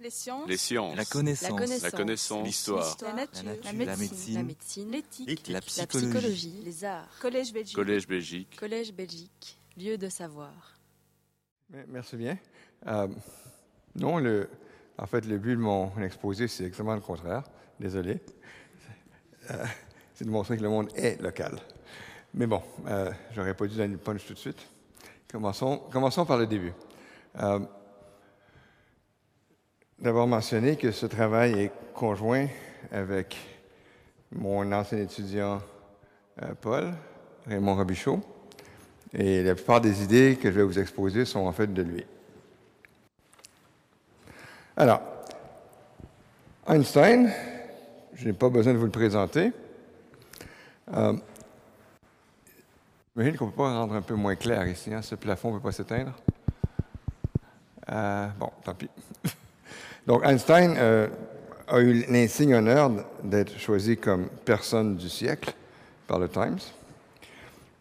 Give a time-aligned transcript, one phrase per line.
[0.00, 0.48] Les sciences.
[0.48, 0.96] Les sciences.
[0.96, 1.82] La connaissance.
[1.82, 2.46] La connaissance.
[2.46, 2.96] L'histoire.
[3.02, 3.42] La nature.
[3.44, 3.98] La La nature.
[3.98, 4.34] médecine.
[4.34, 4.90] La médecine.
[4.90, 5.48] L'éthique.
[5.48, 6.62] La La psychologie.
[6.64, 7.08] Les arts.
[7.20, 7.74] Collège Belgique.
[7.76, 8.56] Collège Belgique.
[8.58, 9.58] Collège Belgique.
[9.76, 10.52] Lieu de savoir.
[11.70, 12.38] Me- Merci bien.
[12.86, 13.08] Euh,
[13.94, 14.48] non, le,
[14.96, 17.44] en fait, le but de mon exposé, c'est exactement le contraire.
[17.78, 18.20] Désolé.
[19.50, 19.64] Euh,
[20.14, 21.58] c'est de montrer que le monde est local.
[22.34, 24.58] Mais bon, euh, j'aurais pas dû donner le punch tout de suite.
[25.30, 26.72] Commençons, commençons par le début.
[27.40, 27.60] Euh,
[30.00, 32.46] D'abord mentionner que ce travail est conjoint
[32.90, 33.36] avec
[34.32, 35.60] mon ancien étudiant
[36.42, 36.92] euh, Paul,
[37.46, 38.20] Raymond Robichaud.
[39.12, 42.04] Et la plupart des idées que je vais vous exposer sont en fait de lui.
[44.76, 45.02] Alors,
[46.66, 47.30] Einstein,
[48.14, 49.52] je n'ai pas besoin de vous le présenter.
[50.94, 51.12] Euh,
[53.14, 54.94] J'imagine qu'on ne peut pas rendre un peu moins clair ici.
[54.94, 56.12] hein, Ce plafond ne peut pas s'éteindre.
[57.90, 58.88] Euh, bon, tant pis.
[60.10, 61.06] Donc, Einstein euh,
[61.68, 62.90] a eu l'insigne honneur
[63.22, 65.54] d'être choisi comme personne du siècle
[66.08, 66.58] par le Times.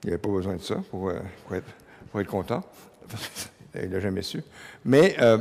[0.04, 1.16] Il n'y avait pas besoin de ça pour, euh,
[1.52, 2.64] être, content.
[3.74, 4.44] Il l'a jamais su.
[4.86, 5.40] Mais euh,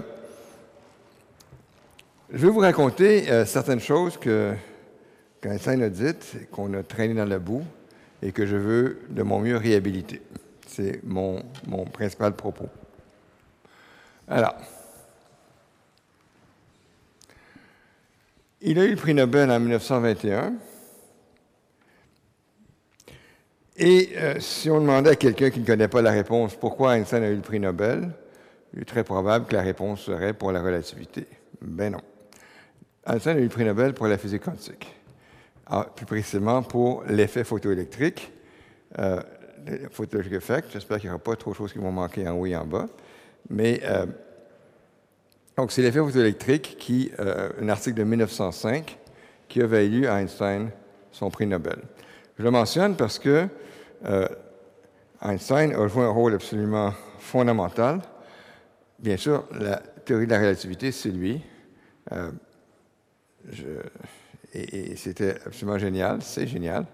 [2.32, 4.54] je vais vous raconter certaines choses que
[5.42, 7.64] qu'Einstein a dites, qu'on a traînées dans la boue
[8.22, 10.22] et que je veux de mon mieux réhabiliter.
[10.66, 12.70] C'est mon, mon principal propos.
[14.26, 14.54] Alors,
[18.60, 20.54] il a eu le prix Nobel en 1921.
[23.76, 27.22] Et euh, si on demandait à quelqu'un qui ne connaît pas la réponse pourquoi Einstein
[27.22, 28.10] a eu le prix Nobel,
[28.74, 31.26] il est très probable que la réponse serait pour la relativité.
[31.62, 32.00] Ben non.
[33.06, 34.94] Einstein a eu le prix Nobel pour la physique quantique.
[35.66, 38.32] Ah, plus précisément pour l'effet photoélectrique,
[38.98, 39.20] euh,
[39.66, 40.68] le photoelectric effect.
[40.72, 42.66] J'espère qu'il n'y aura pas trop de choses qui vont manquer en haut et en
[42.66, 42.86] bas.
[43.50, 44.06] Mais euh,
[45.58, 48.96] donc c'est l'effet photoélectrique qui, euh, un article de 1905,
[49.48, 50.70] qui a valu à Einstein
[51.10, 51.80] son prix Nobel.
[52.38, 53.48] Je le mentionne parce que
[54.04, 54.28] euh,
[55.20, 58.00] Einstein a joué un rôle absolument fondamental.
[59.00, 61.42] Bien sûr, la théorie de la relativité, c'est lui.
[62.12, 62.30] Euh,
[64.54, 66.86] et, et c'était absolument génial, c'est génial.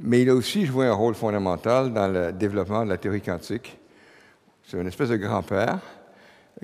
[0.00, 3.78] Mais il a aussi joué un rôle fondamental dans le développement de la théorie quantique.
[4.64, 5.78] C'est une espèce de grand-père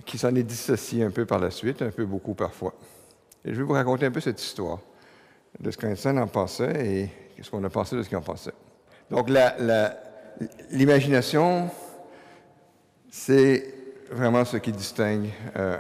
[0.05, 2.75] qui s'en est dissocié un peu par la suite, un peu beaucoup parfois.
[3.45, 4.79] Et je vais vous raconter un peu cette histoire
[5.59, 8.55] de ce qu'Einstein en pensait et ce qu'on a pensé de ce qu'il en pensait.
[9.11, 9.29] Donc,
[10.71, 11.69] l'imagination,
[13.11, 13.75] c'est
[14.11, 15.77] vraiment ce qui distingue, euh,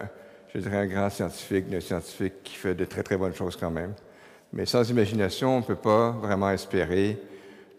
[0.54, 3.70] je dirais, un grand scientifique d'un scientifique qui fait de très, très bonnes choses quand
[3.70, 3.94] même.
[4.52, 7.18] Mais sans imagination, on ne peut pas vraiment espérer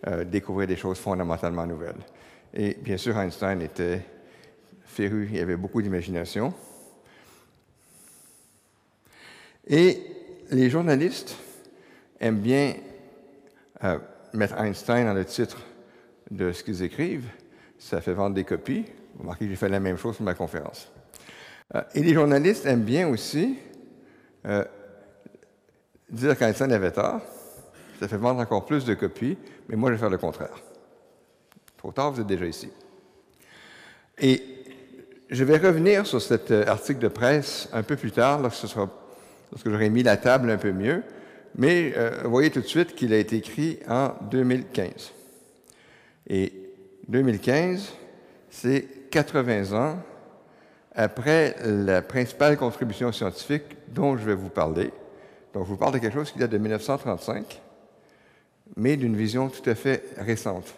[0.07, 2.01] euh, découvrir des choses fondamentalement nouvelles.
[2.53, 4.01] Et bien sûr, Einstein était
[4.93, 6.53] féru, il avait beaucoup d'imagination.
[9.67, 10.01] Et
[10.51, 11.37] les journalistes
[12.19, 12.75] aiment bien
[13.83, 13.97] euh,
[14.33, 15.57] mettre Einstein dans le titre
[16.31, 17.29] de ce qu'ils écrivent.
[17.79, 18.85] Ça fait vendre des copies.
[19.15, 20.91] Vous remarquez que j'ai fait la même chose pour ma conférence.
[21.75, 23.57] Euh, et les journalistes aiment bien aussi
[24.45, 24.63] euh,
[26.09, 27.21] dire qu'Einstein avait tort.
[27.99, 29.37] Ça fait vendre encore plus de copies,
[29.69, 30.61] mais moi, je vais faire le contraire.
[31.77, 32.69] Trop tard, vous êtes déjà ici.
[34.17, 34.52] Et
[35.33, 39.69] je vais revenir sur cet euh, article de presse un peu plus tard, lorsque, lorsque
[39.69, 41.03] j'aurai mis la table un peu mieux.
[41.55, 45.11] Mais euh, voyez tout de suite qu'il a été écrit en 2015.
[46.29, 46.53] Et
[47.07, 47.93] 2015,
[48.51, 49.97] c'est 80 ans
[50.95, 54.91] après la principale contribution scientifique dont je vais vous parler.
[55.53, 57.59] Donc, je vous parle de quelque chose qui date de 1935,
[58.77, 60.75] mais d'une vision tout à fait récente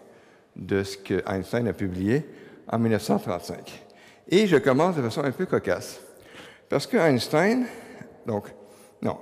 [0.55, 2.25] de ce que Einstein a publié
[2.69, 3.84] en 1935.
[4.29, 5.99] Et je commence de façon un peu cocasse.
[6.69, 7.65] Parce que Einstein,
[8.25, 8.47] donc,
[9.01, 9.19] non,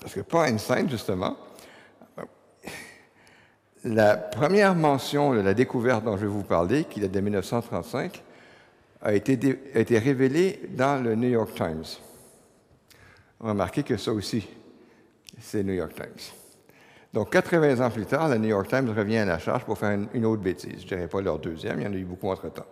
[0.00, 1.36] parce que pas Einstein, justement,
[3.84, 8.22] la première mention de la découverte dont je vais vous parler, qui date de 1935,
[9.02, 11.84] a été, révélée dans le New York Times.
[13.40, 14.48] Remarquez que ça aussi,
[15.38, 16.32] c'est New York Times.
[17.12, 19.90] Donc, 80 ans plus tard, le New York Times revient à la charge pour faire
[19.90, 20.78] une, une autre bêtise.
[20.78, 22.66] Je ne dirais pas leur deuxième, il y en a eu beaucoup entre-temps.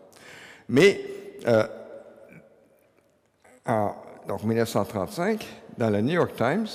[0.68, 1.00] Mais,
[1.46, 1.66] euh,
[3.66, 3.94] en
[4.28, 5.44] donc 1935,
[5.78, 6.66] dans le New York Times,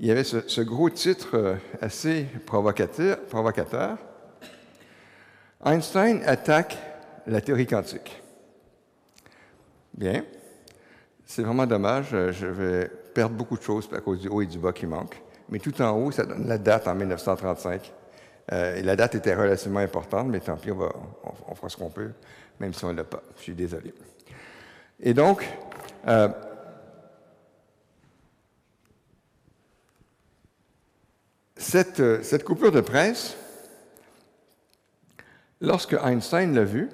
[0.00, 3.98] il y avait ce, gros titre euh, assez provocateur.
[5.64, 6.76] Einstein attaque
[7.26, 8.22] la théorie quantique.
[9.94, 10.24] Bien.
[11.26, 12.10] C'est vraiment dommage.
[12.14, 14.86] euh, Je vais perdre beaucoup de choses à cause du haut et du bas qui
[14.86, 15.20] manquent.
[15.48, 17.92] Mais tout en haut, ça donne la date en 1935.
[18.52, 20.88] Euh, et la date était relativement importante, mais tant pis, on-
[21.48, 22.12] on fera ce qu'on peut,
[22.60, 23.22] même si on ne l'a pas.
[23.36, 23.92] Je suis désolé.
[25.00, 25.46] Et donc,
[26.06, 26.28] euh,
[31.74, 33.36] euh, cette, coupure de presse,
[35.60, 36.88] lorsque Einstein l'a vue,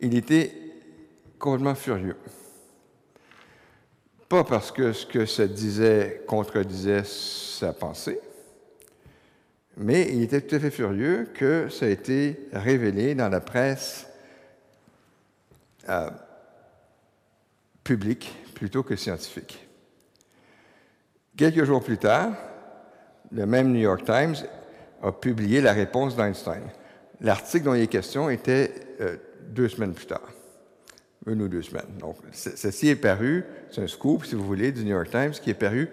[0.00, 0.52] il était
[1.38, 2.16] complètement furieux.
[4.28, 8.20] Pas parce que ce que ça disait contredisait sa pensée,
[9.76, 14.06] mais il était tout à fait furieux que ça ait été révélé dans la presse
[15.88, 16.10] euh,
[17.86, 19.64] publique plutôt que scientifique.
[21.36, 22.32] Quelques jours plus tard,
[23.30, 24.34] le même New York Times
[25.02, 26.62] a publié la réponse d'Einstein.
[27.20, 29.16] L'article dont il est question était euh,
[29.50, 30.28] deux semaines plus tard,
[31.26, 31.96] une ou deux semaines.
[32.00, 35.50] Donc, ceci est paru, c'est un scoop, si vous voulez, du New York Times, qui
[35.50, 35.88] est paru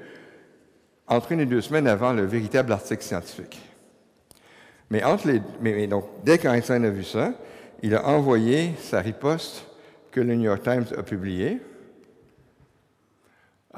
[1.08, 3.62] entre une et deux semaines avant le véritable article scientifique.
[4.90, 7.34] Mais, entre les, mais, donc, dès qu'Einstein a vu ça,
[7.84, 9.68] il a envoyé sa riposte
[10.12, 11.60] que le New York Times a publiée.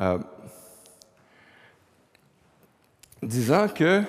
[0.02, 0.18] Euh,
[3.24, 4.04] disant que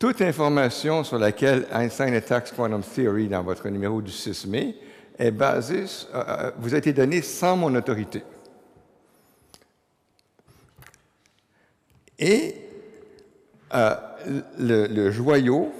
[0.00, 4.76] toute information sur laquelle Einstein attaque quantum theory dans votre numéro du 6 mai
[5.18, 5.84] est basée,
[6.14, 8.22] euh, euh, vous a été donnée sans mon autorité.
[12.18, 12.56] Et
[13.72, 15.72] le, joyau,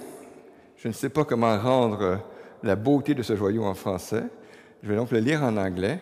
[0.77, 2.21] je ne sais pas comment rendre
[2.63, 4.23] la beauté de ce joyau en français,
[4.81, 5.99] je vais donc le lire en anglais,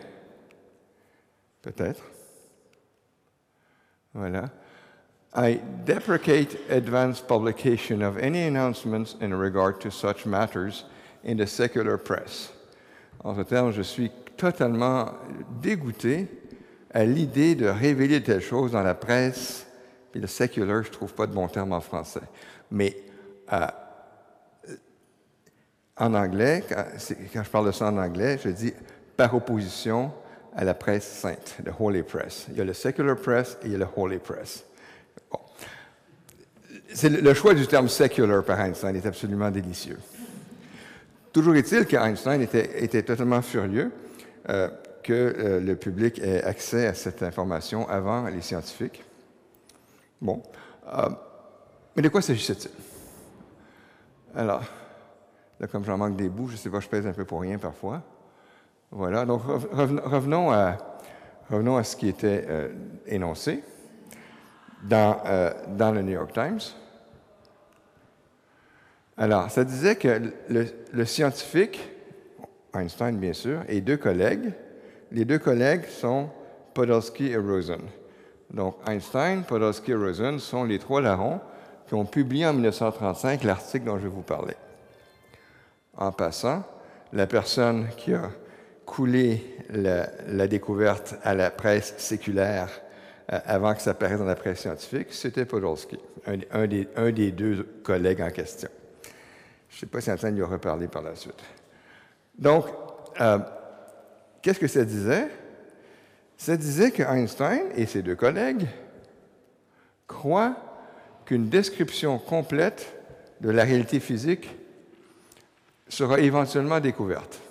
[1.62, 2.02] peut-être.
[4.14, 4.50] Voilà.
[5.34, 10.84] I deprecate advance publication of any announcements in regard to such matters
[11.22, 12.50] in the secular press.
[13.24, 15.12] En ce terme, je suis totalement
[15.60, 16.28] dégoûté
[16.92, 19.66] à l'idée de révéler telle chose dans la presse.
[20.12, 22.22] Puis le secular, je ne trouve pas de bon terme en français.
[22.70, 22.96] Mais
[23.52, 23.66] euh,
[25.96, 26.84] en anglais, quand,
[27.32, 28.72] quand, je parle de ça en anglais, je dis
[29.16, 30.12] par opposition
[30.56, 32.46] à la presse sainte, the Holy Press.
[32.50, 34.64] Il y a le secular press et il y a le Holy Press.
[36.94, 39.98] C'est le, choix du terme secular par Einstein est absolument délicieux.
[41.32, 43.92] Toujours est-il qu'Einstein était, était, totalement furieux
[44.48, 44.68] euh,
[45.02, 49.04] que euh, le public ait accès à cette information avant les scientifiques.
[50.20, 50.42] Bon.
[50.92, 51.10] Euh,
[51.94, 52.70] mais de quoi s'agissait-il?
[54.34, 54.62] Alors,
[55.60, 57.42] là, comme j'en manque des bouts, je ne sais pas, je pèse un peu pour
[57.42, 58.02] rien parfois.
[58.90, 59.24] Voilà.
[59.24, 60.76] Donc, revenons à,
[61.50, 62.46] revenons à ce qui était
[63.06, 63.62] énoncé
[64.82, 66.60] dans, euh, dans le New York Times.
[69.16, 71.80] Alors, ça disait que le, scientifique,
[72.74, 74.52] Einstein bien sûr, et deux collègues,
[75.10, 76.28] les deux collègues sont
[76.74, 77.80] Podolsky et Rosen.
[78.50, 81.40] Donc, Einstein, Podolsky et Rosen sont les trois larrons
[81.88, 84.54] qui ont publié en 1935 l'article dont je vais vous parler.
[85.96, 86.62] En passant,
[87.12, 88.30] la personne qui a
[88.88, 92.70] coulé la, découverte à la presse séculaire
[93.30, 96.66] euh, avant que ça apparaisse dans la presse scientifique, c'était Podolsky, un,
[97.12, 98.70] des, deux collègues en question.
[99.68, 101.40] Je ne sais pas si Antoine y a reparlé par la suite.
[102.38, 102.64] Donc,
[103.20, 103.38] euh,
[104.40, 105.28] qu'est-ce que ça disait?
[106.38, 108.66] Ça disait que Einstein et ses deux collègues
[110.06, 110.56] croient
[111.26, 112.96] qu'une description complète
[113.42, 114.48] de la réalité physique
[115.88, 117.42] sera éventuellement découverte.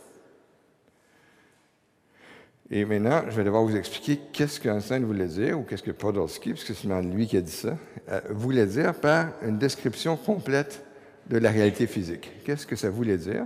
[2.70, 6.52] Et maintenant, je vais devoir vous expliquer qu'est-ce qu'Einstein voulait dire, ou qu'est-ce que Podolsky,
[6.52, 7.78] puisque c'est lui qui a dit ça,
[8.10, 10.84] euh, voulait dire par une description complète
[11.30, 12.30] de la réalité physique.
[12.44, 13.46] Qu'est-ce que ça voulait dire?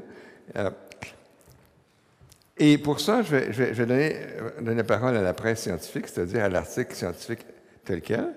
[0.55, 0.72] Euh,
[2.57, 4.15] et pour ça, je vais, donner,
[4.60, 7.45] donner, la parole à la presse scientifique, c'est-à-dire à, l'article scientifique
[7.86, 8.34] tel quel.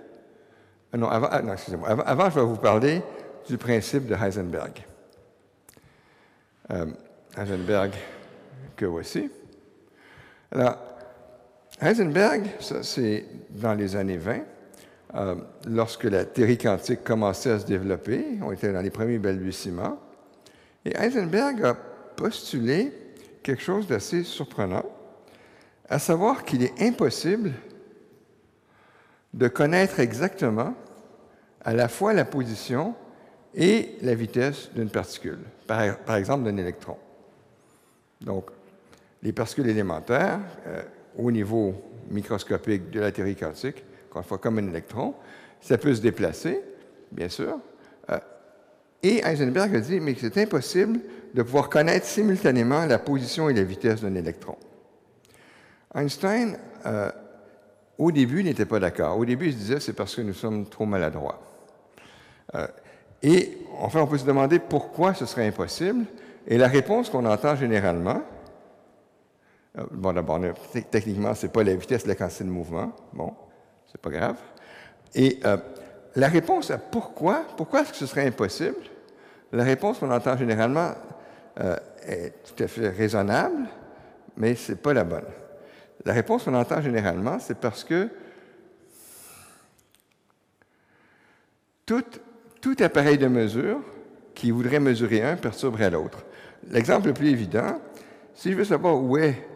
[0.94, 1.88] Euh, non, avant, ah, non excusez-moi.
[1.88, 3.02] Avant, je vais vous parler
[3.48, 4.84] du principe de Heisenberg.
[7.36, 7.92] Heisenberg,
[8.76, 9.30] que voici.
[10.54, 10.78] Alors,
[11.80, 14.38] Heisenberg, ça c'est dans les années 20,
[15.16, 15.34] euh,
[15.66, 19.98] lorsque la théorie quantique commençait à se développer, on était dans les premiers balbutiements,
[20.84, 22.92] et Heisenberg a postulé
[23.42, 24.84] quelque chose d'assez surprenant,
[25.88, 27.52] à savoir qu'il est impossible
[29.32, 30.74] de connaître exactement
[31.64, 32.94] à la fois la position
[33.54, 36.96] et la vitesse d'une particule, par, par exemple d'un électron.
[38.20, 38.50] Donc,
[39.24, 40.82] les particules élémentaires, euh,
[41.16, 41.74] au niveau
[42.10, 45.14] microscopique de la théorie quantique, encore une fois comme un électron,
[45.60, 46.60] ça peut se déplacer,
[47.10, 47.58] bien sûr.
[48.10, 48.18] Euh,
[49.02, 51.00] et Heisenberg a dit, mais c'est impossible
[51.32, 54.56] de pouvoir connaître simultanément la position et la vitesse d'un électron.
[55.94, 57.10] Einstein, euh,
[57.96, 59.18] au début, n'était pas d'accord.
[59.18, 61.40] Au début, il se disait, c'est parce que nous sommes trop maladroits.
[63.22, 66.04] et enfin, on peut se demander pourquoi ce serait impossible.
[66.46, 68.43] Et la réponse qu'on entend généralement, euh,
[69.90, 70.40] bon, d'abord,
[70.90, 72.92] techniquement, ce n'est pas la vitesse la quantité de mouvement.
[73.12, 73.34] Bon,
[73.90, 74.36] c'est pas grave.
[75.14, 75.56] Et euh,
[76.16, 78.76] la réponse à pourquoi, pourquoi est-ce que ce serait impossible,
[79.52, 80.92] la réponse qu'on entend généralement
[81.60, 81.76] euh,
[82.06, 83.68] est tout à fait raisonnable,
[84.36, 85.26] mais ce n'est pas la bonne.
[86.04, 88.08] La réponse qu'on entend généralement, c'est parce que
[91.86, 92.04] tout,
[92.60, 93.80] tout appareil de mesure
[94.34, 96.24] qui voudrait mesurer un perturberait l'autre.
[96.70, 97.80] L'exemple le plus évident,
[98.34, 99.46] si je veux savoir où est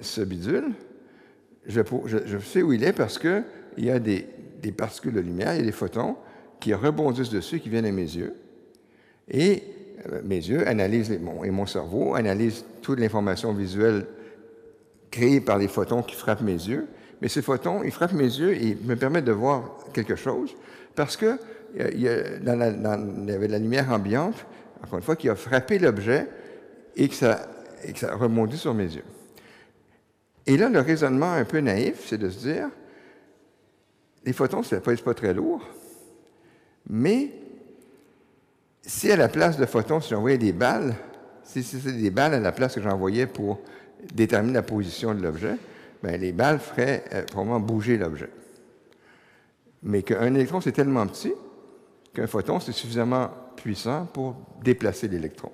[0.00, 0.72] ce bidule,
[1.66, 3.44] je, sais où il est parce qu'il
[3.78, 4.26] y a des,
[4.76, 6.16] particules de lumière, il y a des photons
[6.60, 8.34] qui rebondissent dessus, qui viennent à mes yeux.
[9.30, 9.62] Et
[10.10, 14.06] euh, mes yeux analysent, et mon cerveau analyse toute l'information visuelle
[15.10, 16.86] créée par les photons qui frappent mes yeux.
[17.20, 20.54] Mais ces photons, ils frappent mes yeux et me permettent de voir quelque chose
[20.94, 21.38] parce que
[21.80, 24.46] euh, il y, avait de la lumière ambiante,
[24.82, 26.28] encore une fois, qui a frappé l'objet
[26.96, 27.46] et que ça,
[27.84, 29.04] et que ça rebondit sur mes yeux.
[30.46, 32.68] Et là, le raisonnement un peu naïf, c'est de se dire,
[34.24, 35.66] les photons, ça ne pèse pas très lourd,
[36.88, 37.30] mais
[38.82, 40.94] si à la place de photons, si j'envoyais des balles,
[41.42, 43.60] si c'était des balles à la place que j'envoyais pour
[44.14, 45.56] déterminer la position de l'objet,
[46.02, 48.30] bien, les balles feraient euh, probablement bouger l'objet.
[49.82, 51.32] Mais qu'un électron, c'est tellement petit
[52.12, 55.50] qu'un photon, c'est suffisamment puissant pour déplacer l'électron.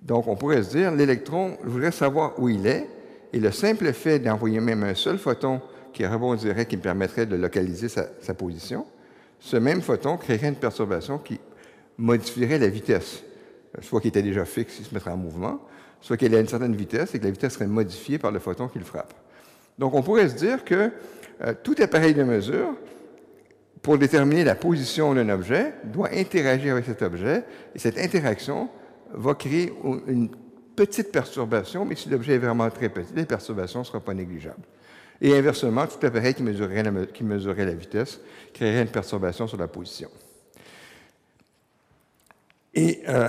[0.00, 2.88] Donc, on pourrait se dire, l'électron, je voudrais savoir où il est,
[3.34, 5.60] et le simple fait d'envoyer même un seul photon
[5.92, 8.86] qui rebondirait, qui me permettrait de localiser sa, position,
[9.40, 11.40] ce même photon créerait une perturbation qui
[11.98, 13.24] modifierait la vitesse,
[13.80, 15.60] soit qui était déjà fixe, il se mettrait en mouvement,
[16.00, 18.68] soit qu'elle a une certaine vitesse et que la vitesse serait modifiée par le photon
[18.68, 19.14] qui le frappe.
[19.80, 20.92] Donc, on pourrait se dire que
[21.42, 22.76] euh, tout appareil de mesure
[23.82, 27.42] pour déterminer la position d'un objet, doit interagir avec cet objet,
[27.74, 28.68] et cette interaction
[29.12, 29.72] va créer
[30.06, 30.30] une
[30.74, 34.62] petite perturbation, mais si l'objet est vraiment très petit, la perturbation ne sera pas négligeable.
[35.20, 38.20] Et inversement, tout appareil qui mesurerait la, qui mesurerait la vitesse
[38.52, 40.10] créerait une perturbation sur la position.
[42.74, 43.28] Et euh,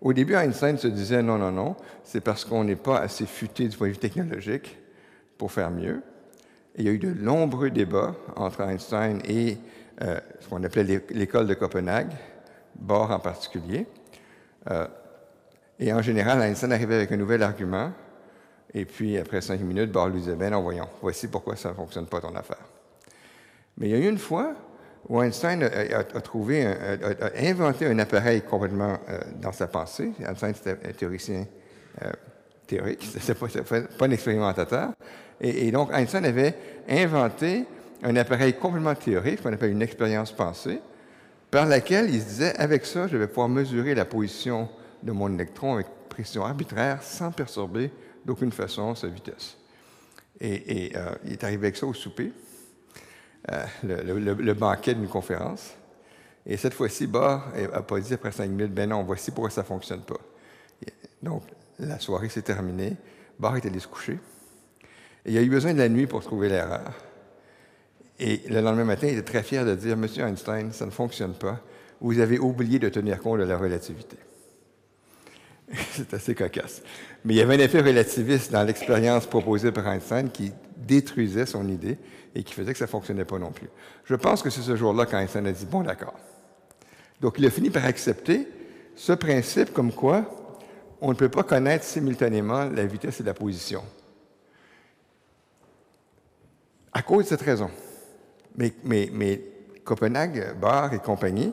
[0.00, 3.66] au début, Einstein se disait non, non, non, c'est parce qu'on n'est pas assez futé
[3.68, 4.76] du point de vue technologique
[5.38, 6.02] pour faire mieux
[6.78, 9.58] il y a eu de nombreux débats entre Einstein et
[10.00, 12.12] euh, ce qu'on appelait l'école de Copenhague,
[12.76, 13.86] Bohr en particulier.
[14.70, 14.86] Euh,
[15.78, 17.92] et en général, Einstein arrivait avec un nouvel argument,
[18.74, 21.74] et puis après cinq minutes, Bohr lui disait Ben non, voyons, voici pourquoi ça ne
[21.74, 22.64] fonctionne pas ton affaire.
[23.78, 24.54] Mais il y a eu une fois
[25.08, 26.76] où Einstein a, trouvé, a,
[27.38, 30.12] inventé un appareil complètement euh, dans sa pensée.
[30.26, 31.46] Einstein, c'était un théoricien
[32.68, 34.90] théorique, ce n'était pas, pas, un expérimentateur.
[35.40, 36.54] Et, donc, Einstein avait
[36.88, 37.64] inventé
[38.02, 40.80] un appareil complètement théorique, qu'on appelle une expérience pensée,
[41.50, 44.68] par laquelle il se disait, avec ça, je vais pouvoir mesurer la position
[45.02, 47.90] de mon électron avec précision arbitraire sans perturber
[48.24, 49.56] d'aucune façon sa vitesse.
[50.40, 52.32] Et, euh, il est arrivé avec ça au souper,
[53.50, 55.74] euh, le, banquet d'une conférence.
[56.46, 59.62] Et cette fois-ci, Bohr n'a pas dit après cinq minutes, ben non, voici pourquoi ça
[59.62, 60.20] ne fonctionne pas.
[61.22, 61.42] Donc,
[61.78, 62.96] la soirée s'est terminée.
[63.38, 64.18] Bohr est allé se coucher.
[65.26, 66.92] Il a eu besoin de la nuit pour trouver l'erreur.
[68.18, 71.34] Et le lendemain matin, il était très fier de dire Monsieur Einstein, ça ne fonctionne
[71.34, 71.60] pas.
[72.00, 74.16] Vous avez oublié de tenir compte de la relativité.
[75.92, 76.82] C'est assez cocasse.
[77.24, 81.68] Mais il y avait un effet relativiste dans l'expérience proposée par Einstein qui détruisait son
[81.68, 81.98] idée
[82.34, 83.68] et qui faisait que ça ne fonctionnait pas non plus.
[84.04, 86.14] Je pense que c'est ce jour-là qu'Einstein a dit Bon, d'accord.
[87.20, 88.46] Donc, il a fini par accepter
[88.94, 90.24] ce principe comme quoi
[91.00, 93.82] on ne peut pas connaître simultanément la vitesse et la position.
[96.92, 97.70] À cause de cette raison.
[98.56, 99.42] Mais,
[99.84, 101.52] Copenhague, Bar et compagnie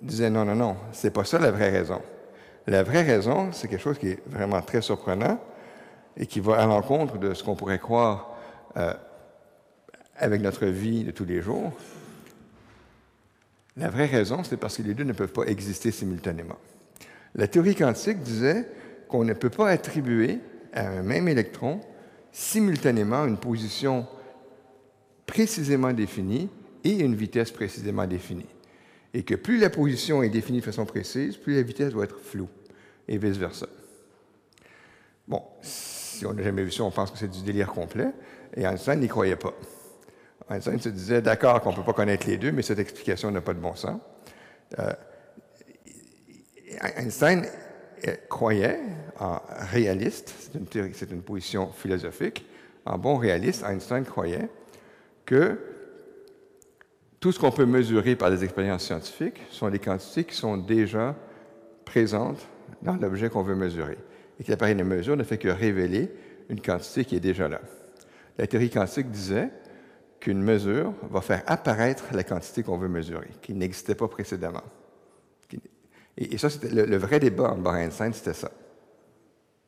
[0.00, 2.00] disaient non, non, non, c'est pas ça la vraie raison.
[2.68, 5.40] La vraie raison, c'est quelque chose qui est vraiment très surprenant
[6.18, 8.36] et qui va à l'encontre de ce qu'on pourrait croire
[8.76, 8.92] euh,
[10.16, 11.72] avec notre vie de tous les jours.
[13.78, 16.58] La vraie raison, c'est parce que les deux ne peuvent pas exister simultanément.
[17.34, 18.68] La théorie quantique disait
[19.08, 20.38] qu'on ne peut pas attribuer
[20.74, 21.80] à un même électron
[22.32, 24.06] simultanément une position
[25.24, 26.50] précisément définie
[26.84, 28.57] et une vitesse précisément définie.
[29.14, 32.18] Et que plus la position est définie de façon précise, plus la vitesse doit être
[32.18, 32.48] floue,
[33.06, 33.66] et vice-versa.
[35.26, 38.08] Bon, si on n'a jamais vu ça, on pense que c'est du délire complet,
[38.56, 39.54] et Einstein n'y croyait pas.
[40.50, 43.40] Einstein se disait, d'accord qu'on ne peut pas connaître les deux, mais cette explication n'a
[43.40, 44.00] pas de bon sens.
[44.78, 44.92] Euh,
[46.96, 47.46] Einstein
[48.06, 48.78] euh, croyait
[49.20, 49.40] en
[49.72, 52.44] réaliste, c'est une, c'est une position philosophique,
[52.84, 54.48] en bon réaliste, Einstein croyait
[55.26, 55.58] que
[57.20, 61.16] tout ce qu'on peut mesurer par des expériences scientifiques sont des quantités qui sont déjà
[61.84, 62.46] présentes
[62.82, 63.98] dans l'objet qu'on veut mesurer.
[64.38, 66.10] Et que l'appareil de mesure ne fait que révéler
[66.48, 67.60] une quantité qui est déjà là.
[68.38, 69.50] La théorie quantique disait
[70.20, 74.62] qu'une mesure va faire apparaître la quantité qu'on veut mesurer, qui n'existait pas précédemment.
[76.20, 78.50] Et, ça, c'était le, vrai débat en Bohr-Einstein, c'était ça.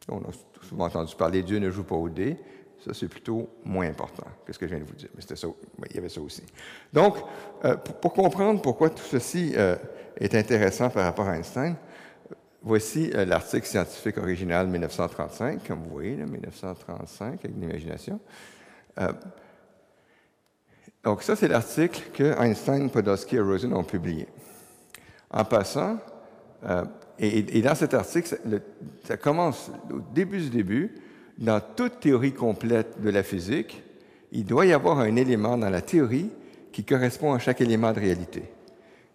[0.09, 2.37] On a souvent entendu parler Dieu ne joue pas au dé.
[2.85, 5.11] Ça, c'est plutôt moins important que ce que je viens de vous dire.
[5.15, 5.49] Mais c'était ça,
[5.91, 6.43] il y avait ça aussi.
[6.93, 7.17] Donc,
[7.65, 9.77] euh, pour, comprendre pourquoi tout ceci euh,
[10.17, 11.77] est intéressant par rapport à Einstein,
[12.63, 18.19] voici euh, l'article scientifique original 1935, comme vous voyez, 1935, avec l'imagination.
[21.05, 24.27] donc, ça, c'est l'article que Einstein, Podolsky et Rosen ont publié.
[25.31, 25.99] En passant,
[27.19, 28.39] et, dans cet article,
[29.05, 30.95] ça, commence au début du début.
[31.41, 33.83] Dans toute théorie complète de la physique,
[34.31, 36.31] il doit y avoir un élément dans la théorie
[36.71, 38.43] qui correspond à chaque élément de réalité.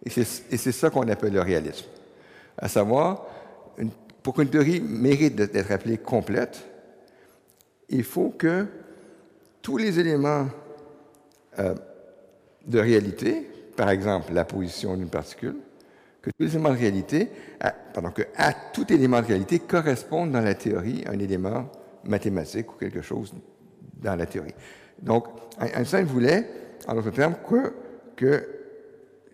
[0.03, 1.85] Et c'est ça qu'on appelle le réalisme.
[2.57, 3.25] À savoir,
[4.23, 6.65] pour qu'une théorie mérite d'être appelée complète,
[7.89, 8.65] il faut que
[9.61, 10.47] tous les éléments
[11.59, 11.75] euh,
[12.65, 15.55] de réalité, par exemple la position d'une particule,
[16.21, 17.29] que tous les éléments de réalité,
[17.93, 21.69] pardon, que à tout élément de réalité correspond dans la théorie un élément
[22.05, 23.33] mathématique ou quelque chose
[24.01, 24.53] dans la théorie.
[25.01, 25.25] Donc,
[25.59, 26.47] Einstein voulait,
[26.87, 27.73] en d'autres termes, que,
[28.15, 28.47] que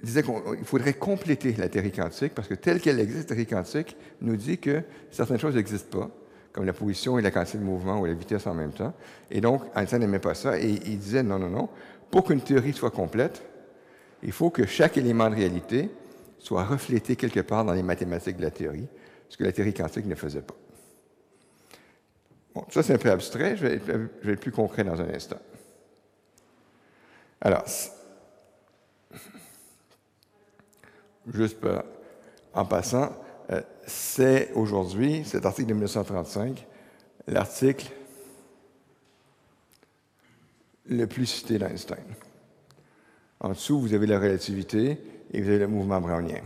[0.04, 3.46] il disait qu'il faudrait compléter la théorie quantique parce que telle qu'elle existe, la théorie
[3.46, 6.10] quantique nous dit que certaines choses n'existent pas,
[6.54, 8.94] comme la position et la quantité de mouvement ou la vitesse en même temps.
[9.30, 11.70] Et donc, Einstein n'aimait pas ça et il disait non, non, non,
[12.10, 13.44] pour qu'une théorie soit complète,
[14.24, 15.90] il faut que chaque élément de réalité
[16.40, 18.88] soit reflété quelque part dans les mathématiques de la théorie,
[19.30, 20.56] ce que la théorie quantique ne faisait pas.
[22.54, 25.40] Bon, ça c'est un peu abstrait, je vais, être, plus concret dans un instant.
[27.40, 27.64] Alors,
[31.34, 31.58] juste
[32.54, 33.16] en passant,
[33.52, 36.68] euh, c'est aujourd'hui, cet article de 1935,
[37.28, 37.92] l'article
[40.86, 42.04] le plus cité d'Einstein.
[43.40, 45.00] En dessous, vous avez la relativité,
[45.34, 46.42] et vous avez le mouvement brownien.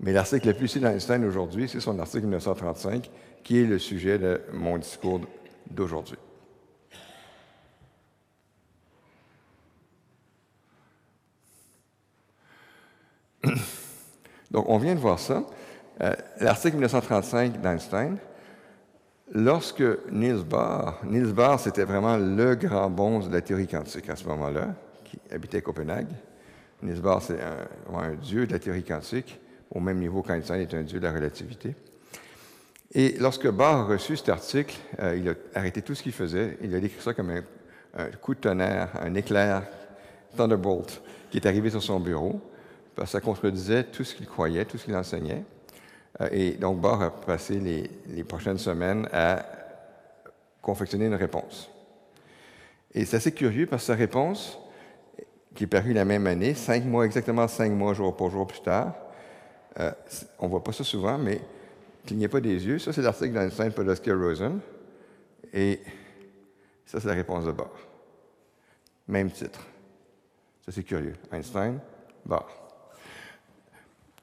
[0.00, 3.10] Mais l'article le plus cité d'Einstein aujourd'hui, c'est son article 1935,
[3.42, 5.20] qui est le sujet de mon discours
[5.70, 6.18] d'aujourd'hui.
[14.50, 15.44] Donc, on vient de voir ça.
[16.00, 18.18] Euh, l'article 1935 d'Einstein,
[19.32, 24.16] lorsque Niels Bohr, Niels Bohr, c'était vraiment le grand bonze de la théorie quantique à
[24.16, 24.74] ce moment-là,
[25.04, 26.08] qui habitait Copenhague,
[26.82, 30.82] Niels Bohr, c'est un, dieu de la théorie quantique, au même niveau qu'Einstein est un
[30.82, 31.74] dieu de la relativité.
[32.94, 36.56] Et lorsque Bohr a reçu cet article, euh, il a arrêté tout ce qu'il faisait.
[36.62, 37.42] Il a décrit ça comme un,
[38.22, 39.62] coup de tonnerre, un éclair,
[40.36, 42.40] Thunderbolt, qui est arrivé sur son bureau,
[42.94, 45.44] parce ça contredisait tout ce qu'il croyait, tout ce qu'il enseignait.
[46.20, 47.60] Euh, et donc, Bohr a passé
[48.06, 49.44] les, prochaines semaines à
[50.62, 51.70] confectionner une réponse.
[52.94, 54.58] Et c'est assez curieux parce que sa réponse,
[55.54, 58.60] qui est paru la même année, cinq mois, exactement cinq mois, jour pour jour plus
[58.60, 58.94] tard.
[59.78, 59.92] Euh,
[60.38, 61.40] on ne voit pas ça souvent, mais
[62.08, 62.78] clignez pas des yeux.
[62.78, 64.60] Ça, c'est l'article d'Einstein, Podolsky Rosen.
[65.52, 65.78] Et
[66.86, 67.70] ça, c'est la réponse de Bohr.
[69.06, 69.60] Même titre.
[70.64, 71.12] Ça, c'est curieux.
[71.30, 71.78] Einstein,
[72.24, 72.48] Bohr.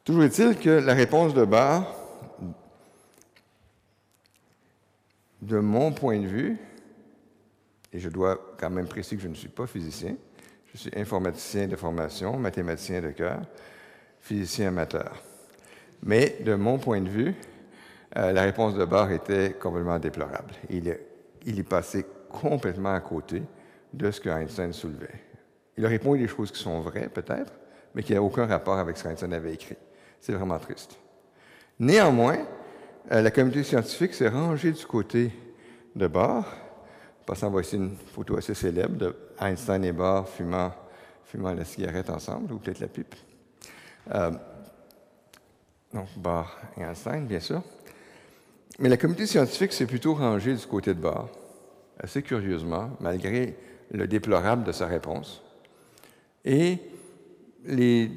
[0.04, 1.84] Toujours est-il que la réponse de Bohr,
[5.44, 6.58] de mon point de vue,
[7.94, 10.16] et je dois quand même préciser que je ne suis pas physicien,
[10.74, 13.42] je suis informaticien de formation, mathématicien de cœur,
[14.22, 15.22] physicien amateur.
[16.02, 17.36] Mais de mon point de vue,
[18.18, 20.54] euh, la réponse de Bohr était complètement déplorable.
[20.70, 21.06] Il est,
[21.46, 23.44] est passé complètement à côté
[23.94, 25.22] de ce que Einstein soulevait.
[25.78, 27.54] Il a répondu des choses qui sont vraies, peut-être,
[27.94, 29.78] mais qui n'ont aucun rapport avec ce qu'Einstein avait écrit.
[30.20, 30.98] C'est vraiment triste.
[31.80, 32.38] Néanmoins,
[33.12, 35.32] euh, la communauté scientifique s'est rangée du côté
[35.96, 36.46] de Bohr
[37.26, 40.72] Passant, voici une photo assez célèbre de Einstein et Bohr fumant,
[41.34, 43.16] la cigarette ensemble, ou peut-être la pipe.
[44.14, 44.32] Euh,
[45.92, 47.64] donc, Bohr et Einstein, bien sûr.
[48.80, 51.30] Mais la communauté scientifique s'est plutôt rangée du côté de Bohr,
[52.00, 53.56] assez curieusement, malgré
[53.92, 55.42] le déplorable de sa réponse.
[56.44, 56.78] Et
[57.64, 58.12] les,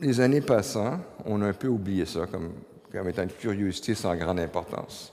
[0.00, 2.52] les années passant, on a un peu oublié ça comme,
[2.90, 5.12] comme étant une curiosité sans grande importance.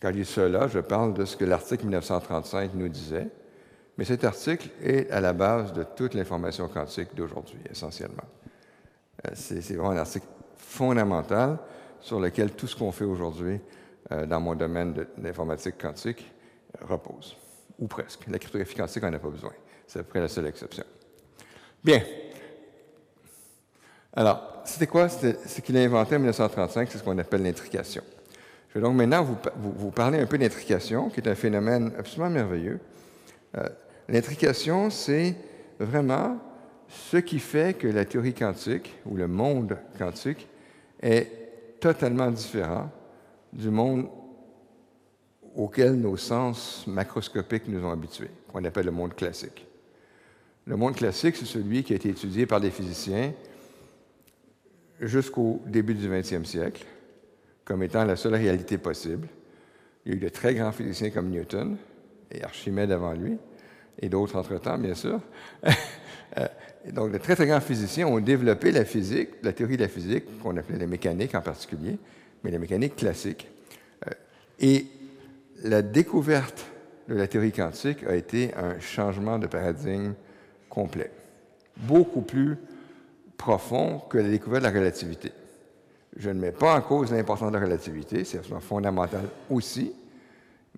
[0.00, 3.28] Quand je dis cela, je parle de ce que l'article 1935 nous disait,
[3.96, 8.24] mais cet article est à la base de toute l'information quantique d'aujourd'hui, essentiellement.
[9.26, 11.58] Euh, c'est vraiment un article fondamental
[12.02, 13.58] sur lequel tout ce qu'on fait aujourd'hui
[14.10, 16.30] euh, dans mon domaine de l'informatique quantique
[16.80, 17.36] repose,
[17.78, 18.26] ou presque.
[18.28, 19.52] La cryptographie quantique, on n'a pas besoin.
[19.86, 20.84] C'est à peu près la seule exception.
[21.82, 22.02] Bien.
[24.14, 25.08] Alors, c'était quoi?
[25.08, 28.02] Ce qu'il a inventé en 1935, c'est ce qu'on appelle l'intrication.
[28.68, 29.22] Je vais donc maintenant
[29.56, 32.80] vous, parler un peu d'intrication, qui est un phénomène absolument merveilleux.
[33.56, 33.68] Euh,
[34.08, 35.34] L'intrication, c'est
[35.78, 36.38] vraiment
[36.88, 40.48] ce qui fait que la théorie quantique ou le monde quantique
[41.00, 41.41] est
[41.82, 42.88] totalement différent
[43.52, 44.08] du monde
[45.56, 49.66] auquel nos sens macroscopiques nous ont habitués, qu'on appelle le monde classique.
[50.64, 53.34] Le monde classique, c'est celui qui a été étudié par des physiciens
[55.00, 56.86] jusqu'au début du 20e siècle
[57.64, 59.26] comme étant la seule réalité possible.
[60.04, 61.76] Il y a eu de très grands physiciens comme Newton
[62.30, 63.38] et Archimède avant lui,
[63.98, 65.20] et d'autres entre-temps, bien sûr.
[66.38, 66.46] Euh,
[66.92, 70.24] donc, de très, très grands physiciens ont développé la physique, la théorie de la physique,
[70.40, 71.98] qu'on appelait la mécanique en particulier,
[72.42, 73.48] mais la mécanique classique.
[74.06, 74.10] Euh,
[74.60, 74.86] et
[75.62, 76.66] la découverte
[77.08, 80.14] de la théorie quantique a été un changement de paradigme
[80.68, 81.10] complet,
[81.76, 82.56] beaucoup plus
[83.36, 85.32] profond que la découverte de la relativité.
[86.16, 89.92] Je ne mets pas en cause l'importance de la relativité, c'est absolument fondamental aussi,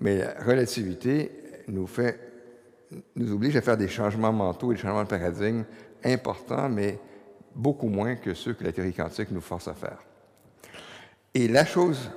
[0.00, 1.30] mais la relativité
[1.68, 2.18] nous, fait,
[3.16, 5.64] nous oblige à faire des changements mentaux et des changements de paradigme
[6.04, 6.98] importants, mais
[7.54, 9.98] beaucoup moins que ceux que la théorie quantique nous force à faire.
[11.34, 12.10] Et la chose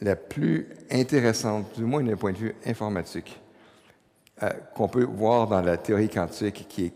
[0.00, 3.40] la plus intéressante, du moins d'un point de vue informatique,
[4.42, 6.94] euh, qu'on peut voir dans la théorie quantique, qui est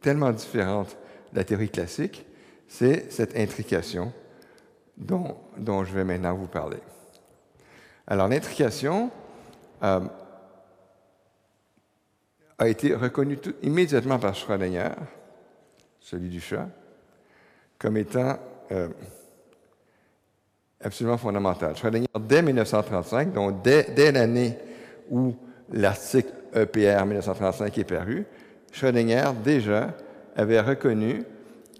[0.00, 0.96] tellement différente
[1.32, 2.24] de la théorie classique,
[2.66, 4.12] c'est cette intrication
[4.96, 6.78] dont, je vais maintenant vous parler.
[8.06, 9.10] Alors, l'intrication
[9.82, 10.00] euh,
[12.60, 14.90] a été reconnue tout, immédiatement par Schrödinger,
[15.98, 16.68] celui du chat,
[17.78, 18.38] comme étant
[18.70, 18.88] euh,
[20.78, 21.74] absolument fondamental.
[21.74, 24.58] Schrödinger, dès 1935, donc dès, l'année
[25.10, 25.34] où
[25.72, 28.26] l'article EPR 1935 est paru,
[28.72, 29.94] Schrödinger déjà
[30.36, 31.24] avait reconnu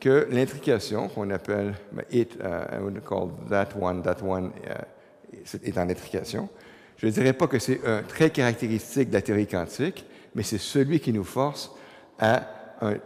[0.00, 1.74] que l'intrication, qu'on appelle
[2.10, 6.48] it, uh, I would call that one, that one, uh, est en intrication.
[6.96, 10.58] Je ne dirais pas que c'est un trait caractéristique de la théorie quantique, mais c'est
[10.58, 11.70] celui qui nous force
[12.18, 12.46] à
[12.80, 12.96] un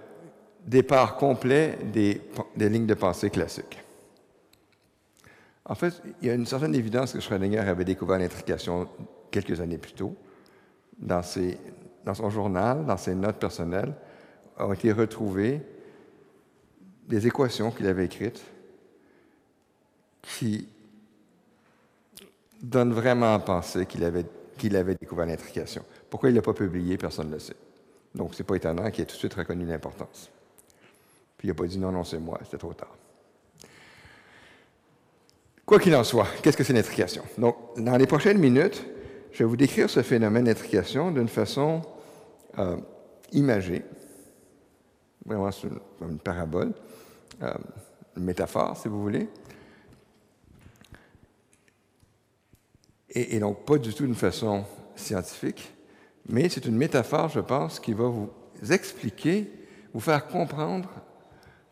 [0.67, 2.21] départ complet des,
[2.57, 3.79] lignes de pensée classiques.
[5.67, 8.89] En fait, il y a une certaine évidence que Schrödinger avait découvert l'intrication
[9.31, 10.15] quelques années plus tôt.
[10.99, 11.59] Dans, ses,
[12.05, 13.95] dans son journal, dans ses notes personnelles,
[14.59, 15.61] ont été retrouvées
[17.09, 18.43] des équations qu'il avait écrites
[20.23, 20.69] qui
[22.63, 24.25] donnent vraiment à penser qu'il avait,
[24.57, 25.85] qu'il avait découvert l'intrication.
[26.15, 27.57] Pourquoi il ne l'a pas publié, personne ne le sait.
[28.15, 30.31] Donc, ce n'est pas étonnant qu'il ait tout de suite reconnu l'importance.
[31.37, 32.97] Puis il n'a pas dit non, non, c'est moi, c'était trop tard.
[35.67, 37.25] Quoi qu'il en soit, qu'est-ce que c'est l'intrication?
[37.37, 38.87] Donc, dans les prochaines minutes,
[39.33, 41.83] je vais vous décrire ce phénomène d'intrication d'une façon
[42.61, 42.77] euh,
[43.33, 43.85] imagée,
[45.27, 45.51] vraiment
[45.99, 46.75] comme une parabole,
[47.43, 47.53] euh,
[48.17, 49.29] une métaphore, si vous voulez.
[53.11, 55.74] Et, et donc, pas du tout d'une façon scientifique,
[56.29, 58.31] mais c'est une métaphore, je pense, qui va vous
[58.71, 59.51] expliquer,
[59.93, 60.89] vous faire comprendre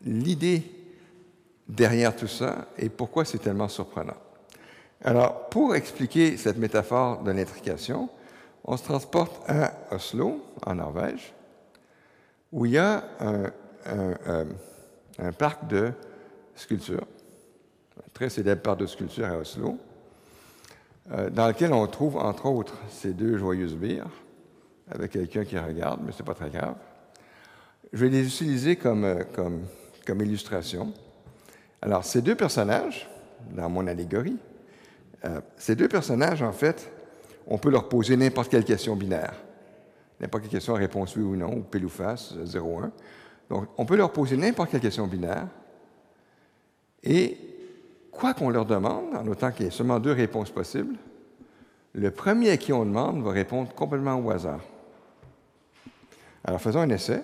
[0.03, 0.63] l'idée
[1.67, 4.17] derrière tout ça et pourquoi c'est tellement surprenant.
[5.03, 8.09] Alors, pour expliquer cette métaphore de l'intrication,
[8.63, 11.33] on se transporte à Oslo, en Norvège,
[12.51, 13.51] où il y a un,
[15.37, 15.91] parc de
[16.55, 17.05] sculptures,
[17.97, 19.77] un très célèbre parc de sculptures à Oslo,
[21.11, 24.07] euh, dans lequel on trouve, entre autres, ces deux joyeuses bières,
[24.93, 26.75] avec quelqu'un qui regarde, mais ce n'est pas très grave.
[27.91, 30.93] Je vais les utiliser comme, euh, comme, illustration.
[31.81, 33.09] Alors, ces deux personnages,
[33.51, 34.37] dans mon allégorie,
[35.25, 36.91] euh, ces deux personnages, en fait,
[37.47, 39.33] on peut leur poser n'importe quelle question binaire.
[40.19, 42.91] N'importe quelle question, réponse oui ou non, ou pile ou face, 0-1.
[43.49, 45.47] Donc, on peut leur poser n'importe quelle question binaire.
[47.03, 47.37] Et
[48.11, 50.95] quoi qu'on leur demande, en autant qu'il y ait seulement deux réponses possibles,
[51.93, 54.61] le premier à qui on demande va répondre complètement au hasard.
[56.43, 57.21] Alors, faisons un essai.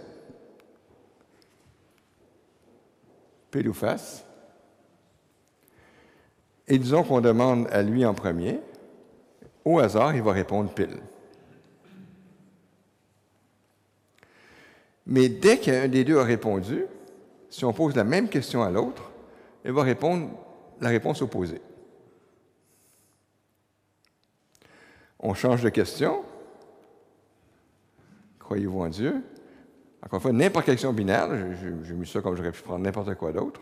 [3.51, 4.23] Pile ou face.
[6.67, 8.60] Et disons qu'on demande à lui en premier.
[9.65, 10.99] Au hasard, il va répondre pile.
[15.05, 16.86] Mais dès qu'un des deux a répondu,
[17.49, 19.12] si on pose la même question à l'autre,
[19.65, 20.29] il va répondre
[20.79, 21.62] la réponse opposée.
[25.19, 26.23] On change de question.
[28.49, 29.21] Croyez-vous en Dieu?
[30.01, 31.29] Encore une fois, n'importe quelle question binaire,
[31.83, 33.62] j'ai mis ça comme j'aurais pu prendre n'importe quoi d'autre.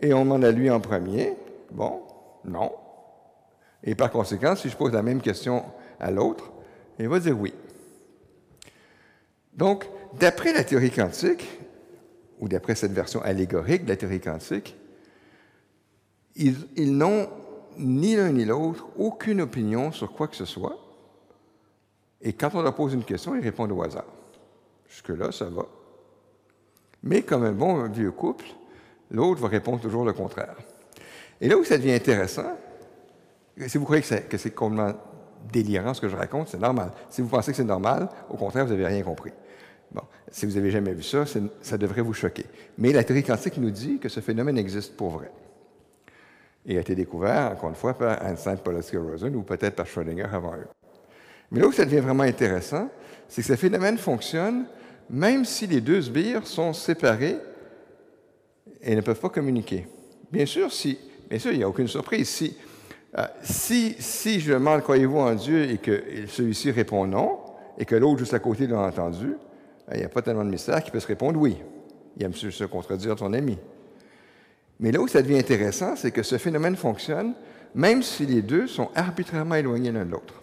[0.00, 1.34] Et on demande à lui en premier?
[1.70, 2.02] Bon,
[2.44, 2.72] non.
[3.84, 5.62] Et par conséquent, si je pose la même question
[6.00, 6.50] à l'autre,
[6.98, 7.54] il va dire oui.
[9.54, 11.46] Donc, d'après la théorie quantique,
[12.40, 14.76] ou d'après cette version allégorique de la théorie quantique,
[16.34, 17.28] ils, ils n'ont
[17.78, 20.76] ni l'un ni l'autre aucune opinion sur quoi que ce soit,
[22.22, 24.04] Et quand on leur pose une question, ils répondent au hasard.
[24.88, 25.66] Jusque-là, ça va.
[27.02, 28.44] Mais comme un bon vieux couple,
[29.10, 30.56] l'autre va répondre toujours le contraire.
[31.40, 32.56] Et là où ça devient intéressant,
[33.66, 34.94] si vous croyez que c'est complètement
[35.50, 36.90] délirant ce que je raconte, c'est normal.
[37.08, 39.32] Si vous pensez que c'est normal, au contraire, vous n'avez rien compris.
[39.90, 41.24] Bon, si vous n'avez jamais vu ça,
[41.62, 42.44] ça devrait vous choquer.
[42.76, 45.32] Mais la théorie quantique nous dit que ce phénomène existe pour vrai.
[46.66, 50.28] Et a été découvert, encore une fois, par Einstein, Polaski Rosen ou peut-être par Schrödinger
[50.30, 50.68] avant eux.
[51.50, 52.88] Mais là où ça devient vraiment intéressant,
[53.28, 54.66] c'est que ce phénomène fonctionne
[55.08, 57.36] même si les deux sbires sont séparés
[58.80, 59.86] et ne peuvent pas communiquer.
[60.30, 62.28] Bien sûr, si, bien sûr, il n'y a aucune surprise.
[62.28, 62.56] Si,
[63.18, 67.40] euh, si, si je demande croyez-vous en Dieu et que celui-ci répond non,
[67.76, 69.34] et que l'autre juste à côté l'a entendu,
[69.92, 71.56] il n'y a pas tellement de mystère qui peut se répondre oui.
[72.16, 73.58] Il aime se contredire ton ami.
[74.78, 77.34] Mais là où ça devient intéressant, c'est que ce phénomène fonctionne
[77.74, 80.39] même si les deux sont arbitrairement éloignés l'un de l'autre.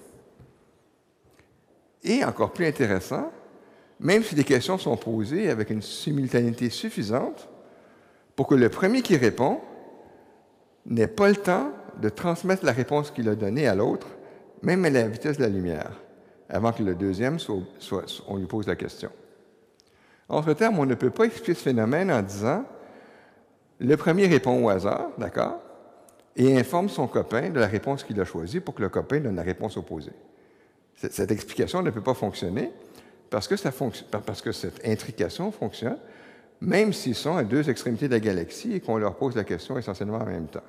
[2.03, 3.31] Et encore plus intéressant,
[3.99, 7.49] même si les questions sont posées avec une simultanéité suffisante
[8.35, 9.59] pour que le premier qui répond
[10.85, 14.07] n'ait pas le temps de transmettre la réponse qu'il a donnée à l'autre,
[14.61, 15.91] même à la vitesse de la lumière,
[16.49, 19.09] avant que le deuxième soit, on lui pose la question.
[20.29, 22.65] En d'autres termes, on ne peut pas expliquer ce phénomène en disant
[23.79, 25.59] le premier répond au hasard, d'accord,
[26.35, 29.35] et informe son copain de la réponse qu'il a choisie pour que le copain donne
[29.35, 30.13] la réponse opposée.
[30.97, 32.71] Cette explication ne peut pas fonctionner
[33.29, 33.55] parce que,
[34.51, 35.97] cette intrication fonctionne
[36.59, 39.77] même s'ils sont à deux extrémités de la galaxie et qu'on leur pose la question
[39.77, 40.63] essentiellement en même temps.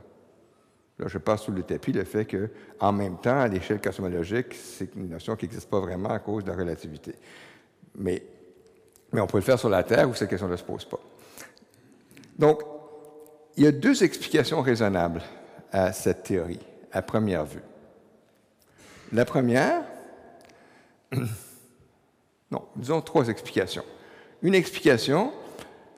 [0.98, 4.54] Là, je passe sous le tapis le fait que, en même temps, à l'échelle cosmologique,
[4.54, 7.14] c'est une notion qui n'existe pas vraiment à cause de la relativité.
[7.94, 8.22] Mais,
[9.12, 11.00] mais on peut le faire sur la Terre où cette question ne se pose pas.
[12.36, 12.62] Donc,
[13.56, 15.22] il y a deux explications raisonnables
[15.72, 16.60] à cette théorie,
[16.92, 17.62] à première vue.
[19.12, 19.84] La première,
[22.50, 23.84] non, disons trois explications.
[24.42, 25.32] Une explication,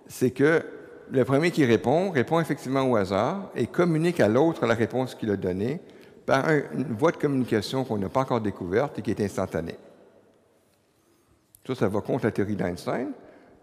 [0.07, 0.65] c'est que
[1.11, 5.31] le premier qui répond répond effectivement au hasard et communique à l'autre la réponse qu'il
[5.31, 5.81] a donnée
[6.25, 9.77] par une voie de communication qu'on n'a pas encore découverte et qui est instantanée.
[11.67, 13.11] Ça, ça va contre la théorie d'Einstein,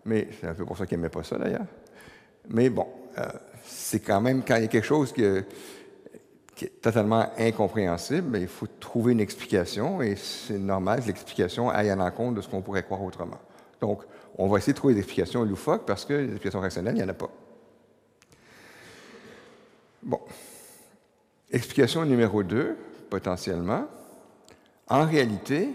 [0.06, 1.66] mais c'est un peu pour ça qu'il n'aimait pas ça d'ailleurs.
[2.50, 3.26] Mais bon, euh,
[3.64, 5.14] c'est quand même quand il y a quelque chose
[6.58, 11.70] qui, est totalement incompréhensible, ben, il faut trouver une explication et c'est normal que l'explication
[11.70, 13.40] aille à l'encontre de ce qu'on pourrait croire autrement.
[13.80, 14.02] Donc,
[14.38, 17.04] on va essayer de trouver des explications loufoques parce que les explications rationnelles, il n'y
[17.04, 17.30] en a pas.
[20.02, 20.20] Bon.
[21.52, 22.76] Explication numéro 2,
[23.10, 23.86] potentiellement.
[24.90, 25.70] En réalité,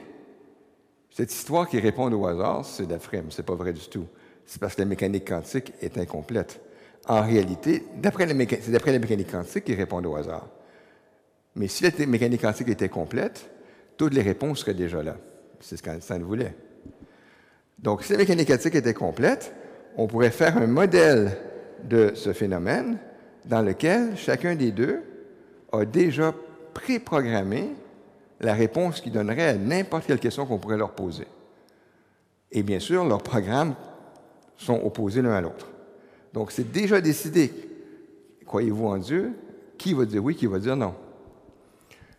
[1.11, 4.07] cette histoire qui répond au hasard, c'est de la frime, c'est pas vrai du tout.
[4.47, 6.61] C'est parce que la mécanique quantique est incomplète.
[7.07, 8.01] En réalité, c'est
[8.71, 10.49] d'après la mécanique quantique qui répond au hasard.
[11.55, 13.51] Mais si la mécanique quantique était complète,
[13.97, 15.17] toutes les réponses seraient déjà là.
[15.61, 16.55] C'est ce qu'Einstein voulait.
[17.79, 19.55] Donc, si la mécanique quantique était complète,
[19.97, 21.37] on pourrait faire un modèle
[21.85, 22.99] de ce phénomène
[23.45, 25.01] dans lequel chacun des deux
[25.73, 26.35] a déjà
[26.75, 27.71] préprogrammé
[28.41, 31.27] la réponse qui donnerait à n'importe quelle question qu'on pourrait leur poser.
[32.51, 33.75] Et bien sûr, leurs programmes
[34.57, 35.69] sont opposés l'un à l'autre.
[36.33, 37.53] Donc, c'est déjà décidé.
[38.47, 39.33] Croyez-vous en Dieu?
[39.77, 40.95] Qui va dire oui, qui va dire non?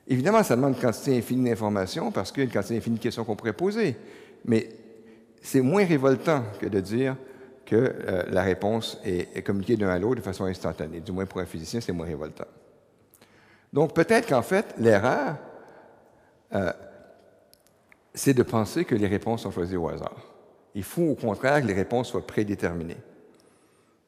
[0.07, 3.03] Évidemment, ça demande une quantité infinie d'informations parce qu'il y a une quantité infinie de
[3.03, 3.95] questions qu'on pourrait poser.
[4.45, 4.69] Mais
[5.41, 7.15] c'est moins révoltant que de dire
[7.65, 10.99] que euh, la réponse est, communiquée d'un à l'autre de façon instantanée.
[10.99, 12.47] Du moins pour un physicien, c'est moins révoltant.
[13.71, 15.37] Donc peut-être qu'en fait, l'erreur,
[16.53, 16.71] euh,
[18.13, 20.33] c'est de penser que les réponses sont choisies au hasard.
[20.75, 22.97] Il faut au contraire que les réponses soient prédéterminées.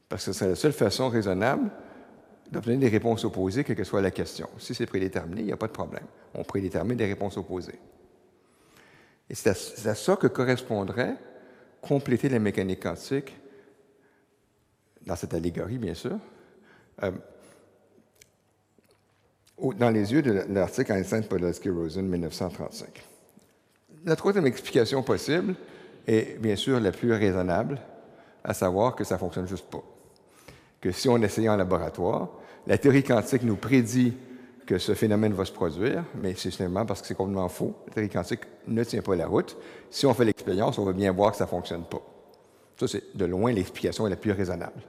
[0.10, 1.71] Parce que c'est la seule façon raisonnable
[2.51, 4.49] d'obtenir des réponses opposées, quelle que soit la question.
[4.58, 6.05] Si c'est prédéterminé, il n'y a pas de problème.
[6.34, 7.79] On prédétermine des réponses opposées.
[9.29, 9.49] Et c'est
[9.88, 11.15] à, ça que correspondrait
[11.81, 13.36] compléter la mécanique quantique,
[15.05, 16.17] dans cette allégorie, bien sûr,
[17.03, 17.12] euh,
[19.77, 23.03] dans les yeux de l'article Einstein-Podolsky-Rosen 1935.
[24.03, 25.55] La troisième explication possible
[26.08, 27.79] est bien sûr la plus raisonnable,
[28.43, 29.84] à savoir que ça ne fonctionne juste pas.
[30.86, 32.30] Que si on essayait en laboratoire,
[32.67, 34.13] la théorie quantique nous prédit
[34.67, 37.74] que ce phénomène va se produire, mais c'est simplement parce que c'est complètement faux.
[37.88, 39.58] La théorie quantique ne tient pas la route.
[39.89, 42.04] Si on fait l'expérience, on va bien voir que ça ne fonctionne pas.
[42.80, 44.80] Ça, c'est de loin l'explication la plus raisonnable.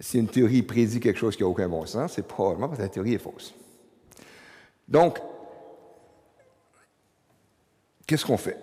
[0.00, 2.84] Si une théorie prédit quelque chose qui n'a aucun bon sens, c'est probablement parce que
[2.84, 3.52] la théorie est fausse.
[4.88, 5.18] Donc,
[8.06, 8.56] qu'est-ce qu'on fait?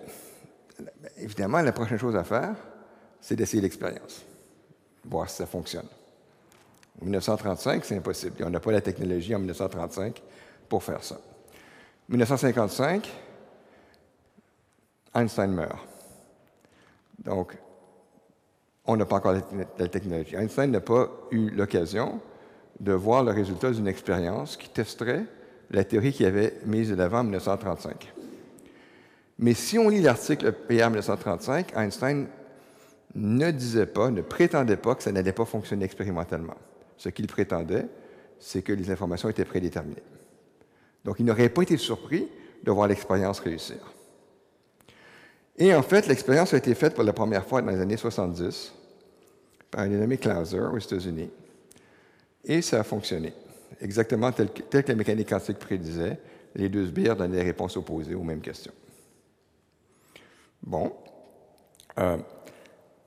[1.16, 2.56] Évidemment, la prochaine chose à faire,
[3.20, 4.24] c'est d'essayer l'expérience,
[5.04, 5.86] voir si ça fonctionne.
[7.00, 8.36] En 1935, c'est impossible.
[8.44, 10.22] On n'a pas la technologie en 1935
[10.68, 11.18] pour faire ça.
[12.08, 13.08] 1955,
[15.14, 15.78] Einstein meurt.
[17.18, 17.56] Donc,
[18.86, 19.34] on n'a pas encore
[19.78, 20.34] la, technologie.
[20.36, 22.20] Einstein n'a pas eu l'occasion
[22.80, 25.24] de voir le résultat d'une expérience qui testerait
[25.70, 28.12] la théorie qu'il avait mise de l'avant en 1935.
[29.40, 32.26] Mais si on lit l'article PR 1935, Einstein
[33.14, 36.56] ne disait pas, ne prétendait pas que ça n'allait pas fonctionner expérimentalement.
[36.98, 37.86] Ce qu'il prétendait,
[38.38, 40.02] c'est que les informations étaient prédéterminées.
[41.04, 42.28] Donc, il n'aurait pas été surpris
[42.62, 43.78] de voir l'expérience réussir.
[45.56, 48.72] Et en fait, l'expérience a été faite pour la première fois dans les années 70
[49.70, 51.30] par un dénommé Clauser aux États-Unis.
[52.44, 53.32] Et ça a fonctionné,
[53.80, 56.18] exactement tel que, tel que la mécanique quantique prédisait.
[56.54, 58.72] Les deux sbires donnaient des réponses opposées aux mêmes questions.
[60.62, 60.92] Bon.
[61.98, 62.16] Euh,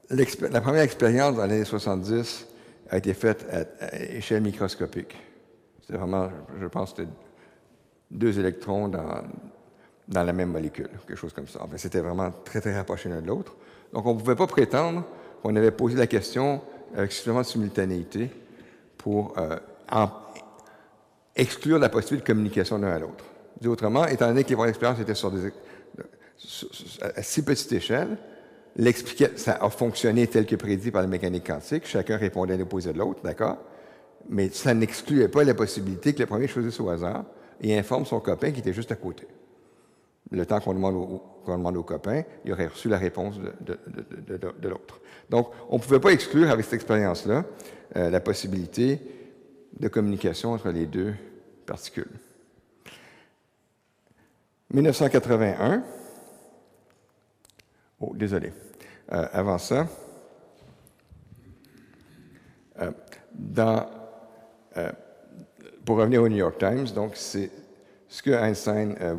[0.09, 2.47] la première expérience dans les années 70
[2.91, 5.15] a été faite à, échelle microscopique.
[5.81, 6.93] C'était vraiment, je pense,
[8.11, 9.23] deux électrons dans,
[10.07, 11.61] dans la même molécule, quelque chose comme ça.
[11.77, 13.55] C'était vraiment très, très rapproché l'un de l'autre.
[13.93, 15.05] Donc, on ne pouvait pas prétendre
[15.41, 16.61] qu'on avait posé la question
[16.95, 18.29] avec suffisamment de simultanéité
[18.97, 19.57] pour euh,
[21.35, 23.23] exclure la possibilité de communication l'un à l'autre.
[23.59, 25.31] Dit autrement, étant donné que les expériences étaient sur
[27.01, 28.17] à si petite échelle,
[29.35, 31.85] ça a fonctionné tel que prédit par la mécanique quantique.
[31.85, 33.57] Chacun répondait à l'opposé de l'autre, d'accord?
[34.29, 37.25] Mais ça n'excluait pas la possibilité que le premier choisisse au hasard
[37.59, 39.27] et informe son copain qui était juste à côté.
[40.31, 40.95] Le temps qu'on demande,
[41.75, 45.01] au, copain, il aurait reçu la réponse de, l'autre.
[45.29, 47.43] Donc, on ne pouvait pas exclure avec cette expérience-là
[47.97, 48.99] euh, la possibilité
[49.77, 51.13] de communication entre les deux
[51.65, 52.07] particules.
[54.73, 55.83] 1981,
[58.01, 58.51] Oh, désolé.
[59.11, 59.87] Euh, avant ça,
[62.81, 62.91] euh,
[63.33, 63.85] dans,
[64.77, 64.91] euh,
[65.85, 67.49] pour revenir au New York Times, donc c'est
[68.07, 69.15] ce que Einstein, euh,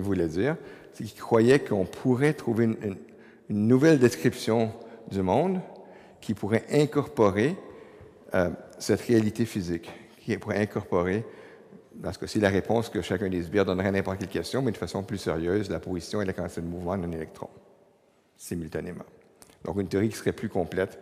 [0.00, 0.56] voulait dire,
[0.92, 2.96] c'est qu'il croyait qu'on pourrait trouver une,
[3.48, 4.72] nouvelle description
[5.10, 5.60] du monde
[6.20, 7.54] qui pourrait incorporer
[8.78, 11.24] cette réalité physique, qui pourrait incorporer,
[11.94, 14.72] dans ce cas-ci, la réponse que chacun des sbires donnerait à n'importe quelle question, mais
[14.72, 17.48] de façon plus sérieuse, la position et la quantité de mouvement d'un électron
[18.36, 19.04] simultanément.
[19.64, 20.98] Donc une théorie qui serait plus complète.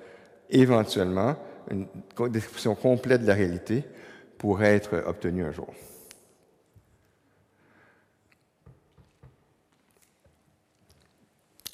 [0.50, 1.36] Éventuellement,
[1.70, 1.86] une
[2.30, 3.84] description complète de la réalité
[4.38, 5.72] pourrait être obtenue un jour.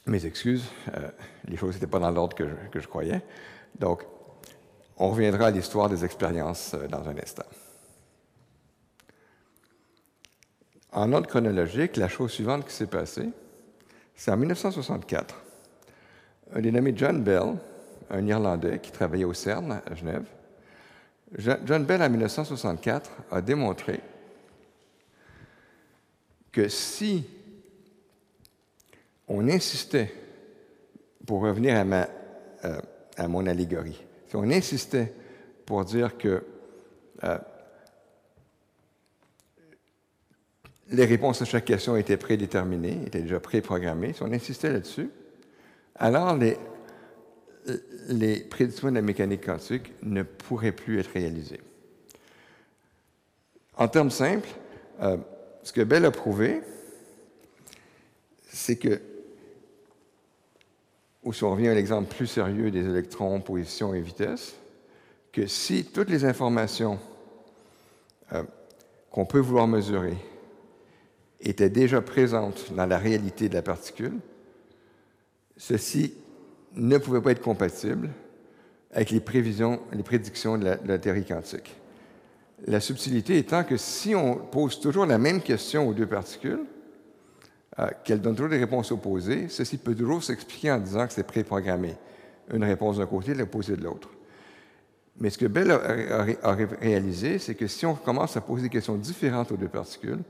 [0.07, 1.09] Mes excuses, euh,
[1.47, 3.23] les choses n'étaient pas dans l'ordre que, je croyais.
[3.79, 4.05] Donc,
[4.97, 7.45] on reviendra à l'histoire des expériences euh, dans un instant.
[10.93, 13.29] En ordre chronologique, la chose suivante qui s'est passée,
[14.17, 15.37] c'est en 1964
[16.55, 17.57] un dénommé John Bell,
[18.11, 20.25] un Irlandais qui travaillait au CERN à Genève.
[21.65, 24.01] John Bell, en 1964, a démontré
[26.51, 27.25] que si
[29.29, 30.13] on insistait,
[31.25, 32.09] pour revenir à, ma,
[32.65, 32.81] euh,
[33.17, 35.15] à mon allégorie, si on insistait
[35.65, 36.43] pour dire que
[37.23, 37.39] euh,
[40.89, 45.11] les réponses à chaque question étaient prédéterminées, étaient déjà préprogrammées, si on insistait là-dessus,
[45.97, 46.57] alors les,
[48.09, 51.61] les prédictions de la mécanique quantique ne pourraient plus être réalisées.
[53.77, 54.49] En termes simples,
[55.01, 55.17] euh,
[55.63, 56.61] ce que Bell a prouvé,
[58.49, 59.01] c'est que,
[61.23, 64.55] ou si on revient à l'exemple plus sérieux des électrons, position et vitesse,
[65.33, 66.99] que si toutes les informations
[68.33, 68.43] euh,
[69.11, 70.17] qu'on peut vouloir mesurer
[71.41, 74.19] étaient déjà présentes dans la réalité de la particule,
[75.61, 76.15] Ceci
[76.75, 78.09] ne pouvait pas être compatible
[78.93, 81.77] avec les prévisions, les prédictions de la, théorie quantique.
[82.67, 86.65] La subtilité étant que si on pose toujours la même question aux deux particules,
[87.79, 91.27] euh, qu'elles donnent toujours des réponses opposées, ceci peut toujours s'expliquer en disant que c'est
[91.27, 91.95] préprogrammé.
[92.55, 94.09] Une réponse d'un côté, l'opposé de l'autre.
[95.19, 98.97] Mais ce que Bell a, réalisé, c'est que si on commence à poser des questions
[98.97, 100.21] différentes aux deux particules,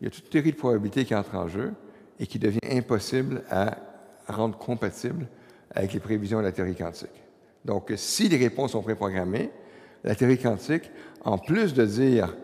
[0.00, 1.72] il y a toute une théorie de probabilité qui entre en jeu
[2.20, 3.76] et qui devient impossible à
[4.26, 5.26] rendre compatible
[5.70, 7.22] avec les prévisions de la théorie quantique.
[7.64, 9.50] Donc, si les réponses sont préprogrammées,
[10.04, 10.90] la théorie quantique,
[11.24, 12.34] en plus de dire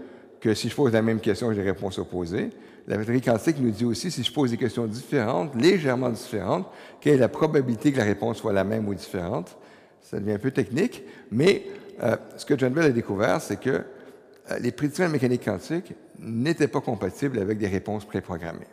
[0.40, 2.50] que si je pose la même question, j'ai des réponses opposées,
[2.88, 6.66] la théorie quantique nous dit aussi, si je pose des questions différentes, légèrement différentes,
[7.00, 9.56] quelle est la probabilité que la réponse soit la même ou différente?
[10.00, 11.64] Ça devient un peu technique, mais
[12.02, 15.44] euh, ce que John Bell a découvert, c'est que euh, les prédictions de la mécanique
[15.44, 18.66] quantique n'étaient pas compatibles avec des réponses préprogrammées.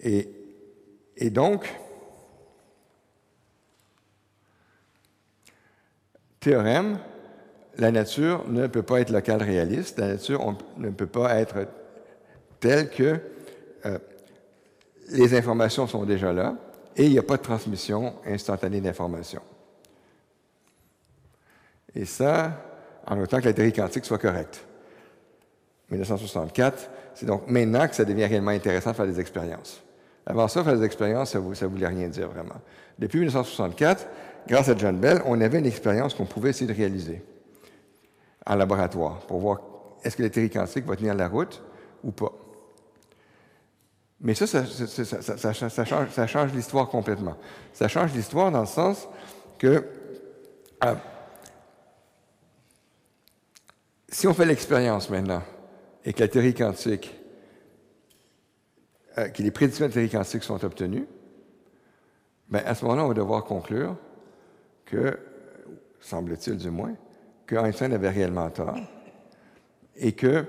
[0.00, 0.28] Et
[1.16, 1.72] et donc,
[6.40, 6.98] théorème,
[7.78, 11.66] la nature ne peut pas être locale réaliste, la nature ne peut pas être
[12.60, 13.20] telle que
[13.84, 13.98] euh,
[15.08, 16.56] les informations sont déjà là
[16.96, 19.42] et il n'y a pas de transmission instantanée d'informations.
[21.94, 22.52] Et ça,
[23.06, 24.64] en autant que la théorie quantique soit correcte.
[25.90, 29.82] 1964, c'est donc maintenant que ça devient réellement intéressant de faire des expériences.
[30.26, 32.56] Avant ça, faire des expériences, ça ne voulait rien dire vraiment.
[32.98, 34.08] Depuis 1964,
[34.48, 37.22] grâce à John Bell, on avait une expérience qu'on pouvait essayer de réaliser
[38.44, 39.60] en laboratoire pour voir
[40.02, 41.62] est-ce que la théorie quantique va tenir la route
[42.02, 42.32] ou pas.
[44.20, 47.36] Mais ça, ça, change, l'histoire complètement.
[47.72, 49.08] Ça change l'histoire dans le sens
[49.58, 49.84] que
[50.84, 50.94] euh,
[54.08, 55.42] si on fait l'expérience maintenant
[56.04, 57.14] et que la théorie quantique,
[59.18, 61.06] euh, que les prédictions théorie quantique sont obtenues,
[62.50, 63.96] bien, à ce moment-là, on va devoir conclure
[64.84, 65.18] que,
[66.00, 66.94] semble-t-il du moins,
[67.46, 68.76] que Einstein avait réellement tort
[69.96, 70.44] et que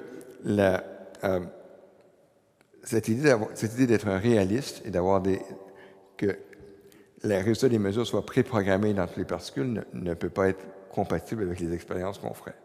[0.45, 1.39] euh,
[2.83, 5.23] cette idée d'être un réaliste et d'avoir
[6.17, 6.37] que
[7.23, 11.43] les résultats des mesures soient préprogrammés dans toutes les particules ne, peut pas être compatible
[11.43, 12.55] avec les expériences qu'on ferait.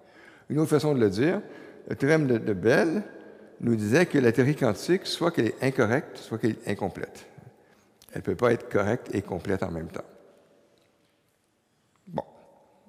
[0.48, 1.40] Une autre façon de le dire,
[1.88, 3.02] le théorème de Bell
[3.62, 7.26] nous disait que la théorie quantique, soit qu'elle est incorrecte, soit qu'elle est incomplète.
[8.12, 10.04] Elle ne peut pas être correcte et complète en même temps.
[12.08, 12.24] Bon,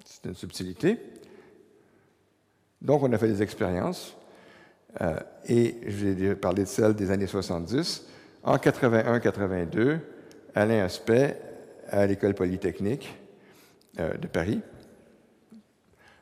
[0.04, 0.98] c'est une subtilité.
[2.82, 4.16] Donc, on a fait des expériences.
[5.00, 5.18] Euh,
[5.48, 8.06] et j'ai parlé de celle des années 70.
[8.42, 9.98] En 81-82,
[10.54, 11.40] Alain Aspect,
[11.88, 13.14] à l'École polytechnique
[13.98, 14.60] euh, de Paris,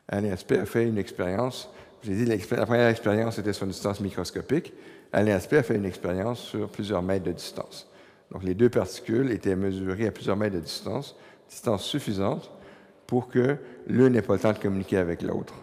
[0.09, 1.71] Alain Aspect a fait une expérience.
[2.03, 4.73] J'ai dit la première expérience était sur une distance microscopique.
[5.13, 7.89] Alain Aspect a fait une expérience sur plusieurs mètres de distance.
[8.33, 11.15] Donc, les deux particules étaient mesurées à plusieurs mètres de distance,
[11.49, 12.51] distance suffisante
[13.07, 15.55] pour que l'une n'ait pas le temps de communiquer avec l'autre.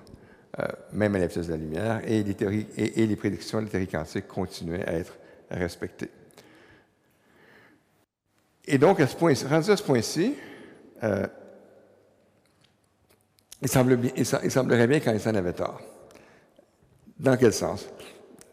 [0.59, 4.27] Euh, même à la vitesse de la lumière, et les, prédictions de la théorie quantique
[4.27, 5.17] continuaient à être
[5.49, 6.09] respectées.
[8.65, 10.35] Et donc, à ce point, rendu à ce point-ci,
[11.03, 11.25] euh,
[13.61, 15.81] il, semblerait bien qu'Einstein avait tort.
[17.19, 17.87] Dans quel sens?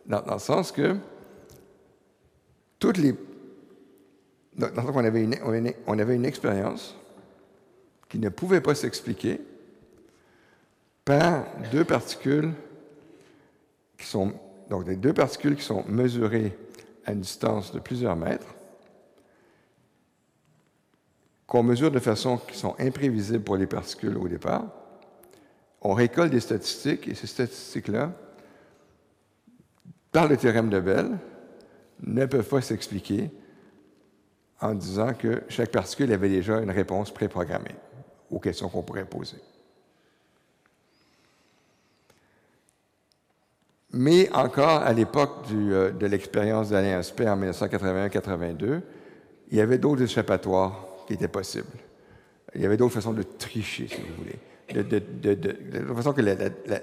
[0.06, 0.96] Dans, le sens que
[2.78, 3.14] toutes les.
[4.54, 5.36] Dans, qu'on avait une,
[5.86, 6.96] on avait une expérience
[8.08, 9.40] qui ne pouvait pas s'expliquer
[11.04, 12.52] par deux particules
[13.98, 14.32] qui sont
[14.68, 16.56] donc des deux particules qui sont mesurées
[17.04, 18.54] à une distance de plusieurs mètres,
[21.46, 24.64] qu'on mesure de façon qui sont imprévisibles pour les particules au départ.
[25.80, 28.12] On récolte des statistiques et ces statistiques-là,
[30.16, 31.18] par le théorème de Bell,
[32.02, 33.30] ne peuvent pas s'expliquer
[34.62, 37.74] en disant que chaque particule avait déjà une réponse préprogrammée
[38.30, 39.36] aux questions qu'on pourrait poser.
[43.92, 48.80] Mais encore à l'époque euh, de l'expérience d'Alain Aspect en 1981-82,
[49.50, 51.76] il y avait d'autres échappatoires qui étaient possibles.
[52.54, 54.38] Il y avait d'autres façons de tricher, si vous voulez.
[54.82, 56.22] De, de, façon que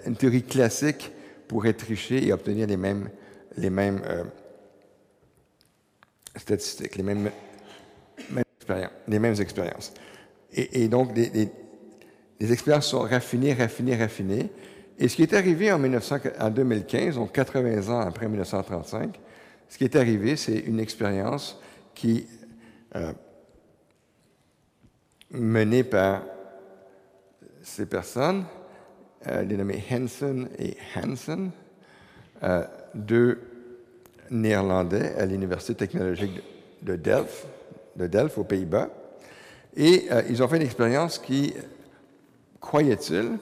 [0.06, 1.12] une théorie classique
[1.48, 3.10] pourrait tricher et obtenir les mêmes,
[3.58, 4.24] les mêmes euh,
[6.36, 7.30] statistiques, les mêmes,
[8.58, 9.94] expériences, les mêmes expériences.
[10.56, 11.50] Et, donc, les,
[12.40, 14.52] expériences sont raffinées, raffinées, raffinées.
[15.00, 19.20] Et ce qui est arrivé en, 2015, donc 80 ans après 1935,
[19.68, 21.60] ce qui est arrivé, c'est une expérience
[21.96, 22.28] qui,
[22.96, 23.14] euh,
[25.32, 26.22] menée par
[27.64, 28.46] ces personnes,
[29.28, 31.50] euh, dénommées Hansen et Hansen,
[32.44, 33.40] euh, deux
[34.30, 36.42] Néerlandais à l'Université technologique
[36.82, 37.46] de Delft,
[37.96, 38.90] de Delft aux Pays-Bas.
[39.76, 41.54] Et euh, ils ont fait une expérience qui,
[42.60, 43.38] croyait-il,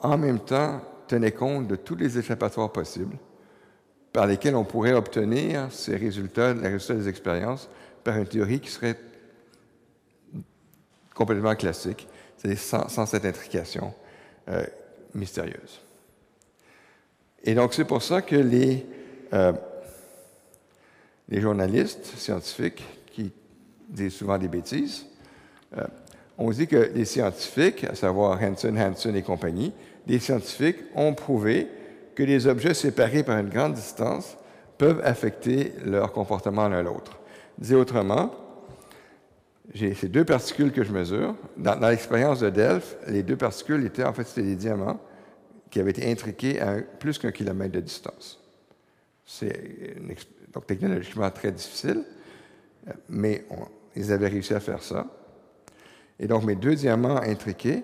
[0.00, 3.16] en même temps tenait compte de tous les échappatoires possibles
[4.12, 7.68] par lesquels on pourrait obtenir ces résultats, les résultats des expériences,
[8.04, 8.96] par une théorie qui serait
[11.14, 13.92] complètement classique, c'est-à-dire sans, cette intrication
[14.48, 14.64] euh,
[15.14, 15.83] mystérieuse.
[17.44, 18.86] Et donc, c'est pour ça que les,
[19.32, 19.52] euh,
[21.28, 22.82] les journalistes scientifiques,
[23.12, 23.32] qui
[23.88, 25.06] disent souvent des bêtises,
[25.76, 25.84] euh,
[26.38, 29.72] ont dit que les scientifiques, à savoir Hansen, Hansen et compagnie,
[30.06, 31.68] des scientifiques ont prouvé
[32.14, 34.36] que les objets séparés par une grande distance
[34.78, 37.18] peuvent affecter leur comportement l'un l'autre.
[37.58, 38.32] Dit autrement,
[39.72, 41.34] j'ai ces deux particules que je mesure.
[41.56, 45.00] Dans, l'expérience de Delphes, les deux particules étaient en fait c'était des diamants
[45.70, 48.40] qui avaient été intriqués à plus qu'un kilomètre de distance.
[49.26, 49.96] C'est
[50.52, 52.04] donc technologiquement très difficile,
[53.08, 53.44] mais
[53.96, 55.06] ils avaient réussi à faire ça.
[56.18, 57.82] Et donc mes deux diamants intriqués,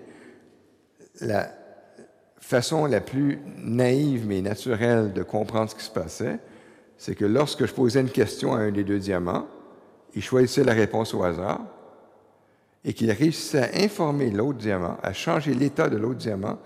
[1.20, 1.50] la,
[2.50, 6.38] façon la plus naïve mais naturelle de comprendre ce qui se passait,
[6.98, 9.46] c'est que lorsque je posais une question à un des deux diamants,
[10.14, 11.60] il choisissait la réponse au hasard
[12.84, 16.58] et qu'il réussissait à informer l'autre diamant, à changer l'état de l'autre diamant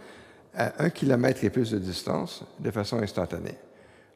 [0.57, 3.59] à un kilomètre et plus de distance de façon instantanée,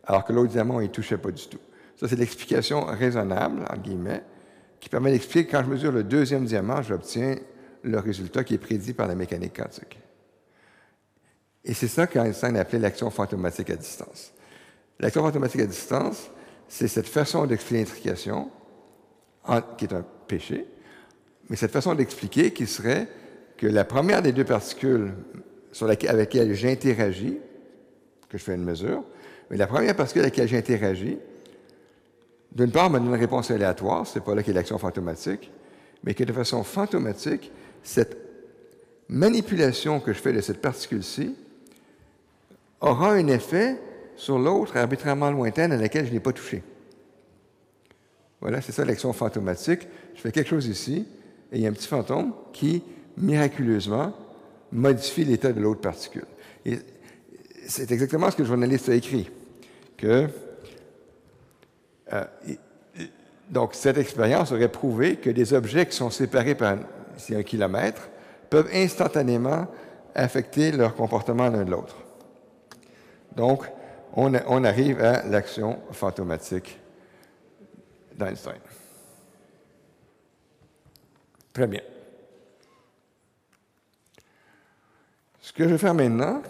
[0.05, 1.59] alors que l'autre diamant n'y touchait pas du tout.
[1.97, 4.23] Ça, c'est l'explication raisonnable, en guillemets,
[4.81, 7.37] qui permet d'expliquer que quand je mesure le deuxième diamant, j'obtiens
[7.83, 9.99] le résultat qui est prédit par la mécanique quantique.
[11.65, 14.33] Et c'est ça qu'Einstein appelait l'action fantomatique à distance.
[15.01, 16.31] L'action fantomatique à distance,
[16.69, 18.51] c'est cette façon d'expliquer l'intrication,
[19.77, 20.67] qui est un péché,
[21.49, 23.09] mais cette façon d'expliquer qui serait
[23.57, 25.13] que la première des deux particules
[25.73, 27.39] sur laquelle, avec laquelle j'interagis,
[28.29, 29.03] que je fais une mesure,
[29.51, 31.19] mais la première particule avec laquelle j'interagis,
[32.53, 35.51] d'une part, me donne une réponse aléatoire, c'est pas là qu'est l'action fantomatique,
[36.05, 37.53] mais que de façon fantomatique,
[37.83, 38.17] cette
[39.09, 41.35] manipulation que je fais de cette particule-ci
[42.81, 43.79] aura un effet
[44.17, 46.63] sur l'autre arbitrairement lointaine à laquelle je n'ai pas touché.
[48.41, 49.89] Voilà, c'est ça l'action fantomatique.
[50.15, 51.07] Je fais quelque chose ici,
[51.53, 52.83] et il y a un petit fantôme qui,
[53.17, 54.15] miraculeusement,
[54.73, 56.27] modifie l'état de l'autre particule.
[57.67, 59.31] C'est exactement ce que le journaliste a écrit,
[59.97, 60.29] que
[62.13, 62.25] euh,
[63.51, 66.77] donc cette expérience aurait prouvé que des objets qui sont séparés par
[67.31, 68.09] un kilomètre
[68.51, 69.67] peuvent instantanément
[70.15, 71.97] affecter leur comportement l'un de l'autre.
[73.37, 73.65] Donc,
[74.15, 76.79] on, on arrive à l'action fantomatique
[78.17, 78.59] d'Einstein.
[81.53, 81.83] Très bien.
[85.49, 86.43] Ce que je vais faire maintenant,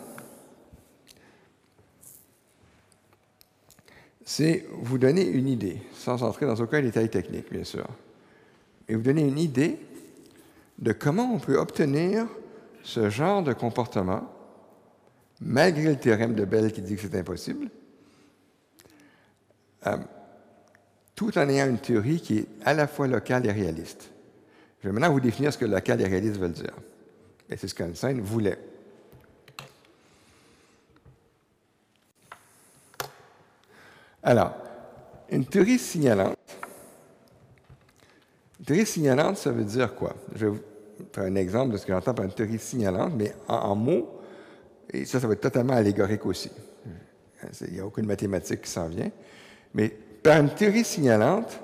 [4.25, 7.87] c'est vous donner une idée, sans entrer dans aucun détail technique, bien sûr,
[8.89, 9.79] et vous donner une idée
[10.81, 12.27] de comment on peut obtenir
[12.83, 14.29] ce genre de comportement,
[15.41, 17.71] malgré le théorème de Bell qui dit que c'est impossible,
[19.87, 19.97] euh,
[21.15, 24.11] tout en ayant une théorie qui est à la fois locale et réaliste.
[24.83, 26.75] Je vais maintenant vous définir ce que local et réaliste veulent dire.
[27.49, 28.59] Et c'est ce qu'Einstein voulait.
[34.23, 34.55] Alors,
[35.31, 36.37] une théorie signalante.
[38.61, 40.15] Une théorie signalante, ça veut dire quoi?
[40.35, 40.61] Je vais vous
[41.13, 44.21] faire un exemple de ce que j'entends par une théorie signalante, mais en, mots,
[44.93, 46.51] et ça, ça va être totalement allégorique aussi.
[47.61, 49.11] Il n'y a aucune mathématique qui s'en vient.
[49.75, 51.61] Mais par une théorie signalante,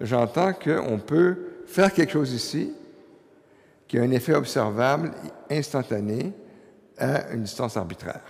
[0.00, 1.36] j'entends qu'on peut
[1.66, 2.72] faire quelque chose ici
[3.86, 5.10] qui a un effet observable
[5.50, 6.32] instantané
[6.96, 8.22] à une distance arbitraire.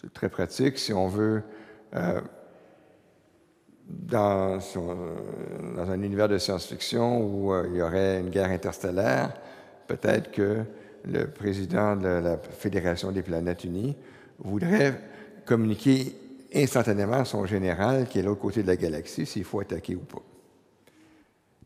[0.00, 1.42] C'est très pratique si on veut
[1.94, 2.20] euh,
[3.86, 4.58] dans,
[5.78, 9.34] un univers de science-fiction où euh, il y aurait une guerre interstellaire,
[9.86, 10.62] peut-être que
[11.04, 13.94] le président de la Fédération des planètes unies
[14.38, 14.98] voudrait
[15.44, 16.16] communiquer
[16.54, 19.96] instantanément à son général qui est de l'autre côté de la galaxie s'il faut attaquer
[19.96, 20.22] ou pas.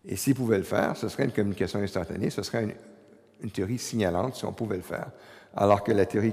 [0.05, 2.73] Et s'il pouvait le faire, ce serait une communication instantanée, ce serait une,
[3.43, 5.11] une, théorie signalante si on pouvait le faire.
[5.55, 6.33] Alors que la théorie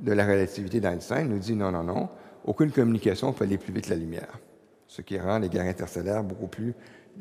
[0.00, 2.08] de la relativité d'Einstein nous dit non, non, non,
[2.44, 4.38] aucune communication peut aller plus vite que la lumière
[4.90, 6.74] ce qui rend les guerres interstellaires beaucoup plus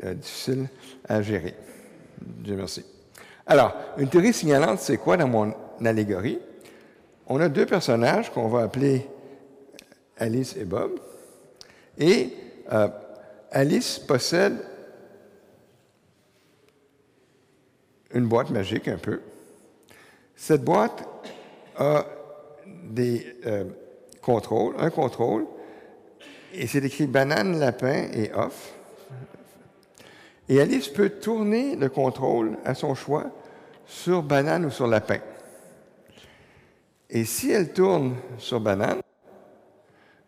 [0.04, 0.68] euh, difficiles
[1.08, 1.54] à gérer.
[2.20, 2.84] Dieu merci.
[3.46, 5.54] Alors, une théorie signalante, c'est quoi dans mon
[5.86, 6.40] allégorie?
[7.28, 9.08] On a deux personnages qu'on va appeler
[10.18, 11.00] Alice et Bob.
[12.00, 12.34] Et
[12.72, 12.88] euh,
[13.52, 14.58] Alice possède
[18.16, 19.22] une boîte magique un peu.
[20.36, 21.08] Cette boîte
[21.78, 22.04] a
[22.66, 23.66] des euh,
[24.24, 25.46] contrôles, un contrôle
[26.54, 28.74] et c'est écrit banane, lapin et off.
[30.48, 33.26] Et Alice peut tourner le contrôle à son choix
[33.86, 35.20] sur banane ou sur lapin.
[37.10, 39.02] Et si elle tourne sur banane,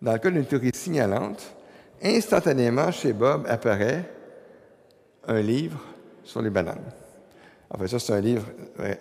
[0.02, 1.56] dans le cas d'une théorie signalante,
[2.04, 4.04] instantanément chez Bob apparaît
[5.28, 5.80] un livre
[6.24, 6.84] sur les bananes.
[7.70, 8.46] En fait, ça, c'est un livre,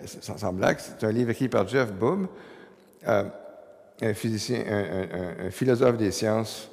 [0.06, 2.26] sans, blague, c'est un livre écrit par Jeff Bob,
[3.08, 3.24] euh,
[4.02, 6.69] un, physicien, un, philosophe des sciences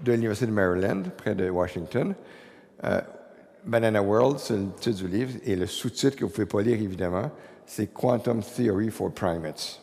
[0.00, 2.14] de l'Université de Maryland, près de Washington.
[2.84, 3.00] Euh,
[3.64, 6.62] Banana World, c'est le titre du livre, et le sous-titre que vous ne pouvez pas
[6.62, 7.30] lire, évidemment,
[7.66, 9.80] c'est Quantum Theory for Primates.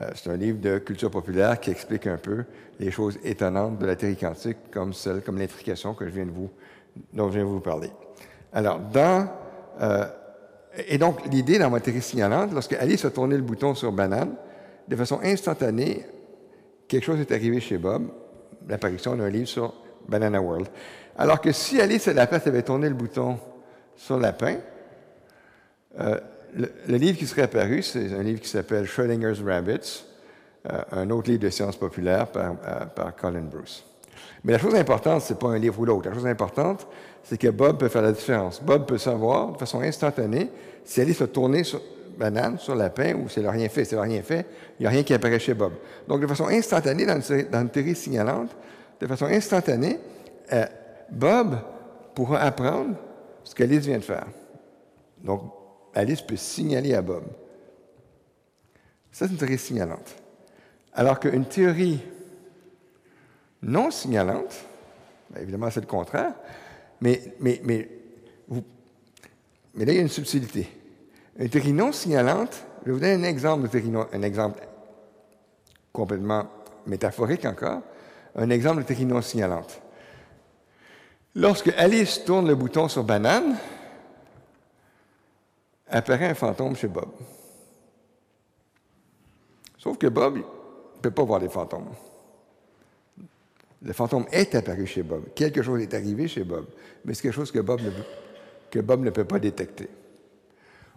[0.00, 2.44] Euh, c'est un livre de culture populaire qui explique un peu
[2.78, 7.48] les choses étonnantes de la théorie quantique, comme celle, comme l'intrication dont je viens de
[7.48, 7.90] vous parler.
[8.52, 9.28] Alors, dans,
[9.80, 10.04] euh,
[10.86, 14.34] et donc, l'idée dans ma théorie signalante, lorsque Alice a tourné le bouton sur banane,
[14.86, 16.04] de façon instantanée,
[16.86, 18.08] quelque chose est arrivé chez Bob,
[18.68, 19.74] l'apparition d'un livre sur
[20.08, 20.68] Banana World.
[21.16, 23.38] Alors que si Alice à la place avait tourné le bouton
[23.96, 24.56] sur Lapin,
[25.98, 26.18] euh,
[26.54, 30.04] le, livre qui serait apparu, c'est un livre qui s'appelle Schrödinger's Rabbits,
[30.70, 33.84] euh, un autre livre de sciences populaires par, euh, par Colin Bruce.
[34.44, 36.08] Mais la chose importante, ce n'est pas un livre ou l'autre.
[36.08, 36.86] La chose importante,
[37.24, 38.62] c'est que Bob peut faire la différence.
[38.62, 40.50] Bob peut savoir de façon instantanée
[40.84, 41.80] si Alice a tourné sur
[42.18, 43.90] banane, sur lapin, ou si elle n'a rien fait.
[43.90, 44.46] Elle n'a rien fait,
[44.78, 45.74] il n'y a rien qui apparaît chez Bob.
[46.06, 48.50] Donc, de façon instantanée, dans une, théorie signalante,
[49.00, 49.98] de façon instantanée,
[50.52, 50.66] euh,
[51.10, 51.58] Bob
[52.14, 52.96] pourra apprendre
[53.44, 54.26] ce qu'Alice vient de faire.
[55.22, 55.42] Donc,
[55.94, 57.24] Alice peut signaler à Bob.
[59.12, 60.16] Ça, c'est une théorie signalante.
[60.92, 62.00] Alors qu'une théorie
[63.62, 64.54] non signalante,
[65.30, 66.34] ben, évidemment, c'est le contraire,
[67.00, 67.88] mais, mais, mais,
[69.74, 70.68] mais là, il y a une subtilité.
[71.38, 74.60] Une théorie non signalante, je vais vous donner un exemple de un exemple
[75.92, 76.48] complètement
[76.86, 77.80] métaphorique encore,
[78.34, 79.80] un exemple de théorie non signalante.
[81.36, 83.56] Lorsque Alice tourne le bouton sur banane,
[85.88, 87.10] apparaît un fantôme chez Bob.
[89.78, 90.42] Sauf que Bob ne
[91.00, 91.88] peut pas voir les fantômes.
[93.80, 95.32] Le fantôme est apparu chez Bob.
[95.36, 96.66] Quelque chose est arrivé chez Bob,
[97.04, 97.80] mais c'est quelque chose que Bob
[99.04, 99.88] ne peut pas détecter.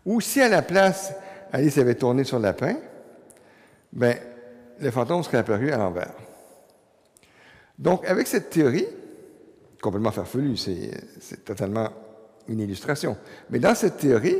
[0.06, 1.14] Ou si à la place,
[1.52, 2.76] Alice avait tourné sur le lapin,
[3.94, 4.16] ben,
[4.80, 6.14] le fantôme serait apparu à l'envers.
[7.78, 8.88] Donc, avec cette théorie,
[9.82, 11.90] complètement farfelue, c'est totalement
[12.48, 13.18] une illustration,
[13.50, 14.38] mais dans cette théorie,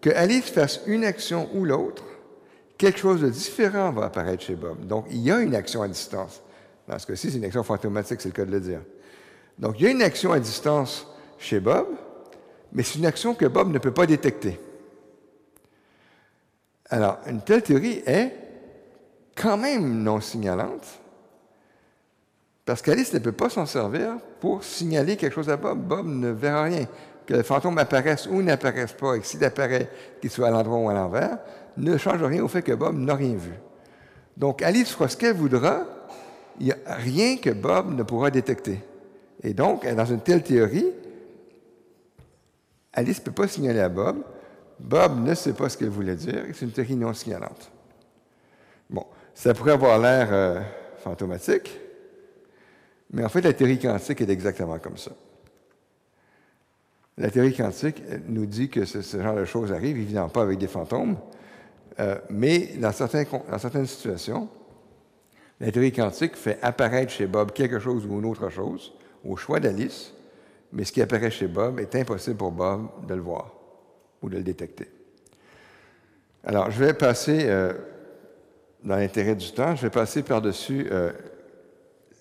[0.00, 2.04] que Alice fasse une action ou l'autre,
[2.76, 4.84] quelque chose de différent va apparaître chez Bob.
[4.86, 6.42] Donc, il y a une action à distance.
[6.88, 8.80] Dans ce cas-ci, c'est une action fantomatique, c'est le cas de le dire.
[9.58, 11.06] Donc, il y a une action à distance
[11.38, 11.86] chez Bob,
[12.72, 14.58] mais c'est une action que Bob ne peut pas détecter.
[16.92, 18.34] Alors, une telle théorie est
[19.34, 20.86] quand même non signalante,
[22.66, 25.78] parce qu'Alice ne peut pas s'en servir pour signaler quelque chose à Bob.
[25.78, 26.86] Bob ne verra rien.
[27.26, 29.88] Que le fantôme apparaisse ou n'apparaisse pas, et que s'il apparaît,
[30.20, 31.38] qu'il soit à l'endroit ou à l'envers,
[31.78, 33.54] ne change rien au fait que Bob n'a rien vu.
[34.36, 35.84] Donc, Alice fera ce qu'elle voudra,
[36.60, 38.80] il n'y a rien que Bob ne pourra détecter.
[39.42, 40.92] Et donc, dans une telle théorie,
[42.92, 44.18] Alice ne peut pas signaler à Bob.
[44.82, 47.70] Bob ne sait pas ce qu'elle voulait dire, c'est une théorie non signalante.
[48.90, 50.60] Bon, ça pourrait avoir l'air euh,
[50.98, 51.78] fantomatique,
[53.12, 55.12] mais en fait, la théorie quantique est exactement comme ça.
[57.16, 60.66] La théorie quantique nous dit que ce, genre de choses arrive, évidemment pas avec des
[60.66, 61.16] fantômes,
[62.00, 64.48] euh, mais dans, dans certaines situations,
[65.60, 68.92] la théorie quantique fait apparaître chez Bob quelque chose ou une autre chose,
[69.24, 70.12] au choix d'Alice,
[70.72, 73.61] mais ce qui apparaît chez Bob est impossible pour Bob de le voir
[74.22, 74.88] ou de le détecter.
[76.44, 77.72] Alors, je vais passer, euh,
[78.82, 81.12] dans l'intérêt du temps, je vais passer par-dessus euh,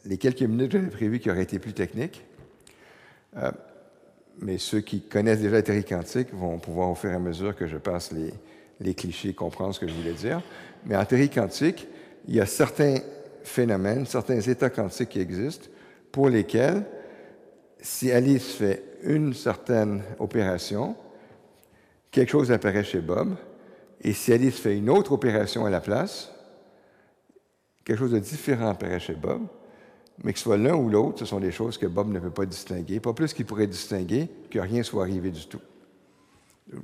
[0.05, 2.23] les quelques minutes que j'avais prévues qui auraient été plus techniques.
[3.37, 3.51] Euh,
[4.39, 7.55] mais ceux qui connaissent déjà la théorie quantique vont pouvoir, au fur et à mesure
[7.55, 8.33] que je passe les,
[8.79, 10.41] les clichés, comprendre ce que je voulais dire.
[10.85, 11.87] Mais en théorie quantique,
[12.27, 12.97] il y a certains
[13.43, 15.67] phénomènes, certains états quantiques qui existent,
[16.11, 16.83] pour lesquels,
[17.79, 20.95] si Alice fait une certaine opération,
[22.11, 23.35] quelque chose apparaît chez Bob,
[24.01, 26.31] et si Alice fait une autre opération à la place,
[27.83, 29.41] quelque chose de différent apparaît chez Bob,
[30.23, 32.29] mais que ce soit l'un ou l'autre, ce sont des choses que Bob ne peut
[32.29, 35.61] pas distinguer, pas plus qu'il pourrait distinguer que rien soit arrivé du tout.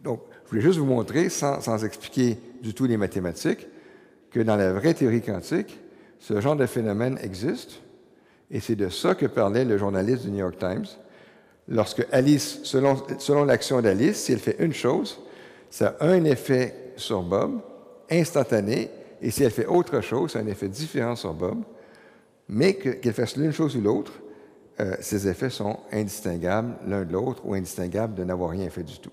[0.04, 3.68] Donc, je voulais juste vous montrer, sans, expliquer du tout les mathématiques,
[4.32, 5.80] que dans la vraie théorie quantique,
[6.20, 7.82] ce genre de phénomène existe,
[8.50, 10.86] et c'est de ça que parlait le journaliste du New York Times.
[11.68, 15.20] Lorsque Alice, selon, l'action d'Alice, si elle fait une chose,
[15.70, 17.60] ça a un effet sur Bob,
[18.10, 18.90] instantané,
[19.22, 21.64] et si elle fait autre chose, ça a un effet différent sur Bob,
[22.48, 24.14] mais qu'elle fasse l'une chose ou l'autre,
[24.80, 29.00] euh, ces effets sont indistinguables l'un de l'autre ou indistinguables de n'avoir rien fait du
[29.00, 29.12] tout.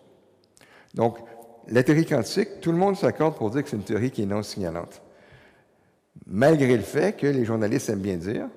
[0.95, 1.19] Donc,
[1.69, 4.27] la théorie quantique, tout le monde s'accorde pour dire que c'est une théorie qui est
[4.27, 5.01] non signalante
[6.27, 8.49] malgré le fait que les journalistes aiment bien dire,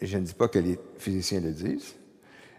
[0.00, 1.94] et je ne dis pas que les physiciens le disent,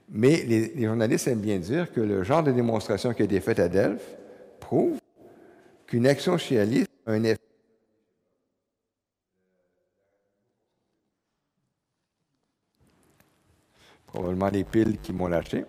[0.10, 3.60] mais les, journalistes aiment bien dire que le genre de démonstration qui a été faite
[3.60, 4.16] à Delphes
[4.60, 5.00] prouve
[5.88, 7.40] qu'une action chez Alice a un effet.
[14.08, 15.66] Probablement les piles qui m'ont lâché.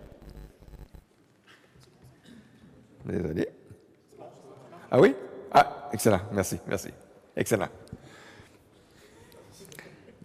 [3.05, 3.49] Désolé.
[4.89, 5.15] Ah oui?
[5.51, 6.21] Ah, excellent.
[6.31, 6.89] Merci, merci.
[7.35, 7.67] Excellent.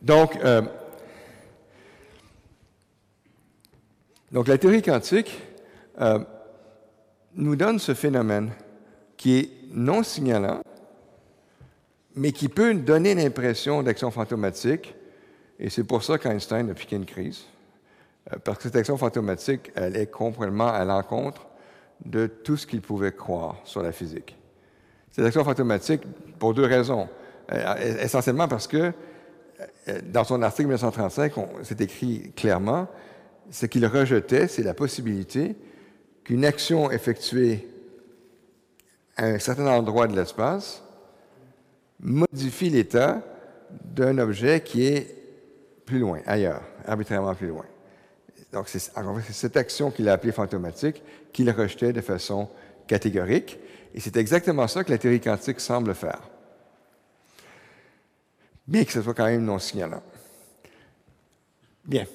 [0.01, 0.63] Donc, euh,
[4.33, 5.41] donc, la théorie quantique
[6.01, 6.19] euh,
[7.35, 8.51] nous donne ce phénomène
[9.17, 10.63] qui est non signalant,
[12.15, 14.95] mais qui peut donner l'impression d'action fantomatique,
[15.59, 17.45] et c'est pour ça qu'Einstein a piqué une crise,
[18.33, 21.47] euh, parce que cette action fantomatique, elle est complètement à l'encontre
[22.05, 24.37] de tout ce qu'il pouvait croire sur la physique.
[25.11, 26.03] Cette action fantomatique,
[26.39, 27.09] pour deux raisons.
[28.01, 28.93] Essentiellement parce que
[29.89, 32.89] euh, dans son article 1935, c'est écrit clairement,
[33.51, 35.57] ce qu'il rejetait, c'est la possibilité
[36.25, 37.69] qu'une action effectuée
[39.17, 40.83] à un certain endroit de l'espace
[42.01, 43.23] modifie l'état
[43.71, 45.17] d'un objet qui est
[45.85, 47.65] plus loin, ailleurs, arbitrairement plus loin.
[48.53, 48.81] Donc, c'est
[49.33, 52.49] cette action qu'il a appelée fantomatique qu'il rejetait de façon
[52.87, 53.59] catégorique.
[53.95, 56.21] Et c'est exactement ça que la théorie quantique semble faire.
[58.67, 60.03] Bien que ce soit quand même non signalant.
[61.85, 62.07] Bien.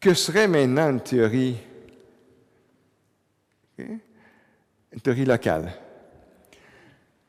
[0.00, 1.58] Que serait maintenant une théorie,
[5.02, 5.72] théorie locale?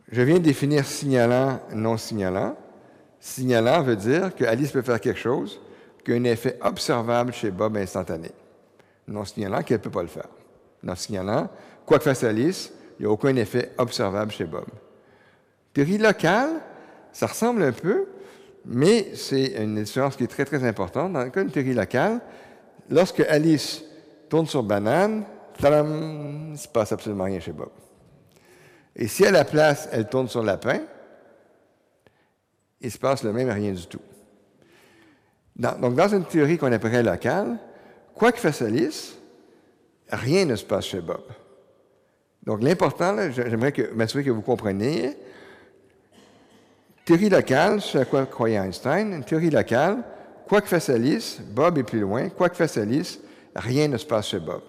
[0.09, 2.55] Je viens de définir signalant, non signalant.
[3.19, 5.59] Signalant veut dire que Alice peut faire quelque chose
[6.05, 8.31] qui a un effet observable chez Bob instantané.
[9.05, 10.29] Non signalant qu'elle ne peut pas le faire.
[10.81, 11.49] Non signalant,
[11.85, 14.65] quoi que fasse Alice, il n'y a aucun effet observable chez Bob.
[15.73, 16.51] Théorie locale,
[17.11, 18.05] ça ressemble un peu,
[18.65, 21.11] mais c'est une différence qui est très, très importante.
[21.11, 22.21] Dans le cas d'une théorie locale,
[22.91, 23.83] lorsque Alice
[24.29, 25.23] tourne sur banane,
[25.63, 27.69] il ne se passe absolument rien chez Bob.
[28.95, 30.81] Et si à la place, elle tourne sur lapin,
[32.81, 34.01] il se passe le même rien du tout.
[35.55, 37.57] donc, dans une théorie qu'on appellerait locale,
[38.15, 39.17] quoi que fasse Alice,
[40.09, 41.23] rien ne se passe chez Bob.
[42.43, 45.15] Donc, l'important, j'aimerais m'assurer que vous compreniez,
[47.05, 50.03] théorie locale, ce à quoi croyait Einstein, une théorie locale,
[50.47, 53.19] quoi que fasse Alice, Bob est plus loin, quoi que fasse Alice,
[53.55, 54.61] rien ne se passe chez Bob.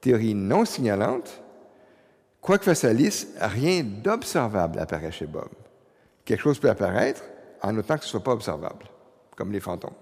[0.00, 1.42] Théorie non signalante,
[2.40, 5.48] quoi que fasse Alice, rien d'observable apparaît chez Bob.
[6.24, 7.22] Quelque chose peut apparaître
[7.62, 8.86] en autant que ce ne soit pas observable,
[9.36, 9.94] comme les fantômes.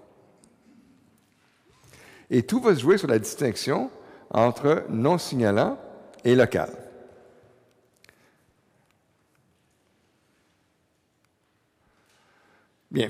[2.29, 3.91] Et tout va se jouer sur la distinction
[4.31, 5.77] entre non signalant
[6.23, 6.69] et local.
[12.89, 13.09] Bien.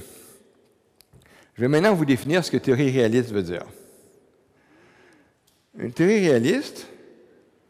[1.56, 3.66] Je vais maintenant vous définir ce que théorie réaliste veut dire.
[5.78, 6.88] Une théorie réaliste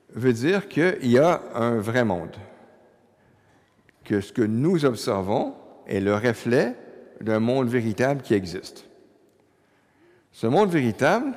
[0.10, 2.36] veut dire qu'il y a un vrai monde,
[4.04, 5.54] que ce que nous observons
[5.86, 6.76] est le reflet
[7.22, 8.86] d'un monde véritable qui existe.
[10.32, 11.34] Ce monde véritable,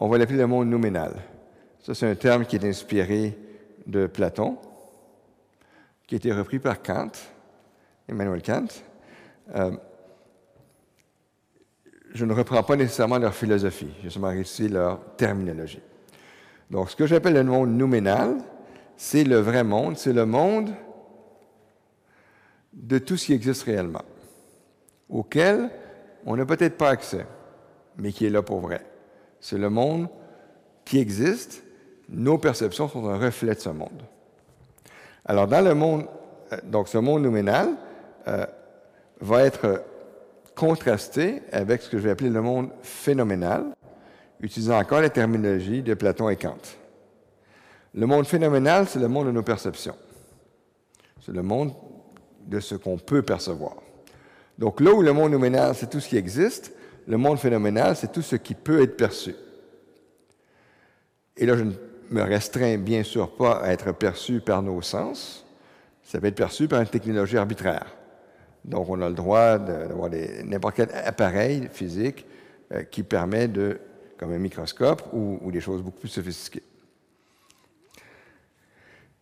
[0.00, 1.14] on va l'appeler le monde nouménal.
[1.80, 3.38] Ça, c'est un terme qui est inspiré
[3.86, 4.58] de Platon,
[6.08, 7.12] qui a été repris par Kant,
[8.08, 8.66] Emmanuel Kant,
[9.54, 9.70] euh,
[12.16, 15.82] je ne reprends pas nécessairement leur philosophie, j'ai seulement réussi leur terminologie.
[16.70, 18.38] Donc, ce que j'appelle le monde nouménal,
[18.96, 20.70] c'est le vrai monde, c'est le monde
[22.72, 24.02] de tout ce qui existe réellement,
[25.08, 25.70] auquel
[26.24, 27.26] on n'a peut-être pas accès,
[27.98, 28.84] mais qui est là pour vrai.
[29.38, 30.08] C'est le monde
[30.84, 31.62] qui existe,
[32.08, 34.02] nos perceptions sont un reflet de ce monde.
[35.24, 36.06] Alors, dans le monde,
[36.52, 37.68] euh, donc ce monde nouménal,
[38.26, 38.46] euh,
[39.20, 39.84] va être
[40.56, 43.66] contrasté avec ce que je vais appeler le monde phénoménal,
[44.40, 46.56] utilisant encore la terminologie de Platon et Kant.
[47.94, 49.94] Le monde phénoménal, c'est le monde de nos perceptions.
[51.24, 51.72] C'est le monde
[52.46, 53.76] de ce qu'on peut percevoir.
[54.58, 56.72] Donc là où le monde nouménal, c'est tout ce qui existe,
[57.06, 59.34] le monde phénoménal, c'est tout ce qui peut être perçu.
[61.36, 61.72] Et là, je ne
[62.10, 65.44] me restreins bien sûr pas à être perçu par nos sens,
[66.02, 67.95] ça peut être perçu par une technologie arbitraire.
[68.66, 70.10] Donc, on a le droit d'avoir
[70.44, 72.26] n'importe quel appareil physique
[72.72, 73.78] euh, qui permet de,
[74.18, 76.64] comme un microscope ou, des choses beaucoup plus sophistiquées.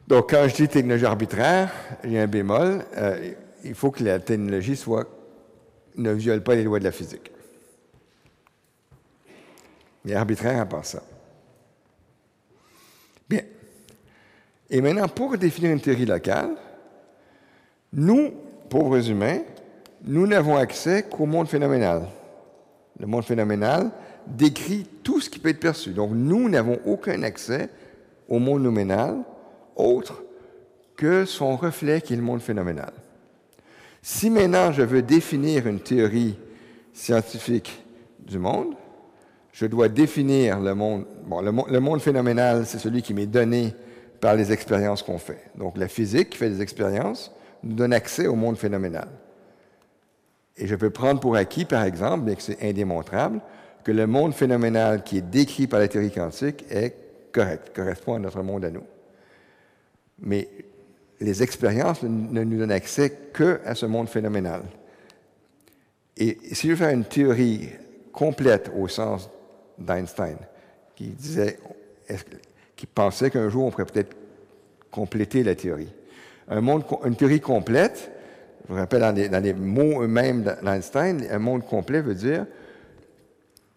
[0.08, 1.70] Donc, quand je dis technologie arbitraire,
[2.02, 2.84] a un bémol.
[2.96, 3.32] Euh,
[3.64, 5.06] il faut que la technologie soit,
[5.96, 7.30] ne viole pas les lois de la physique.
[10.06, 11.02] Mais arbitraire à part ça.
[13.28, 13.42] Bien.
[14.70, 16.56] Et maintenant, pour définir une théorie locale,
[17.92, 18.32] nous,
[18.74, 19.38] pauvres humains,
[20.04, 22.08] nous n'avons accès qu'au monde phénoménal.
[22.98, 23.92] Le monde phénoménal
[24.26, 25.90] décrit tout ce qui peut être perçu.
[25.90, 27.68] Donc, nous n'avons aucun accès
[28.28, 29.18] au monde nominal
[29.76, 30.24] autre
[30.96, 32.92] que son reflet qui est le monde phénoménal.
[34.02, 36.36] Si maintenant je veux définir une théorie
[36.92, 37.80] scientifique
[38.18, 38.74] du monde,
[39.52, 41.04] je dois définir le monde.
[41.28, 43.72] Bon, le, le monde phénoménal, c'est celui qui m'est donné
[44.20, 45.44] par les expériences qu'on fait.
[45.56, 47.30] Donc, la physique fait des expériences,
[47.64, 49.08] nous donne accès au monde phénoménal.
[50.56, 53.40] Et je peux prendre pour acquis, par exemple, bien que c'est indémontrable,
[53.82, 56.94] que le monde phénoménal qui est décrit par la théorie quantique est
[57.32, 58.84] correct, correspond à notre monde à nous.
[60.20, 60.48] Mais
[61.20, 64.62] les expériences ne nous donnent accès que à ce monde phénoménal.
[66.16, 67.68] Et si je veux faire une théorie
[68.12, 69.28] complète au sens
[69.78, 70.36] d'Einstein,
[70.94, 71.58] qui disait,
[72.76, 74.16] qui pensait qu'un jour on pourrait peut-être
[74.92, 75.92] compléter la théorie,
[76.48, 78.10] un monde, une théorie complète
[78.66, 82.46] Je vous rappelle, dans les, dans les mots eux-mêmes d'Einstein, un monde complet veut dire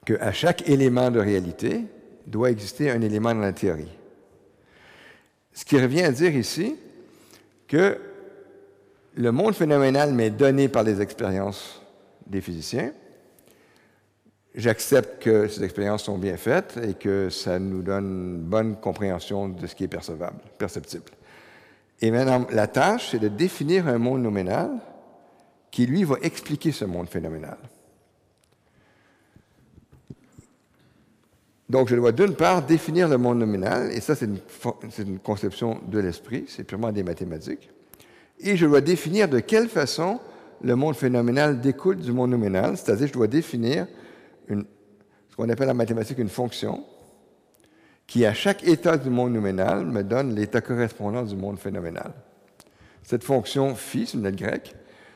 [0.06, 1.84] qu'à chaque élément de réalité
[2.26, 3.92] doit exister un élément dans la théorie.
[5.54, 6.76] Ce qui revient à dire ici
[7.68, 7.98] que
[9.16, 11.82] le monde phénoménal m'est donné par les expériences
[12.28, 12.92] des physiciens.
[14.54, 19.50] J'accepte que ces expériences sont bien faites et que ça nous donne une bonne compréhension
[19.50, 21.12] de ce qui est percevable, perceptible.
[22.02, 24.72] Et maintenant, la tâche, c'est de définir un monde nominal
[25.72, 27.58] qui, lui, va expliquer ce monde phénoménal.
[31.70, 36.00] Donc, je dois d'une part définir le monde nominal, et ça, c'est une, conception de
[36.00, 37.70] l'esprit, c'est purement des mathématiques.
[38.40, 40.20] Et je dois définir de quelle façon
[40.62, 43.88] le monde phénoménal découle du monde nominal, c'est-à-dire je dois définir
[44.48, 44.66] une,
[45.30, 46.86] ce qu'on appelle en mathématiques une fonction
[48.08, 52.14] qui, à chaque état du monde nominal, me donne l'état correspondant du monde phénoménal.
[53.04, 54.76] Cette fonction phi, c'est une lettre grecque,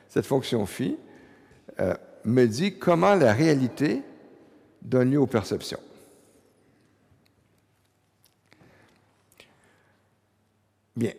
[0.10, 0.98] cette fonction phi
[1.80, 4.02] euh, me dit comment la réalité
[4.82, 5.80] donne lieu aux perceptions.
[10.96, 11.14] Bien.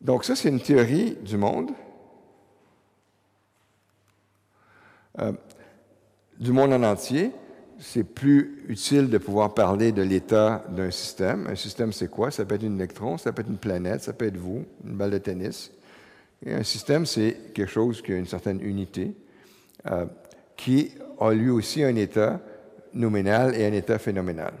[0.00, 1.70] Donc ça, c'est une théorie du monde,
[5.18, 5.32] euh,
[6.38, 7.32] du monde en entier.
[7.84, 11.48] C'est plus utile de pouvoir parler de l'état d'un système.
[11.48, 12.30] Un système, c'est quoi?
[12.30, 14.94] Ça peut être un électron, ça peut être une planète, ça peut être vous, une
[14.94, 15.72] balle de tennis.
[16.46, 19.12] Et un système, c'est quelque chose qui a une certaine unité,
[19.90, 20.06] euh,
[20.56, 22.40] qui a lui aussi un état
[22.94, 24.52] nominal et un état phénoménal.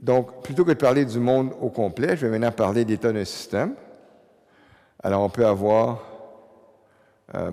[0.00, 3.26] Donc, plutôt que de parler du monde au complet, je vais maintenant parler d'état d'un
[3.26, 3.74] système.
[5.02, 6.02] Alors, on peut avoir
[7.34, 7.50] euh,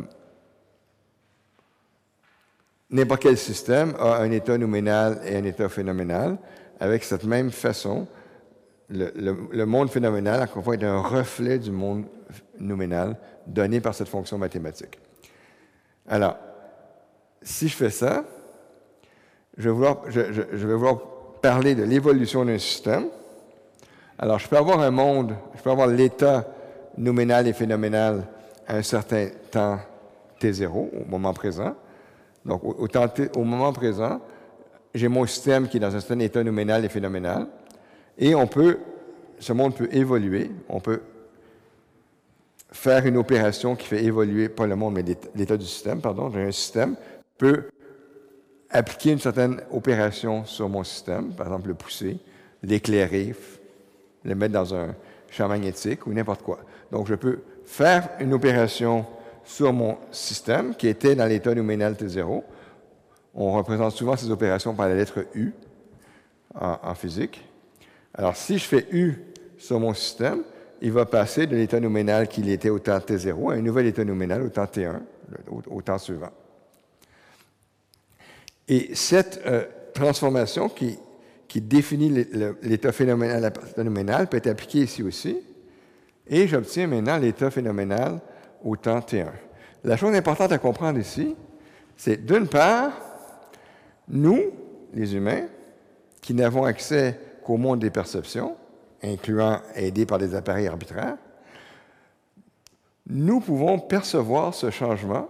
[2.89, 6.37] n'importe quel système a un état nominal et un état phénoménal.
[6.79, 8.07] Avec cette même façon,
[8.89, 12.05] le, monde phénoménal, encore une fois, est un reflet du monde
[12.59, 13.17] nominal
[13.47, 14.99] donné par cette fonction mathématique.
[16.07, 16.37] Alors,
[17.41, 18.25] si je fais ça,
[19.57, 20.99] je vais vouloir, je, je, je vais vouloir
[21.41, 23.05] parler de l'évolution d'un système.
[24.17, 26.45] Alors, je peux avoir un monde, je peux avoir l'état
[26.97, 28.23] nominal et phénoménal
[28.67, 29.79] à un certain temps
[30.39, 31.75] t0, au moment présent.
[32.45, 34.21] Donc, au, moment présent,
[34.93, 37.47] j'ai mon système qui est dans un certain état nominal et phénoménal.
[38.17, 38.77] Et on peut,
[39.39, 40.51] ce monde peut évoluer.
[40.69, 41.01] On peut
[42.71, 45.03] faire une opération qui fait évoluer, pas le monde, mais
[45.35, 46.29] l'état du système, pardon.
[46.31, 46.95] J'ai un système,
[47.37, 47.69] peut
[48.69, 52.17] appliquer une certaine opération sur mon système, par exemple le pousser,
[52.61, 53.33] l'éclairer,
[54.23, 54.93] le mettre dans un
[55.29, 56.59] champ magnétique ou n'importe quoi.
[56.91, 59.05] Donc, je peux faire une opération
[59.45, 62.43] sur mon système qui était dans l'état nominal T0.
[63.35, 65.53] On représente souvent ces opérations par la lettre U
[66.59, 67.43] en, physique.
[68.13, 69.15] Alors, si je fais U
[69.57, 70.41] sur mon système,
[70.81, 74.03] il va passer de l'état nominal qu'il était au temps T0 à un nouvel état
[74.03, 74.99] nominal au temps T1,
[75.47, 76.31] au, temps suivant.
[78.67, 80.97] Et cette euh, transformation qui,
[81.55, 82.09] définit
[82.63, 85.37] l'état phénoménal peut être appliquée ici aussi.
[86.27, 88.19] Et j'obtiens maintenant l'état phénoménal
[88.65, 89.27] au temps T1.
[89.83, 91.35] La chose importante à comprendre ici,
[91.95, 92.91] c'est d'une part,
[94.09, 94.41] nous,
[94.93, 95.45] les humains,
[96.21, 98.57] qui n'avons accès qu'au monde des perceptions,
[99.03, 101.17] incluant aidés par des appareils arbitraires,
[103.07, 105.29] nous pouvons percevoir ce changement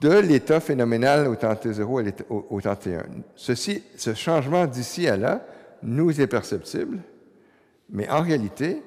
[0.00, 3.04] de l'état phénoménal au temps T0 au, au temps T1.
[3.36, 5.44] Ceci, ce changement d'ici à là
[5.82, 7.00] nous est perceptible,
[7.90, 8.82] mais en réalité,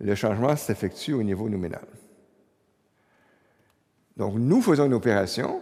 [0.00, 1.86] le changement s'effectue au niveau nominal.
[4.18, 5.60] Donc, nous faisons une opération,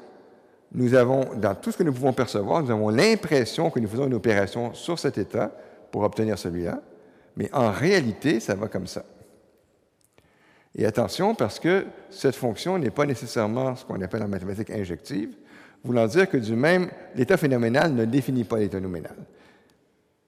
[0.73, 4.07] nous avons, dans tout ce que nous pouvons percevoir, nous avons l'impression que nous faisons
[4.07, 5.53] une opération sur cet état
[5.93, 6.81] pour obtenir celui-là,
[7.37, 9.05] mais en réalité, ça va comme ça.
[10.75, 15.31] Et attention, parce que cette fonction n'est pas nécessairement ce qu'on appelle en mathématiques injective,
[15.85, 19.17] voulant dire que du même, l'état phénoménal ne définit pas l'état nominal.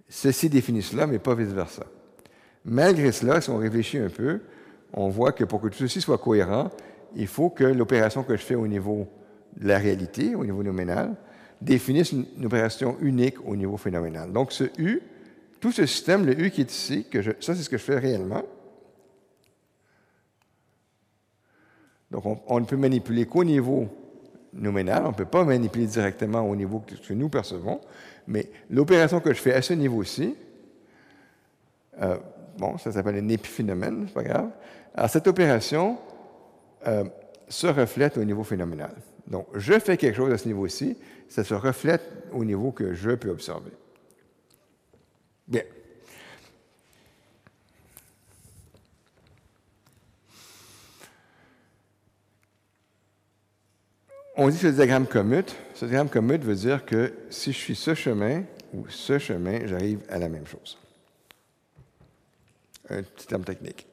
[0.09, 1.85] Ceci définit cela, mais pas vice-versa.
[2.64, 4.41] Malgré cela, si on réfléchit un peu,
[4.93, 6.70] on voit que pour que tout ceci soit cohérent,
[7.15, 9.09] il faut que l'opération que je fais au niveau
[9.57, 11.15] de la réalité, au niveau nominal,
[11.61, 14.33] définisse une, opération unique au niveau phénoménal.
[14.33, 15.01] Donc, ce U,
[15.61, 17.83] tout ce système, le U qui est ici, que je, ça c'est ce que je
[17.83, 18.45] fais réellement,
[22.11, 23.87] Donc, on, ne peut manipuler qu'au niveau
[24.55, 27.81] nominal, on ne peut pas manipuler directement au niveau que nous percevons,
[28.27, 30.35] mais l'opération que je fais à ce niveau-ci,
[32.01, 32.17] euh,
[32.57, 34.49] bon, ça s'appelle un épiphénomène, c'est pas grave.
[34.95, 35.99] Alors, cette opération
[36.89, 37.05] euh,
[37.49, 38.95] se reflète au niveau phénoménal.
[39.26, 40.97] Donc, je fais quelque chose à ce niveau-ci,
[41.28, 43.72] ça se reflète au niveau que je peux observer.
[45.47, 45.62] Bien.
[54.39, 55.55] on dit que ce diagramme commute.
[55.74, 60.01] Ce diagramme commute veut dire que si je suis ce chemin ou ce chemin, j'arrive
[60.09, 60.78] à la même chose.
[62.89, 63.86] Un petit terme technique.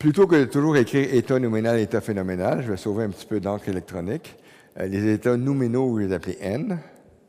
[0.00, 3.38] Plutôt que de toujours écrire état nominal état phénoménal, je vais sauver un petit peu
[3.38, 4.34] d'encre électronique.
[4.78, 6.78] Euh, les états nominaux, je vais les appeler N.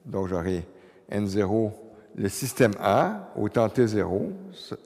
[0.05, 0.63] Donc, j'aurai
[1.11, 1.72] N0,
[2.15, 4.30] le système A, au temps T0,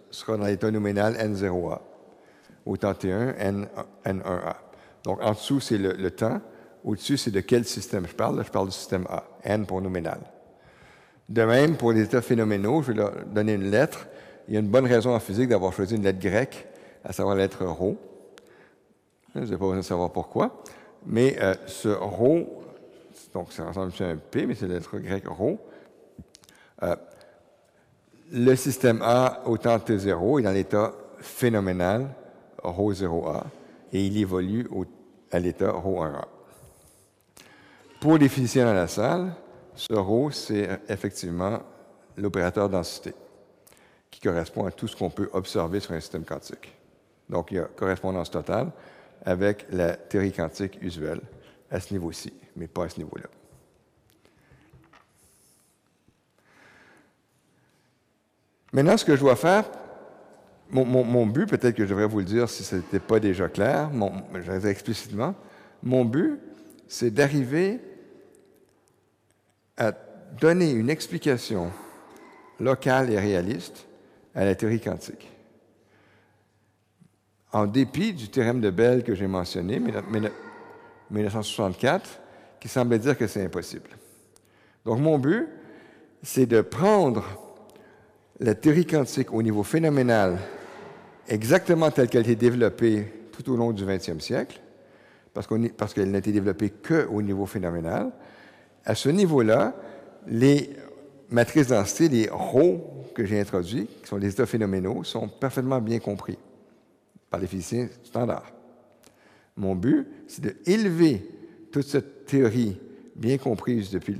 [0.10, 1.80] sera dans l'état nominal N0A.
[2.66, 3.68] Au temps T1, N,
[4.04, 4.58] 1 a
[5.04, 6.42] Donc, en dessous, c'est le, temps.
[6.84, 8.44] Au-dessus, c'est de quel système je parle.
[8.44, 10.22] je parle du système A, N pour nominal.
[11.30, 14.08] De même, pour les états phénoménaux, je vais leur donner une lettre.
[14.48, 16.68] Il y a une bonne raison en physique d'avoir choisi une lettre grecque
[17.06, 17.98] à savoir la lettre rho.
[19.36, 20.64] Je n'ai pas besoin de savoir pourquoi.
[21.06, 22.64] Mais euh, ce rho,
[23.34, 25.60] donc ça ressemble à un P, mais c'est la lettre grecque rho.
[26.84, 26.96] Euh,
[28.32, 32.10] le système A au temps T0 est dans l'état phénoménal
[32.64, 33.44] rho 0A
[33.94, 34.68] et il évolue
[35.32, 36.26] à l'état rho 1A.
[38.00, 39.32] Pour les physiciens dans la salle,
[39.76, 41.60] ce rho, c'est effectivement
[42.18, 43.14] l'opérateur densité
[44.10, 46.76] qui correspond à tout ce qu'on peut observer sur un système quantique.
[47.30, 48.72] Donc, il y a correspondance totale
[49.24, 51.22] avec la théorie quantique usuelle
[51.72, 53.28] à ce niveau-ci, mais pas à ce niveau-là.
[58.72, 59.66] Maintenant, ce que je dois faire,
[60.70, 63.90] mon, but, peut-être que je devrais vous le dire si ce n'était pas déjà clair,
[64.34, 65.36] je vais dire explicitement,
[65.82, 66.40] mon but,
[66.88, 67.80] c'est d'arriver
[69.78, 69.92] à
[70.40, 71.72] donner une explication
[72.60, 73.86] locale et réaliste
[74.34, 75.35] à la théorie quantique
[77.52, 79.80] en dépit du théorème de Bell que j'ai mentionné,
[81.12, 82.20] 1964,
[82.60, 83.90] qui semblait dire que c'est impossible.
[84.86, 85.48] Donc mon but,
[86.22, 87.24] c'est de prendre
[88.40, 90.38] la théorie quantique au niveau phénoménal
[91.28, 94.62] exactement telle qu'elle a été développée tout au long du 20e siècle,
[95.34, 95.48] parce
[95.94, 98.12] qu'elle n'a été développée qu'au niveau phénoménal.
[98.86, 99.74] À ce niveau-là,
[100.28, 100.70] les
[101.30, 106.00] matrices densité, les rho que j'ai introduits, qui sont les états phénoménaux, sont parfaitement bien
[106.00, 106.38] compris
[107.30, 108.52] par les physiciens standards.
[109.58, 111.28] Mon but, c'est d'élever
[111.72, 112.78] toute cette théorie
[113.16, 114.18] bien comprise depuis,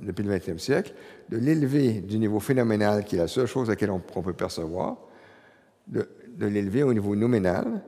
[0.00, 0.94] depuis le 20e siècle,
[1.28, 4.98] de l'élever du niveau phénoménal, qui est la seule chose à laquelle on, peut percevoir,
[5.86, 7.82] de, de l'élever au niveau nominal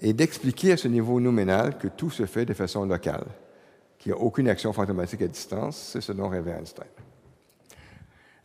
[0.00, 3.26] et d'expliquer à ce niveau nominal que tout se fait de façon locale,
[3.98, 5.90] qu'il n'y a aucune action fantomatique à distance.
[5.92, 6.86] C'est ce dont rêvait Einstein.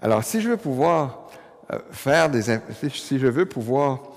[0.02, 1.30] Alors, si je veux pouvoir
[1.72, 2.42] euh, faire des...
[2.42, 4.11] Si je veux pouvoir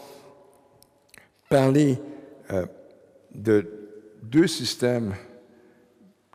[1.54, 2.00] parler
[2.50, 2.66] euh,
[3.32, 3.64] de
[4.24, 5.14] deux systèmes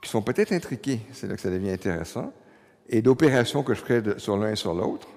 [0.01, 2.31] qui sont peut-être intriqués, c'est là que ça devient intéressant,
[2.87, 5.09] et d'opérations que je ferai sur l'un et sur l'autre.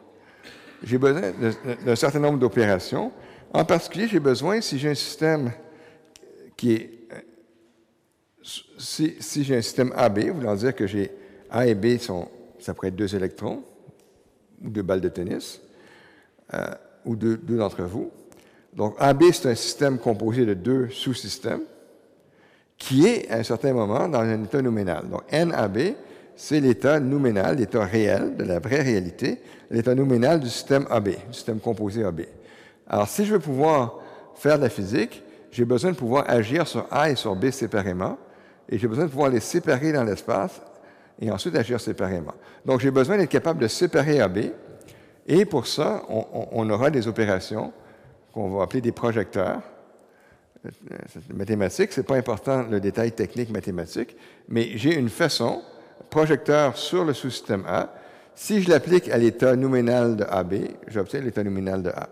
[0.83, 1.33] J'ai besoin
[1.87, 3.13] d'un certain nombre d'opérations.
[3.55, 5.53] En particulier, j'ai besoin, si j'ai un système
[6.57, 6.91] qui est.
[8.43, 11.13] Si, j'ai un système AB, voulant dire que j'ai
[11.49, 12.29] A et B, sont,
[12.59, 13.63] ça pourrait être deux électrons,
[14.65, 15.61] ou deux balles de tennis,
[16.55, 16.67] euh,
[17.05, 18.11] ou deux d'entre vous.
[18.73, 21.63] Donc, AB, c'est un système composé de deux sous-systèmes
[22.79, 25.09] qui est, à un certain moment, dans un état nominal.
[25.09, 25.95] Donc, NAB,
[26.35, 31.33] c'est l'état nominal, l'état réel de la vraie réalité, l'état nominal du système AB, du
[31.33, 32.23] système composé AB.
[32.89, 33.99] Alors, si je veux pouvoir
[34.35, 38.17] faire de la physique, j'ai besoin de pouvoir agir sur A et sur B séparément,
[38.69, 40.63] et j'ai besoin de pouvoir les séparer dans l'espace
[41.21, 42.33] et ensuite agir séparément.
[42.65, 44.39] Donc, j'ai besoin d'être capable de séparer AB,
[45.27, 47.73] et pour ça, on aura des opérations
[48.33, 49.61] qu'on va appeler des projecteurs.
[51.35, 54.17] Mathématiques, ce n'est pas important le détail technique mathématique,
[54.49, 55.63] mais j'ai une façon,
[56.09, 57.93] projecteur sur le sous-système A.
[58.35, 60.55] Si je l'applique à l'état nominal de AB,
[60.87, 62.09] j'obtiens l'état nominal de A.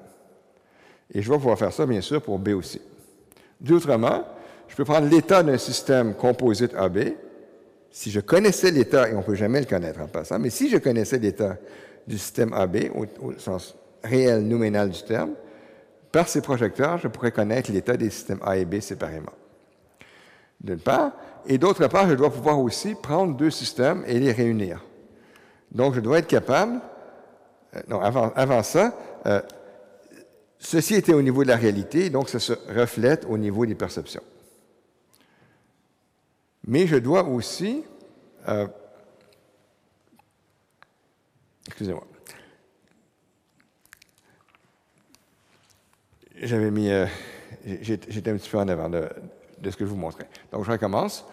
[1.12, 2.80] Et je vais pouvoir faire ça, bien sûr, pour B aussi.
[3.60, 4.24] D'autrement,
[4.68, 6.98] je peux prendre l'état d'un système composite AB.
[7.90, 10.68] Si je connaissais l'état, et on ne peut jamais le connaître en passant, mais si
[10.68, 11.56] je connaissais l'état
[12.06, 15.34] du système AB au sens réel nominal du terme,
[16.12, 19.32] par ces projecteurs, je pourrais connaître l'état des systèmes A et B séparément.
[20.60, 21.12] D'une part.
[21.46, 24.84] Et d'autre part, je dois pouvoir aussi prendre deux systèmes et les réunir.
[25.72, 26.80] Donc, je dois être capable,
[27.76, 28.92] euh, non, avant, ça,
[29.26, 29.40] euh,
[30.58, 34.22] ceci était au niveau de la réalité, donc ça se reflète au niveau des perceptions.
[36.66, 37.84] Mais je dois aussi,
[38.48, 38.66] euh,
[41.66, 42.06] excusez-moi,
[46.40, 47.06] j'avais mis, euh,
[47.64, 49.08] j'étais un petit peu en avant de,
[49.64, 50.26] ce que je vous montrais.
[50.52, 51.26] Donc, je recommence.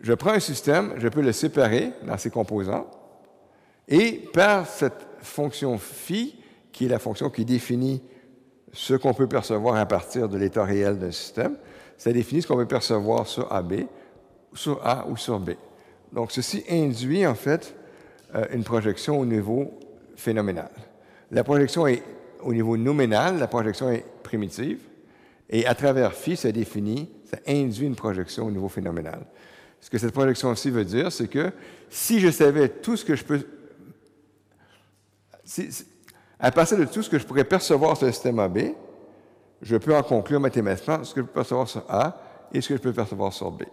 [0.00, 2.90] Je prends un système, je peux le séparer dans ses composants,
[3.86, 6.36] et par cette fonction phi,
[6.72, 8.02] qui est la fonction qui définit
[8.72, 11.56] ce qu'on peut percevoir à partir de l'état réel d'un système.
[11.96, 13.84] Ça définit ce qu'on peut percevoir sur AB,
[14.52, 15.50] sur A ou sur B.
[16.12, 17.76] Donc, ceci induit en fait
[18.34, 19.72] euh, une projection au niveau
[20.16, 20.70] phénoménal.
[21.30, 22.02] La projection est
[22.44, 24.80] au niveau nominal, la projection est primitive,
[25.50, 29.26] et à travers phi, ça définit, ça induit une projection au niveau phénoménal.
[29.80, 31.52] Ce que cette projection aussi veut dire, c'est que
[31.90, 33.46] si je savais tout ce que je peux.
[36.40, 38.58] à partir de tout ce que je pourrais percevoir sur le système AB,
[39.60, 42.20] je peux en conclure mathématiquement ce que je peux percevoir sur A
[42.52, 43.64] et ce que je peux percevoir sur B.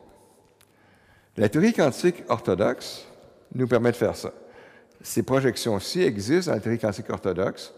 [1.37, 3.07] La théorie quantique orthodoxe
[3.55, 4.33] nous permet de faire ça.
[5.01, 7.73] Ces projections-ci existent dans la théorie quantique orthodoxe,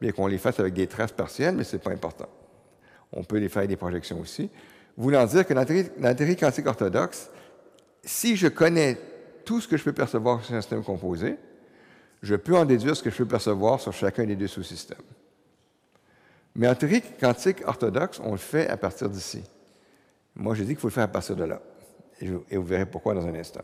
[0.00, 2.28] bien qu'on les fasse avec des traces partielles, mais ce n'est pas important.
[3.12, 4.50] On peut les faire avec des projections aussi.
[4.96, 5.64] Voulant dire que dans
[6.00, 7.30] la théorie quantique orthodoxe,
[8.04, 8.98] si je connais
[9.44, 11.36] tout ce que je peux percevoir sur un système composé,
[12.22, 14.98] je peux en déduire ce que je peux percevoir sur chacun des deux sous-systèmes.
[16.54, 19.42] Mais en théorie quantique orthodoxe, on le fait à partir d'ici.
[20.34, 21.60] Moi, je dis qu'il faut le faire à partir de là.
[22.20, 23.60] Et, vous verrez pourquoi dans un instant.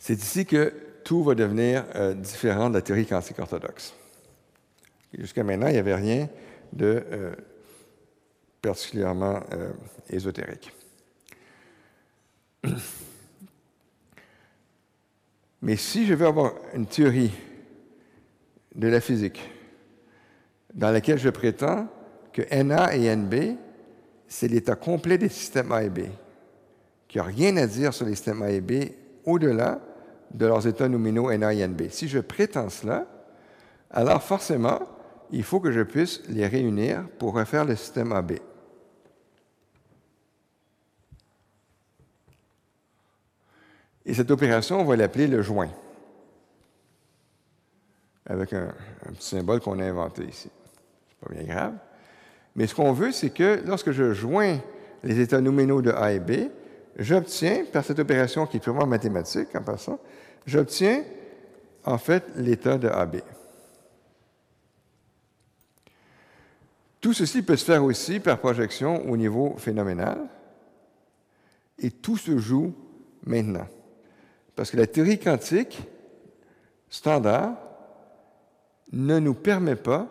[0.00, 0.72] C'est ici que
[1.04, 3.94] tout va devenir euh, différent de la théorie quantique orthodoxe.
[5.12, 6.26] Jusqu'à maintenant, il n'y avait rien
[6.72, 7.34] de euh,
[8.62, 9.70] particulièrement euh,
[10.08, 10.72] ésotérique.
[15.62, 17.32] Mais si je veux avoir une théorie
[18.74, 19.50] de la physique
[20.72, 21.86] dans laquelle je prétends
[22.32, 23.34] que NA et NB,
[24.28, 26.04] c'est l'état complet des systèmes A et B,
[27.06, 28.72] qu'il n'y rien à dire sur les systèmes A et B
[29.26, 29.82] au-delà
[30.32, 31.88] de leurs états nominaux NA et NB.
[31.90, 33.06] Si je prétends cela,
[33.90, 34.80] alors forcément,
[35.30, 38.32] il faut que je puisse les réunir pour refaire le système AB.
[44.06, 45.70] Et cette opération, on va l'appeler le joint,
[48.26, 48.72] avec un,
[49.08, 50.50] petit symbole qu'on a inventé ici.
[51.08, 51.74] C'est pas bien grave.
[52.56, 54.58] Mais ce qu'on veut, c'est que lorsque je joins
[55.04, 56.48] les états nominaux de A et B,
[56.96, 60.00] j'obtiens, par cette opération qui est purement mathématique en passant,
[60.46, 61.04] j'obtiens
[61.84, 63.22] en fait l'état de AB.
[67.00, 70.28] Tout ceci peut se faire aussi par projection au niveau phénoménal,
[71.78, 72.74] et tout se joue
[73.24, 73.66] maintenant.
[74.54, 75.80] Parce que la théorie quantique
[76.90, 77.54] standard
[78.92, 80.08] ne nous permet pas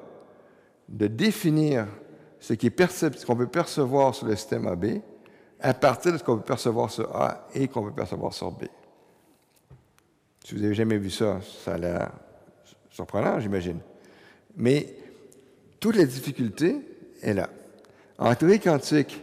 [0.88, 1.86] de définir
[2.40, 2.54] ce
[3.26, 5.02] qu'on peut percevoir sur le système AB
[5.60, 8.64] à partir de ce qu'on peut percevoir sur A et qu'on peut percevoir sur B.
[10.50, 12.12] Si vous n'avez jamais vu ça, ça a l'air
[12.90, 13.78] surprenant, j'imagine.
[14.58, 14.96] Mais
[15.80, 16.76] toute la difficulté
[17.22, 17.52] est là.
[18.18, 19.22] En théorie quantique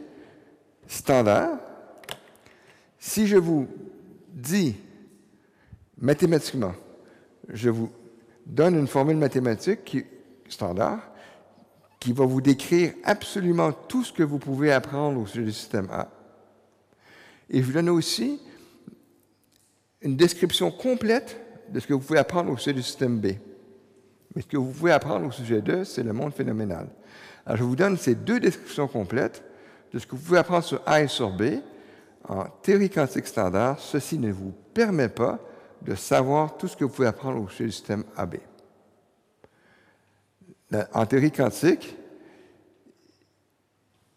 [0.87, 1.59] standard,
[3.01, 3.67] si je vous
[4.31, 4.77] dis
[5.99, 6.77] mathématiquement,
[7.49, 7.91] je vous
[8.47, 10.05] donne une formule mathématique qui,
[10.49, 11.11] standard
[11.99, 15.89] qui va vous décrire absolument tout ce que vous pouvez apprendre au sujet du système
[15.91, 16.09] A.
[17.51, 18.41] Et je vous donne aussi
[20.07, 23.33] une description complète de ce que vous pouvez apprendre au sujet du système B.
[24.35, 26.89] Mais ce que vous pouvez apprendre au sujet de, c'est le monde phénoménal.
[27.45, 29.43] Alors, je vous donne ces deux descriptions complètes
[29.93, 31.57] de ce que vous pouvez apprendre sur A et sur B.
[32.29, 35.41] En théorie quantique standard, ceci ne vous permet pas
[35.83, 38.37] de savoir tout ce que vous pouvez apprendre au sujet du système AB.
[40.93, 41.97] En théorie quantique,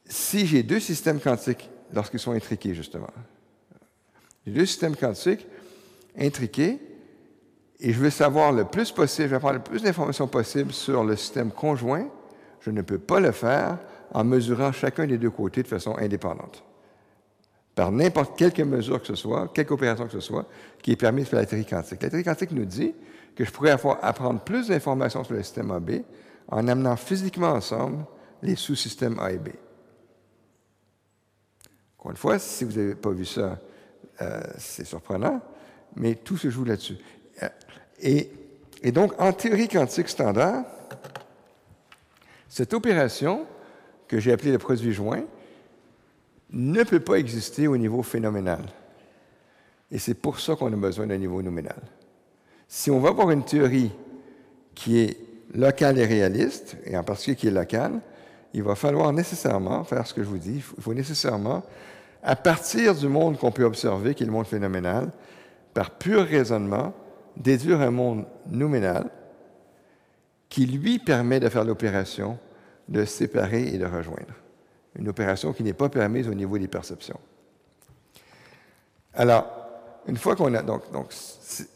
[0.05, 3.09] si j'ai deux systèmes quantiques lorsqu'ils sont intriqués, justement,
[4.45, 5.47] les deux systèmes quantiques
[6.19, 6.79] intriqués,
[7.79, 11.03] et je veux savoir le plus possible, je vais prendre le plus d'informations possible sur
[11.03, 12.07] le système conjoint,
[12.59, 13.77] je ne peux pas le faire
[14.13, 16.63] en mesurant chacun des deux côtés de façon indépendante.
[17.75, 20.45] Par n'importe quelle mesure que ce soit, quelque opération que ce soit,
[20.81, 22.01] qui est permise par la théorie quantique.
[22.03, 22.93] La théorie quantique nous dit
[23.35, 25.91] que je pourrais apprendre plus d'informations sur le système AB
[26.49, 28.05] en amenant physiquement ensemble
[28.41, 29.49] les sous-systèmes A et B.
[31.97, 33.57] Encore une fois, si vous n'avez pas vu ça,
[34.21, 35.41] euh, c'est surprenant,
[35.95, 36.97] mais tout se joue là-dessus.
[37.43, 37.49] Euh,
[38.01, 40.63] et, donc, en théorie quantique standard,
[42.47, 43.45] cette opération,
[44.07, 45.23] que j'ai appelée le produit joint,
[46.51, 48.63] ne peut pas exister au niveau phénoménal.
[49.91, 51.79] Et c'est pour ça qu'on a besoin d'un niveau nominal.
[52.67, 53.91] Si on va avoir une théorie
[54.75, 55.17] qui est
[55.53, 57.99] locale et réaliste, et en particulier qui est locale,
[58.53, 60.63] il va falloir nécessairement faire ce que je vous dis.
[60.77, 61.63] Il faut nécessairement,
[62.23, 65.11] à partir du monde qu'on peut observer, qui est le monde phénoménal,
[65.79, 66.93] par pur raisonnement,
[67.37, 69.09] déduire un monde nominal
[70.49, 72.37] qui lui permet de faire l'opération
[72.89, 74.33] de séparer et de rejoindre.
[74.97, 77.17] Une opération qui n'est pas permise au niveau des perceptions.
[79.13, 79.47] Alors,
[80.05, 80.61] une fois qu'on a.
[80.63, 81.13] Donc, donc,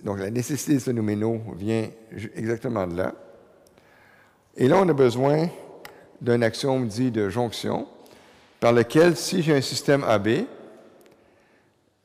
[0.03, 1.87] donc, la nécessité de ce vient
[2.35, 3.13] exactement de là.
[4.57, 5.47] Et là, on a besoin
[6.19, 7.87] d'un axiome dit de jonction,
[8.59, 10.27] par lequel, si j'ai un système AB,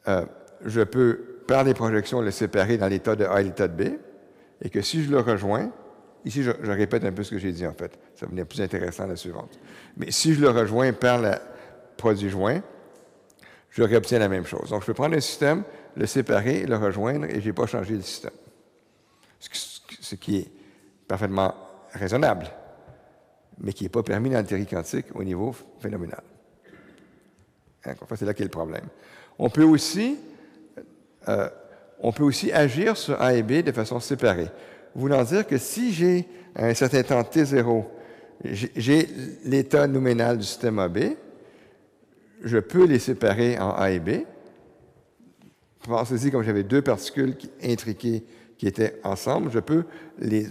[0.07, 0.25] euh,
[0.65, 3.97] je peux, par les projections, le séparer dans l'état de A et l'état de B,
[4.63, 5.73] et que si je le rejoins,
[6.27, 9.07] ici, je, répète un peu ce que j'ai dit en fait, ça venait plus intéressant
[9.07, 9.59] la suivante.
[9.97, 11.33] Mais si je le rejoins par le
[11.97, 12.61] produit joint,
[13.71, 14.71] je réobtiens la même chose.
[14.71, 15.65] Donc, je peux prendre un système,
[15.97, 18.33] le séparer, le rejoindre, et je n'ai pas changé le système.
[19.41, 20.51] Ce qui est
[21.07, 21.55] parfaitement
[21.93, 22.51] raisonnable,
[23.59, 26.23] mais qui n'est pas permis dans la théorie quantique au niveau phénoménal.
[27.87, 28.85] Hein, c'est là qu'est le problème.
[29.39, 30.19] On peut aussi,
[31.29, 31.49] euh,
[32.01, 34.49] on peut aussi agir sur A et B de façon séparée.
[34.95, 37.85] Voulant dire que si j'ai un certain temps T0,
[38.45, 39.09] j'ai
[39.45, 40.99] l'état nominal du système AB,
[42.43, 44.11] je peux les séparer en A et B.
[45.83, 48.25] Pensez-y comme j'avais deux particules intriquées
[48.57, 49.85] qui étaient ensemble, je peux
[50.19, 50.47] les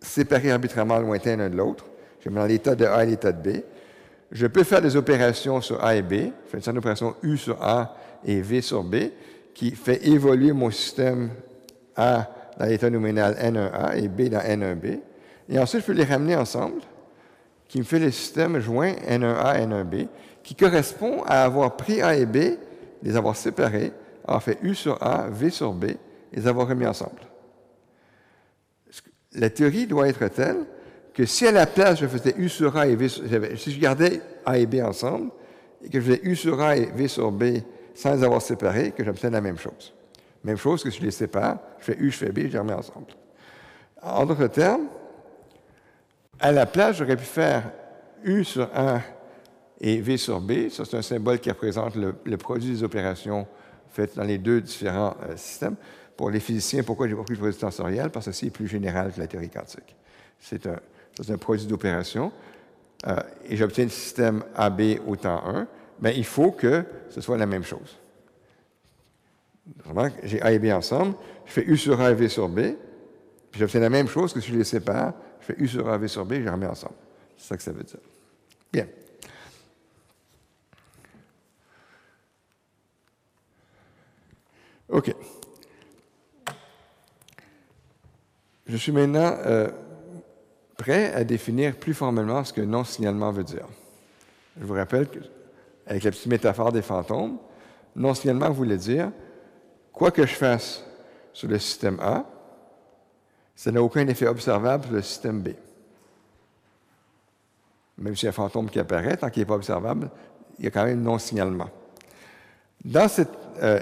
[0.00, 1.86] séparer arbitrairement lointains l'un de l'autre.
[2.20, 3.56] Je mets l'état de A et l'état de B.
[4.30, 6.12] Je peux faire des opérations sur A et B.
[6.52, 8.96] Je fais une opération U sur A et V sur B
[9.58, 11.30] qui fait évoluer mon système
[11.96, 15.00] A dans l'état nominal N1A et B dans N1B.
[15.48, 16.80] Et ensuite, je peux les ramener ensemble,
[17.66, 20.06] qui me fait le système joint N1A, N1B,
[20.44, 22.36] qui correspond à avoir pris A et B,
[23.02, 23.90] les avoir séparés,
[24.24, 25.96] avoir fait U sur A, V sur B, et
[26.34, 27.20] les avoir remis ensemble.
[29.32, 30.66] La théorie doit être telle
[31.12, 33.24] que si à la place je faisais U sur A et V sur
[33.56, 35.32] si je gardais A et B ensemble,
[35.82, 37.42] et que je faisais U sur A et V sur B
[37.98, 39.92] sans les avoir séparés, que j'obtienne la même chose.
[40.44, 42.58] Même chose que si je les sépare, je fais U, je fais B, je les
[42.58, 43.08] remets ensemble.
[44.00, 44.86] En d'autres termes,
[46.38, 47.64] à la place, j'aurais pu faire
[48.22, 49.00] U sur A
[49.80, 50.68] et V sur B.
[50.70, 53.48] Ça, c'est un symbole qui représente le, produit des opérations
[53.90, 55.74] faites dans les deux différents euh, systèmes.
[56.16, 58.10] Pour les physiciens, pourquoi j'ai pas pris le produit tensoriel?
[58.10, 59.96] Parce que c'est plus général que la théorie quantique.
[60.38, 60.78] C'est un,
[61.28, 62.30] un, produit d'opération.
[63.08, 63.16] Euh,
[63.48, 65.66] et j'obtiens le système AB au temps 1.
[66.00, 67.98] Mais il faut que ce soit la même chose.
[70.22, 71.14] J'ai A et B ensemble,
[71.46, 72.60] je fais U sur A et V sur B,
[73.50, 75.98] puis j'obtiens la même chose que si je les sépare, je fais U sur A,
[75.98, 76.94] V sur B, je les remets ensemble.
[77.36, 78.00] C'est ça que ça veut dire.
[78.72, 78.86] Bien.
[84.88, 85.14] OK.
[88.66, 89.68] Je suis maintenant euh,
[90.76, 93.66] prêt à définir plus formellement ce que non-signalement veut dire.
[94.60, 95.08] Je vous rappelle
[95.88, 97.38] qu'avec la petite métaphore des fantômes,
[97.96, 99.10] non-signalement voulait dire
[99.92, 100.84] quoi que je fasse
[101.32, 102.24] sur le système A,
[103.56, 105.48] ça n'a aucun effet observable sur le système B.
[107.96, 110.10] Même a un fantôme qui apparaît, tant qu'il n'est pas observable,
[110.58, 111.68] il y a quand même non-signalement.
[112.84, 113.80] Dans cette, euh,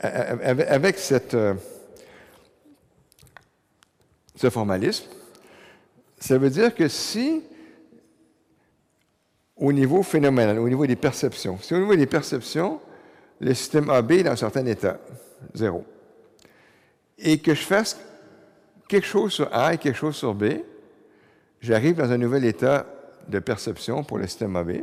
[0.00, 0.98] avec
[1.34, 1.54] euh,
[4.34, 5.04] ce formalisme,
[6.18, 7.42] ça veut dire que si,
[9.62, 12.80] au niveau phénoménal, au niveau des perceptions, si au niveau des perceptions,
[13.40, 14.98] le système AB est dans un certain état,
[15.54, 15.84] zéro,
[17.16, 17.96] et que je fasse
[18.88, 20.46] quelque chose sur A et quelque chose sur B,
[21.60, 22.86] j'arrive dans un nouvel état
[23.28, 24.78] de perception pour le système AB.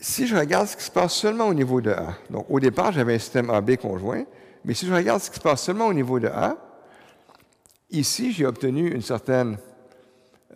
[0.00, 2.92] Si je regarde ce qui se passe seulement au niveau de A, donc au départ,
[2.92, 4.24] j'avais un système AB conjoint,
[4.64, 6.56] mais si je regarde ce qui se passe seulement au niveau de A,
[7.90, 9.58] ici, j'ai obtenu une certaine...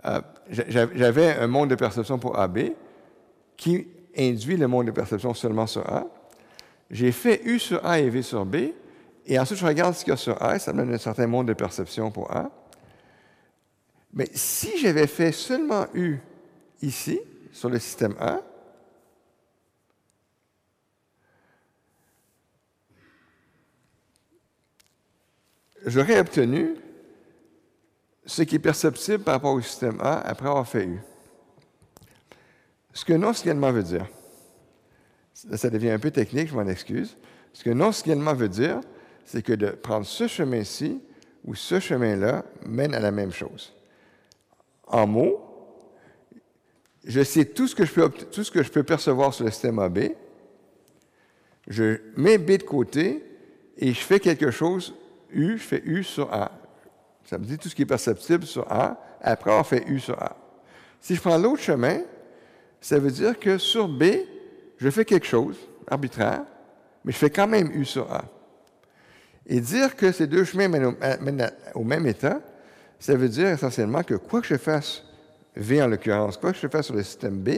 [0.04, 0.20] Euh,
[0.50, 2.58] j'avais un monde de perception pour AB
[3.56, 3.86] qui
[4.16, 6.06] induit le monde de perception seulement sur A.
[6.90, 8.56] J'ai fait U sur A et V sur B,
[9.26, 11.26] et ensuite je regarde ce qu'il y a sur A, ça me donne un certain
[11.26, 12.50] monde de perception pour A.
[14.12, 16.18] Mais si j'avais fait seulement U
[16.82, 17.18] ici,
[17.52, 18.40] sur le système A,
[25.86, 26.74] j'aurais obtenu
[28.26, 31.00] ce qui est perceptible par rapport au système A après avoir fait U.
[32.92, 34.06] Ce que non-scalement veut dire,
[35.34, 37.16] ça devient un peu technique, je m'en excuse.
[37.52, 38.80] Ce que non-scalement veut dire,
[39.24, 41.00] c'est que de prendre ce chemin-ci
[41.44, 43.74] ou ce chemin-là mène à la même chose.
[44.86, 45.40] En mots,
[47.04, 49.50] je sais tout ce que je peux, tout ce que je peux percevoir sur le
[49.50, 50.10] système AB,
[51.66, 53.24] je mets B de côté
[53.76, 54.94] et je fais quelque chose,
[55.30, 56.52] U, je fais U sur A.
[57.24, 60.20] Ça me dit tout ce qui est perceptible sur A, après avoir fait U sur
[60.22, 60.36] A.
[61.00, 62.00] Si je prends l'autre chemin,
[62.80, 64.04] ça veut dire que sur B,
[64.76, 65.56] je fais quelque chose
[65.86, 66.44] arbitraire,
[67.04, 68.24] mais je fais quand même U sur A.
[69.46, 72.40] Et dire que ces deux chemins mènent au, même état,
[72.98, 75.02] ça veut dire essentiellement que quoi que je fasse,
[75.56, 77.50] V en l'occurrence, quoi que je fasse sur le système B,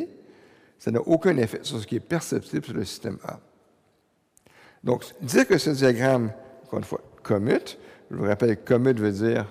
[0.78, 3.38] ça n'a aucun effet sur ce qui est perceptible sur le système A.
[4.84, 6.32] Donc, dire que ce diagramme,
[6.64, 7.78] encore une fois, commute,
[8.10, 9.46] je vous rappelle que commute veut dire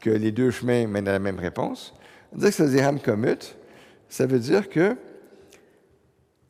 [0.00, 1.94] que les deux chemins mènent à la même réponse.
[2.32, 3.56] Dire que ce diagramme commute,
[4.08, 4.96] ça veut dire que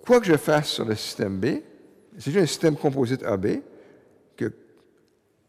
[0.05, 1.47] quoi que je fasse sur le système B,
[2.19, 3.61] c'est un système composite AB,
[4.37, 4.53] que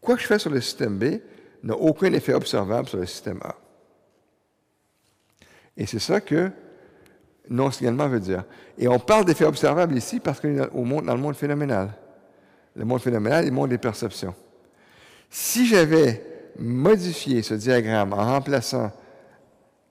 [0.00, 1.20] quoi que je fasse sur le système B
[1.62, 3.56] n'a aucun effet observable sur le système A.
[5.76, 6.50] Et c'est ça que
[7.48, 8.44] non-signalement veut dire.
[8.78, 11.90] Et on parle d'effet observable ici parce qu'on est dans le monde phénoménal.
[12.76, 14.34] Le monde phénoménal est le monde des perceptions.
[15.36, 16.22] Si j'avais
[16.60, 18.92] modifié ce diagramme en remplaçant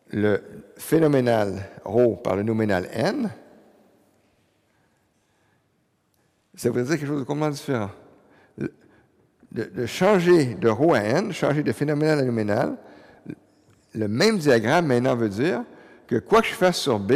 [0.10, 0.42] le
[0.78, 3.30] phénoménal ρ par le nominal n,
[6.56, 7.90] ça veut dire quelque chose de complètement différent.
[9.52, 12.78] De, changer de ρ à n, changer de phénoménal à nominal,
[13.96, 15.66] le même diagramme maintenant veut dire
[16.08, 17.16] que quoi que je fasse sur B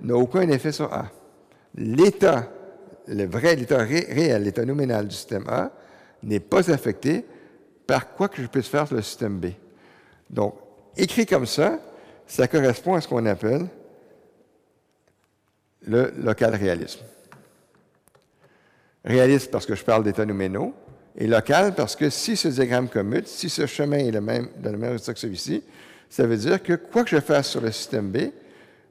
[0.00, 1.10] n'a aucun effet sur A.
[1.74, 2.52] L'état,
[3.08, 5.72] le vrai, l'état réel, l'état nominal du système A
[6.22, 7.26] n'est pas affecté
[7.86, 9.46] par quoi que je puisse faire sur le système B.
[10.30, 10.56] Donc,
[10.96, 11.78] écrit comme ça,
[12.26, 13.66] ça correspond à ce qu'on appelle
[15.86, 17.00] le local réalisme.
[19.04, 20.74] Réaliste parce que je parle d'états nominaux,
[21.16, 24.72] et local parce que si ce diagramme commute, si ce chemin est le même, dans
[24.72, 25.62] le même résultat que celui-ci,
[26.08, 28.30] ça veut dire que quoi que je fasse sur le système B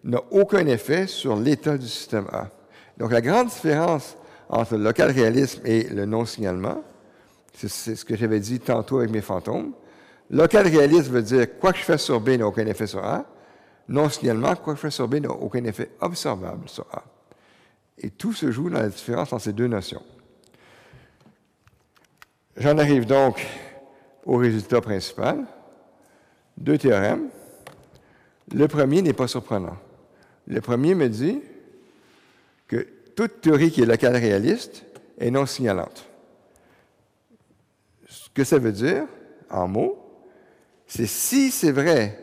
[0.04, 2.50] n'a aucun effet sur l'état du système A.
[2.98, 4.16] Donc la grande différence
[4.50, 6.84] entre le local réalisme et le non-signalement,
[7.54, 9.74] c'est ce que j'avais dit tantôt avec mes fantômes.
[10.30, 13.26] Local réaliste veut dire quoi que je fasse sur B n'a aucun effet sur A.
[13.88, 17.04] Non signalement, quoi que je fasse sur B n'a aucun effet observable sur A.
[18.00, 20.02] Et tout se joue dans la différence entre ces deux notions.
[22.58, 23.46] J'en arrive donc
[24.26, 25.46] au résultat principal.
[26.58, 27.30] Deux théorèmes.
[28.54, 29.78] Le premier n'est pas surprenant.
[30.48, 31.42] Le premier me dit
[32.68, 34.84] que toute théorie qui est locale réaliste
[35.20, 36.08] est non signalante.
[38.34, 39.06] Que ça veut dire,
[39.50, 40.00] en mots,
[40.88, 42.20] c'est si c'est vrai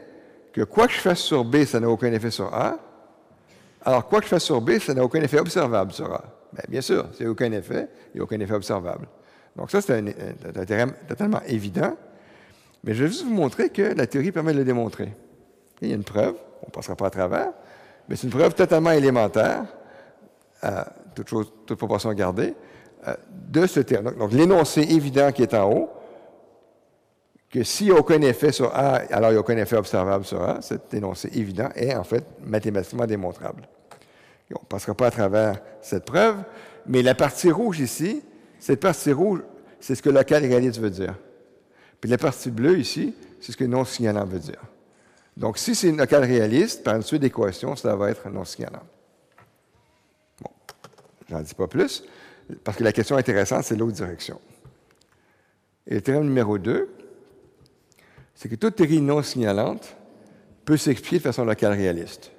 [0.53, 2.79] que quoi que je fasse sur B, ça n'a aucun effet sur A,
[3.85, 6.25] alors quoi que je fasse sur B, ça n'a aucun effet observable sur A.
[6.53, 9.07] Bien, bien sûr, a aucun effet, il n'y a aucun effet observable.
[9.57, 11.97] Donc ça, c'est un, théorème totalement évident,
[12.85, 15.13] mais je vais juste vous montrer que la théorie permet de le démontrer.
[15.81, 17.53] Il y a une preuve, on ne passera pas à travers,
[18.09, 19.65] mais c'est une preuve totalement élémentaire,
[20.65, 20.85] euh,
[21.15, 22.55] toute, chose, toute proportion gardée,
[23.07, 23.15] euh,
[23.49, 24.17] de ce théorème.
[24.17, 25.91] Donc, l'énoncé évident qui est en haut,
[27.51, 30.25] que s'il n'y a aucun effet sur A, alors il n'y a aucun effet observable
[30.25, 33.69] sur A, cet énoncé évident est en fait mathématiquement démontrable.
[34.55, 36.37] on ne passera pas à travers cette preuve,
[36.87, 38.23] mais la partie rouge ici,
[38.61, 39.43] cette partie rouge,
[39.81, 41.15] c'est ce que local réaliste veut dire.
[42.01, 44.61] Puis la partie bleue ici, c'est ce que non signalant veut dire.
[45.37, 48.83] Donc, si c'est une local réaliste, par une suite d'équations, ça va être non signalant.
[50.43, 50.51] Bon,
[51.29, 52.05] j'en dis pas plus,
[52.63, 54.41] parce que la question intéressante, c'est l'autre direction.
[55.87, 56.89] Et le théorème numéro 2,
[58.41, 59.95] c'est que toute théorie non signalante
[60.65, 62.33] peut s'expliquer de façon locale réaliste.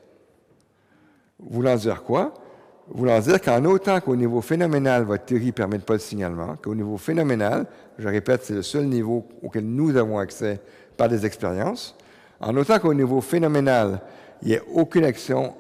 [1.37, 2.33] Voulant dire quoi?
[2.87, 6.73] Voulant dire qu'en autant qu'au niveau phénoménal, votre théorie ne permet pas de signalement, qu'au
[6.73, 7.67] niveau phénoménal,
[7.99, 10.59] je répète, c'est le seul niveau auquel nous avons accès
[10.97, 11.95] par des expériences,
[12.39, 14.01] en autant qu'au niveau phénoménal,
[14.41, 15.53] il n'y ait aucune action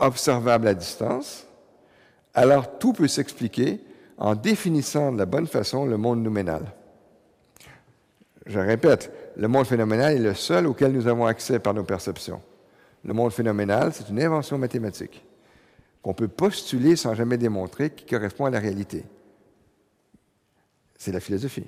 [0.00, 1.46] observable à distance,
[2.34, 3.78] alors tout peut s'expliquer
[4.18, 6.62] en définissant de la bonne façon le monde nouménal.
[8.46, 12.42] Je répète, le monde phénoménal est le seul auquel nous avons accès par nos perceptions.
[13.02, 15.24] Le monde phénoménal, c'est une invention mathématique
[16.02, 19.02] qu'on peut postuler sans jamais démontrer qui correspond à la réalité.
[20.98, 21.64] C'est la philosophie.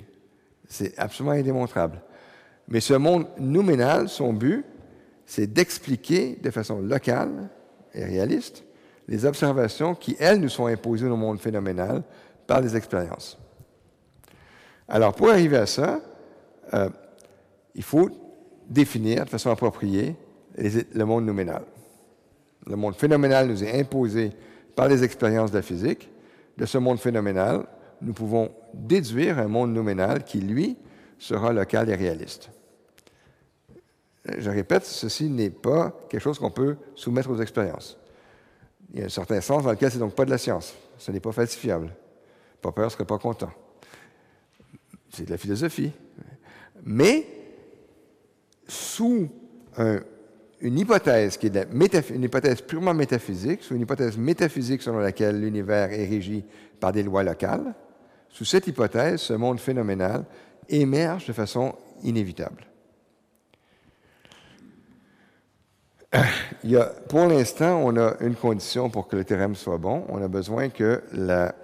[0.68, 2.02] C'est absolument indémontrable.
[2.68, 4.66] Mais ce monde nouménal, son but,
[5.24, 7.48] c'est d'expliquer de façon locale
[7.94, 8.64] et réaliste
[9.08, 12.02] les observations qui, elles, nous sont imposées le monde phénoménal
[12.46, 13.38] par les expériences.
[14.88, 16.00] Alors, pour arriver à ça,
[16.74, 16.90] euh,
[17.74, 18.10] il faut
[18.68, 20.16] définir de façon appropriée
[20.56, 21.64] le monde nouménal.
[22.66, 24.32] Le monde phénoménal nous est imposé
[24.76, 26.08] par les expériences de la physique.
[26.56, 27.66] De ce monde phénoménal,
[28.00, 30.76] nous pouvons déduire un monde nouménal qui, lui,
[31.18, 32.50] sera local et réaliste.
[34.38, 37.98] Je répète, ceci n'est pas quelque chose qu'on peut soumettre aux expériences.
[38.92, 40.74] Il y a un certain sens dans lequel ce n'est donc pas de la science.
[40.98, 41.92] Ce n'est pas falsifiable.
[42.60, 43.50] Popper ne serait pas content.
[45.10, 45.90] C'est de la philosophie.
[46.84, 47.26] Mais
[48.72, 49.28] sous
[50.60, 55.92] une hypothèse qui est une hypothèse purement métaphysique, sous une hypothèse métaphysique selon laquelle l'univers
[55.92, 56.44] est régi
[56.80, 57.74] par des lois locales,
[58.28, 60.24] sous cette hypothèse, ce monde phénoménal
[60.68, 62.66] émerge de façon inévitable.
[67.08, 70.04] pour l'instant, on a une condition pour que le théorème soit bon.
[70.08, 71.54] On a besoin que la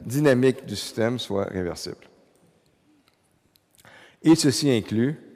[0.00, 2.08] dynamique du système soit réversible.
[4.22, 5.27] Et ceci inclut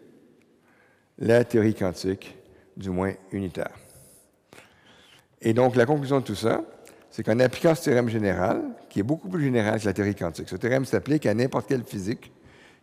[1.19, 2.37] la théorie quantique,
[2.77, 3.73] du moins unitaire.
[5.41, 6.63] Et donc, la conclusion de tout ça,
[7.11, 10.49] c'est qu'en appliquant ce théorème général, qui est beaucoup plus général que la théorie quantique,
[10.49, 12.33] ce théorème s'applique à n'importe quelle physique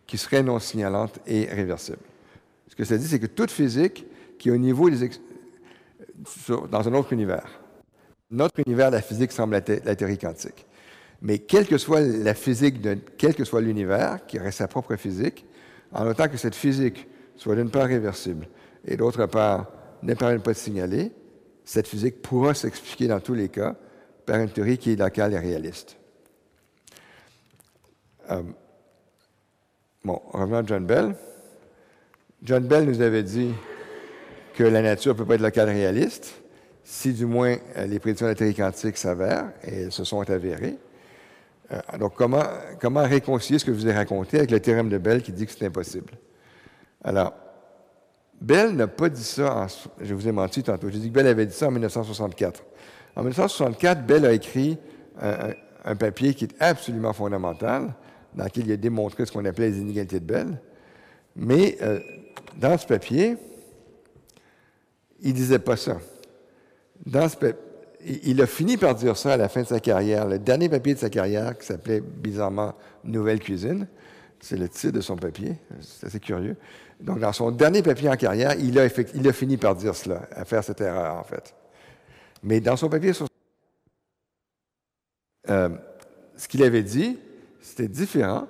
[0.06, 1.98] qui serait non signalante et réversible.
[2.68, 4.06] Ce que ça dit, c'est que toute physique
[4.38, 5.10] qui est au niveau des
[6.70, 7.60] dans un autre univers.
[8.30, 10.66] Notre univers, la physique, semble la, la théorie quantique.
[11.22, 14.96] Mais quelle que soit la physique, de, quel que soit l'univers, qui aurait sa propre
[14.96, 15.44] physique,
[15.92, 17.08] en autant que cette physique
[17.40, 18.46] soit d'une part réversible
[18.84, 19.72] et d'autre part
[20.02, 21.10] ne permet pas de signaler,
[21.64, 23.76] cette physique pourra s'expliquer dans tous les cas
[24.26, 25.96] par une théorie qui est locale et réaliste.
[28.30, 28.42] Euh,
[30.04, 31.16] bon, revenons à John Bell.
[32.42, 33.54] John Bell nous avait dit
[34.52, 36.42] que la nature ne peut pas être locale réaliste,
[36.84, 40.76] si du moins euh, les prédictions de la théorie quantique s'avèrent, et se sont avérées.
[41.72, 45.32] Euh, donc, comment, réconcilier ce que vous ai raconté avec le théorème de Bell qui
[45.32, 46.12] dit que c'est impossible?
[47.04, 47.34] Alors,
[48.40, 49.66] Bell n'a pas dit ça, en,
[50.00, 52.62] je vous ai menti tantôt, j'ai dit que Bell avait dit ça en 1964.
[53.16, 54.78] En 1964, Bell a écrit
[55.20, 57.94] un, papier qui est absolument fondamental,
[58.34, 60.60] dans lequel il a démontré ce qu'on appelait les inégalités de Bell.
[61.36, 62.00] Mais euh,
[62.56, 63.36] dans ce papier,
[65.20, 65.98] il ne disait pas ça.
[67.06, 70.26] Il a fini par dire ça à la fin de sa carrière.
[70.26, 72.74] Le dernier papier de sa carrière, qui s'appelait bizarrement
[73.04, 73.86] Nouvelle cuisine,
[74.40, 76.56] c'est le titre de son papier, c'est assez curieux.
[77.00, 80.62] Donc, dans son dernier papier en carrière, il a, fini par dire cela, à faire
[80.62, 81.54] cette erreur, en fait.
[82.42, 83.26] Mais dans son papier sur
[85.48, 85.70] euh,
[86.36, 87.18] ce qu'il avait dit,
[87.60, 88.46] c'était différent.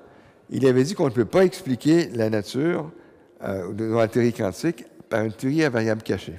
[0.50, 2.90] Il avait dit qu'on ne peut pas expliquer la nature
[3.42, 6.38] euh, de la théorie quantique par une théorie à variable cachée.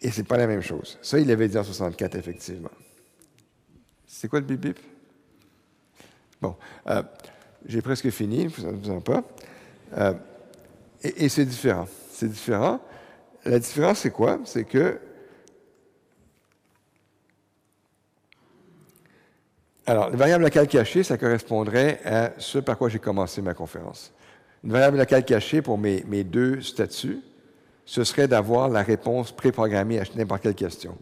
[0.00, 0.98] Et ce n'est pas la même chose.
[1.02, 2.70] Ça, il l'avait dit en 64, effectivement.
[4.06, 4.78] C'est quoi le bip bip?
[6.40, 6.54] Bon,
[6.86, 7.02] euh,
[7.66, 9.24] j'ai presque fini, vous en pas.
[9.96, 10.14] Euh,
[11.02, 11.86] et, c'est différent.
[12.12, 12.80] C'est différent.
[13.44, 14.40] La différence, c'est quoi?
[14.44, 14.98] C'est que.
[19.86, 24.12] Alors, la variable locale cachée, ça correspondrait à ce par quoi j'ai commencé ma conférence.
[24.64, 27.20] Une variable locale cachée pour mes, mes deux statuts,
[27.86, 30.98] ce serait d'avoir la réponse préprogrammée à n'importe quelle question.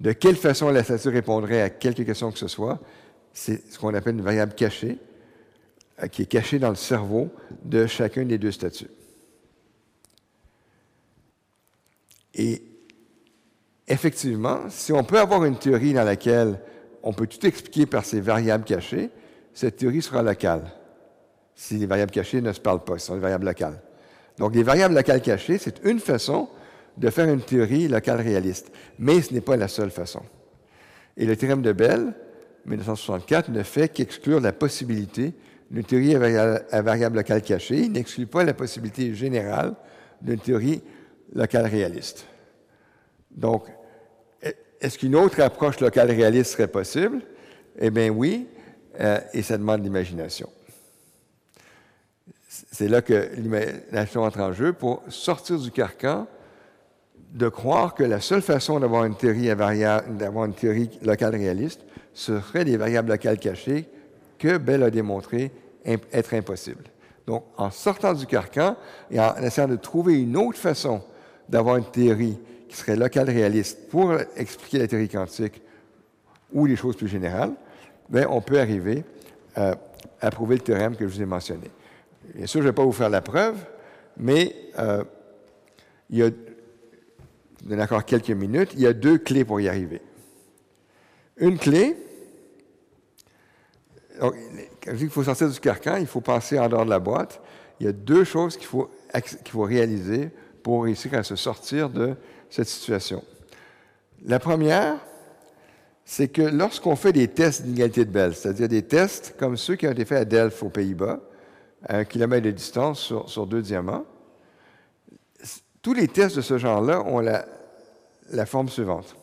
[0.00, 2.80] De quelle façon la statue répondrait à quelque question que ce soit,
[3.32, 4.98] c'est ce qu'on appelle une variable cachée,
[6.08, 7.30] qui est cachée dans le cerveau
[7.64, 8.90] de chacun des deux statuts.
[12.34, 12.62] Et
[13.88, 16.60] effectivement, si on peut avoir une théorie dans laquelle
[17.02, 19.10] on peut tout expliquer par ces variables cachées,
[19.52, 20.70] cette théorie sera locale.
[21.54, 23.80] Si les variables cachées ne se parlent pas, ce sont des variables locales.
[24.38, 26.48] Donc, les variables locales cachées, c'est une façon
[26.96, 28.70] de faire une théorie locale réaliste.
[28.98, 30.22] Mais ce n'est pas la seule façon.
[31.16, 32.14] Et le théorème de Bell,
[32.66, 35.34] 1964, ne fait qu'exclure la possibilité
[35.70, 37.88] d'une théorie à variable locale cachée.
[37.88, 39.74] N'exclut pas la possibilité générale
[40.20, 40.82] d'une théorie
[41.34, 42.26] locale réaliste.
[43.30, 43.64] Donc,
[44.80, 47.20] est-ce qu'une autre approche locale réaliste serait possible?
[47.78, 48.48] Eh bien oui,
[48.98, 50.48] euh, et ça demande l'imagination
[52.72, 56.26] c'est là que l'imagination entre en jeu pour sortir du carcan
[57.32, 59.14] de croire que la seule façon d'avoir une
[60.44, 61.80] une théorie locale réaliste,
[62.12, 63.88] serait des variables locales cachées
[64.40, 65.52] que Bell a démontré
[65.84, 66.82] être impossible.
[67.26, 68.76] Donc, en sortant du carcan
[69.10, 71.02] et en essayant de trouver une autre façon
[71.48, 72.38] d'avoir une théorie
[72.68, 75.62] qui serait locale réaliste pour expliquer la théorie quantique
[76.52, 77.52] ou les choses plus générales,
[78.08, 79.04] bien, on peut arriver
[79.54, 81.70] à prouver le théorème que je vous ai mentionné.
[82.34, 83.56] Bien sûr, je ne vais pas vous faire la preuve,
[84.16, 85.04] mais euh,
[86.10, 90.00] il y a, encore quelques minutes, il y a deux clés pour y arriver.
[91.36, 91.96] Une clé,
[94.20, 94.32] quand
[94.86, 97.40] je dis qu'il faut sortir du carcan, il faut passer en dehors de la boîte.
[97.80, 98.90] Il y a deux choses qu'il faut,
[99.54, 100.30] réaliser
[100.62, 102.14] pour réussir à se sortir de
[102.50, 103.24] cette situation.
[104.26, 104.96] La première,
[106.04, 109.86] c'est que lorsqu'on fait des tests d'inégalité de Bell, c'est-à-dire des tests comme ceux qui
[109.86, 111.20] ont été faits à Delft aux Pays-Bas,
[111.88, 114.04] à un kilomètre de distance sur, deux diamants.
[115.80, 119.16] Tous les tests de ce genre-là ont la, forme suivante.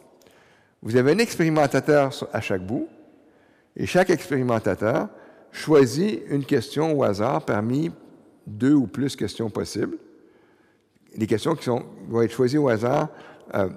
[0.82, 2.88] Vous avez un expérimentateur à chaque bout,
[3.78, 5.08] et chaque expérimentateur
[5.52, 7.92] choisit une question au hasard parmi
[8.48, 9.98] deux ou plus questions possibles.
[11.16, 13.10] Les questions qui vont être choisies au hasard
[13.54, 13.70] euh,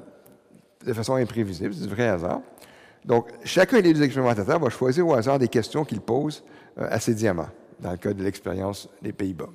[0.84, 2.40] de façon imprévisible, c'est du vrai hasard.
[3.04, 6.44] Donc, chacun des deux expérimentateurs va choisir au hasard des questions qu'il pose
[6.78, 9.48] euh, à ces diamants dans le cas de l'expérience des Pays-Bas.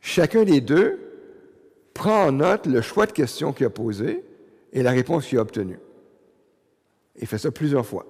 [0.00, 0.98] Chacun des deux
[1.94, 4.24] prend en note le choix de question qu'il a posé
[4.72, 5.78] et la réponse qu'il a obtenue.
[7.18, 8.06] Il fait ça plusieurs fois,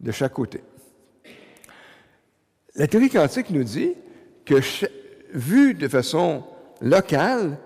[0.00, 0.62] de chaque côté.
[2.74, 3.94] La théorie quantique nous dit
[4.44, 4.56] que,
[5.32, 6.44] vu de façon
[6.80, 7.58] locale,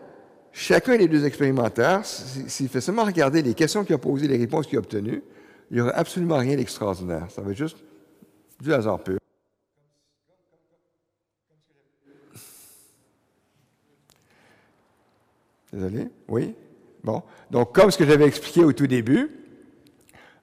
[0.53, 4.67] chacun des deux expérimentateurs, s'il fait seulement regarder les questions qu'il a posées, les réponses
[4.67, 5.23] qu'il a obtenues,
[5.71, 7.27] il n'y aura absolument rien d'extraordinaire.
[7.31, 7.79] Ça va être juste
[8.61, 9.19] du hasard pur.
[15.73, 16.09] Désolé?
[16.29, 16.55] Oui?
[17.03, 17.23] Bon.
[17.51, 19.31] Donc, comme ce que j'avais expliqué au tout début,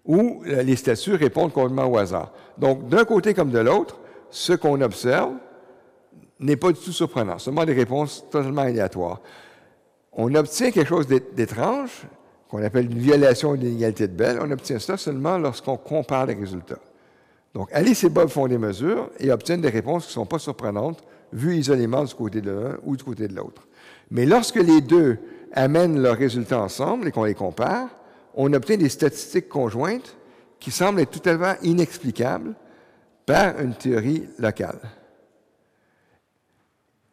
[0.07, 2.31] où les statuts répondent complètement au hasard.
[2.57, 5.33] Donc, d'un côté comme de l'autre, ce qu'on observe
[6.39, 9.21] n'est pas du tout surprenant, seulement des réponses totalement aléatoires.
[10.13, 12.07] On obtient quelque chose d'étrange,
[12.49, 14.39] qu'on appelle une violation de l'inégalité de Bell.
[14.41, 16.79] On obtient ça seulement lorsqu'on compare les résultats.
[17.53, 20.39] Donc, Alice et Bob font des mesures et obtiennent des réponses qui ne sont pas
[20.39, 21.03] surprenantes,
[21.33, 23.67] vues isolément du côté de l'un ou du côté de l'autre.
[24.11, 25.17] Mais lorsque les deux
[25.51, 27.89] amènent leurs résultats ensemble et qu'on les compare,
[28.37, 30.15] on obtient des statistiques conjointes
[30.59, 32.53] qui semblent être totalement inexplicables
[33.25, 34.79] par une théorie locale.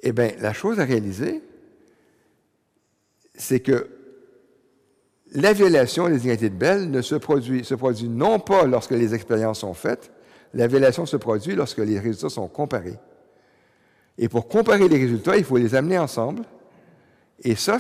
[0.01, 1.43] Eh bien, la chose à réaliser,
[3.35, 3.89] c'est que
[5.33, 9.75] la violation des inégalités de Bell ne se produit, non pas lorsque les expériences sont
[9.75, 10.13] faites,
[10.53, 12.99] la violation se produit lorsque les résultats sont comparés.
[14.19, 16.43] Et pour comparer les résultats, il faut les amener ensemble
[17.43, 17.79] et ça,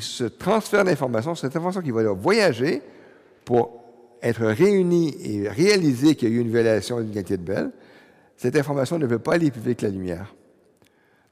[0.00, 2.82] ce transfert d'information, cette information qui va voyager
[3.44, 3.84] pour
[4.22, 7.70] être réunie et réaliser qu'il y a eu une violation d'une qualité de Bell,
[8.36, 10.34] cette information ne peut pas aller plus vite que la lumière.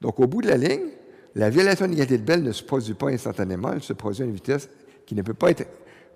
[0.01, 0.89] Donc, au bout de la ligne,
[1.35, 4.27] la violation d'une qualité de Bell ne se produit pas instantanément, elle se produit à
[4.27, 4.69] une vitesse
[5.05, 5.67] qui ne peut pas être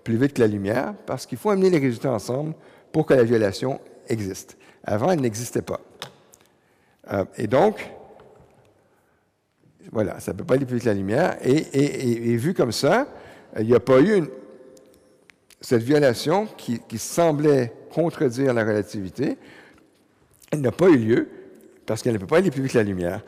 [0.03, 2.53] plus vite que la lumière, parce qu'il faut amener les résultats ensemble
[2.91, 4.57] pour que la violation existe.
[4.83, 5.79] Avant, elle n'existait pas.
[7.11, 7.91] Euh, et donc,
[9.91, 11.37] voilà, ça ne peut pas aller plus vite que la lumière.
[11.43, 13.07] Et, vu comme ça,
[13.59, 14.23] il n'y a pas eu
[15.59, 19.37] cette violation qui, semblait contredire la relativité.
[20.51, 21.27] Elle n'a pas eu lieu
[21.85, 23.21] parce qu'elle ne peut pas aller plus vite que la lumière.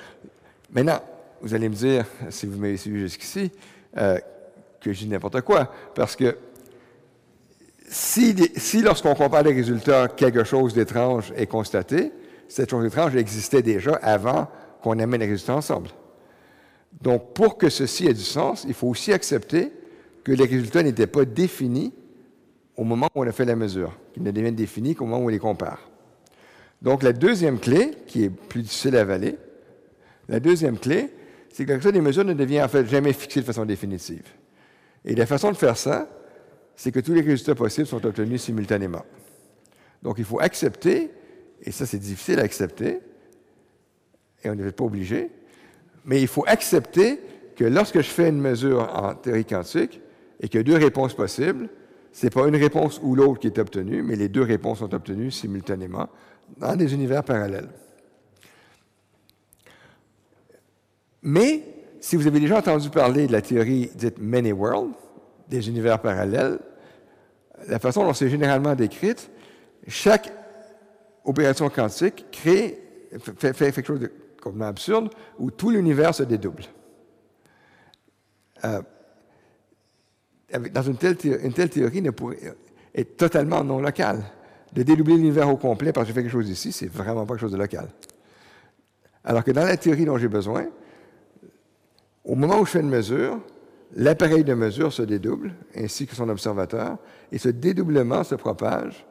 [0.71, 1.01] Maintenant,
[1.41, 3.51] vous allez me dire, si vous m'avez suivi jusqu'ici,
[3.97, 4.17] euh,
[4.79, 5.69] que je dis n'importe quoi.
[5.93, 6.37] Parce que
[7.89, 12.13] si, si lorsqu'on compare les résultats, quelque chose d'étrange est constaté,
[12.47, 14.47] cette chose étrange existait déjà avant
[14.81, 15.89] qu'on amène les résultats ensemble.
[17.01, 19.71] Donc, pour que ceci ait du sens, il faut aussi accepter
[20.23, 21.93] que les résultats n'étaient pas définis
[22.77, 25.25] au moment où on a fait la mesure, qu'ils ne deviennent définis qu'au moment où
[25.25, 25.89] on les compare.
[26.81, 29.37] Donc, la deuxième clé, qui est plus difficile à avaler,
[30.27, 31.09] la deuxième clé,
[31.51, 34.25] c'est que la des mesures ne devient en fait jamais fixée de façon définitive.
[35.05, 36.09] Et la façon de faire ça,
[36.75, 39.05] c'est que tous les résultats possibles sont obtenus simultanément.
[40.01, 41.11] Donc, il faut accepter,
[41.61, 42.99] et ça c'est difficile à accepter,
[44.43, 45.29] et on n'est pas obligé,
[46.05, 47.19] mais il faut accepter
[47.55, 50.01] que lorsque je fais une mesure en théorie quantique
[50.39, 51.69] et qu'il y a deux réponses possibles,
[52.11, 54.93] ce n'est pas une réponse ou l'autre qui est obtenue, mais les deux réponses sont
[54.93, 56.09] obtenues simultanément
[56.57, 57.69] dans des univers parallèles.
[61.21, 61.63] Mais,
[62.01, 64.91] si vous avez déjà entendu parler de la théorie dite Many World,
[65.47, 66.59] des univers parallèles,
[67.67, 69.29] la façon dont c'est généralement décrite,
[69.87, 70.31] chaque
[71.23, 72.79] opération quantique crée,
[73.37, 74.11] fait, fait de
[74.43, 75.09] complètement absurde,
[75.39, 76.63] où tout l'univers se dédouble.
[78.65, 78.81] Euh,
[80.71, 82.37] dans une telle, théorie pourrait,
[82.93, 84.23] est totalement non locale.
[84.73, 87.33] De dédoubler l'univers au complet parce que je fais quelque chose ici, c'est vraiment pas
[87.33, 87.87] quelque chose de local.
[89.23, 90.65] Alors que dans la théorie dont j'ai besoin,
[92.23, 93.39] au moment où je fais une mesure,
[93.95, 96.97] l'appareil de mesure se dédouble, ainsi que son observateur,
[97.31, 99.05] et ce dédoublement se propage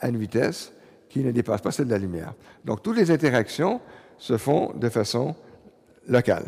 [0.00, 0.72] à une vitesse
[1.08, 2.34] qui ne dépasse pas celle de la lumière.
[2.64, 3.80] Donc, toutes les interactions
[4.18, 5.34] se font de façon
[6.06, 6.44] locale.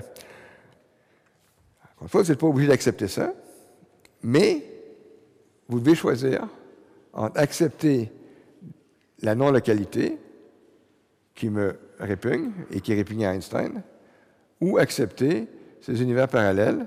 [1.84, 3.32] Encore une fois, vous n'êtes pas obligé d'accepter ça,
[4.22, 4.64] mais
[5.68, 6.46] vous devez choisir
[7.12, 8.10] entre accepter
[9.22, 10.18] la non-localité
[11.34, 13.82] qui me répugne et qui répugne à Einstein,
[14.60, 15.46] ou accepter
[15.80, 16.86] ces univers parallèles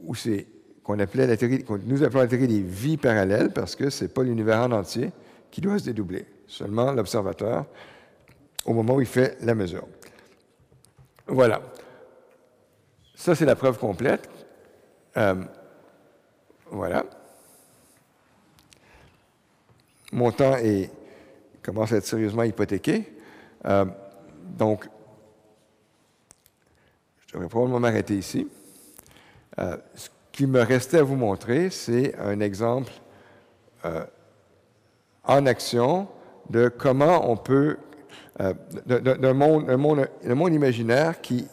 [0.00, 0.46] où c'est
[0.82, 4.10] qu'on appelait la théorie, nous appelons la théorie des vies parallèles parce que ce n'est
[4.10, 5.12] pas l'univers en entier
[5.50, 7.66] qui doit se dédoubler, seulement l'observateur
[8.64, 9.86] au moment où il fait la mesure.
[11.26, 11.62] Voilà.
[13.14, 14.28] Ça, c'est la preuve complète.
[15.16, 15.42] Euh,
[16.70, 17.04] voilà.
[20.12, 20.90] Mon temps est,
[21.62, 23.14] commence à être sérieusement hypothéqué.
[23.64, 23.86] Euh,
[24.42, 24.88] donc,
[27.26, 28.48] je devrais probablement m'arrêter ici.
[29.58, 32.92] Euh, ce qui me restait à vous montrer, c'est un exemple
[35.24, 36.08] en action
[36.48, 37.76] de comment on peut
[38.38, 41.46] d'un monde, monde, monde, imaginaire qui,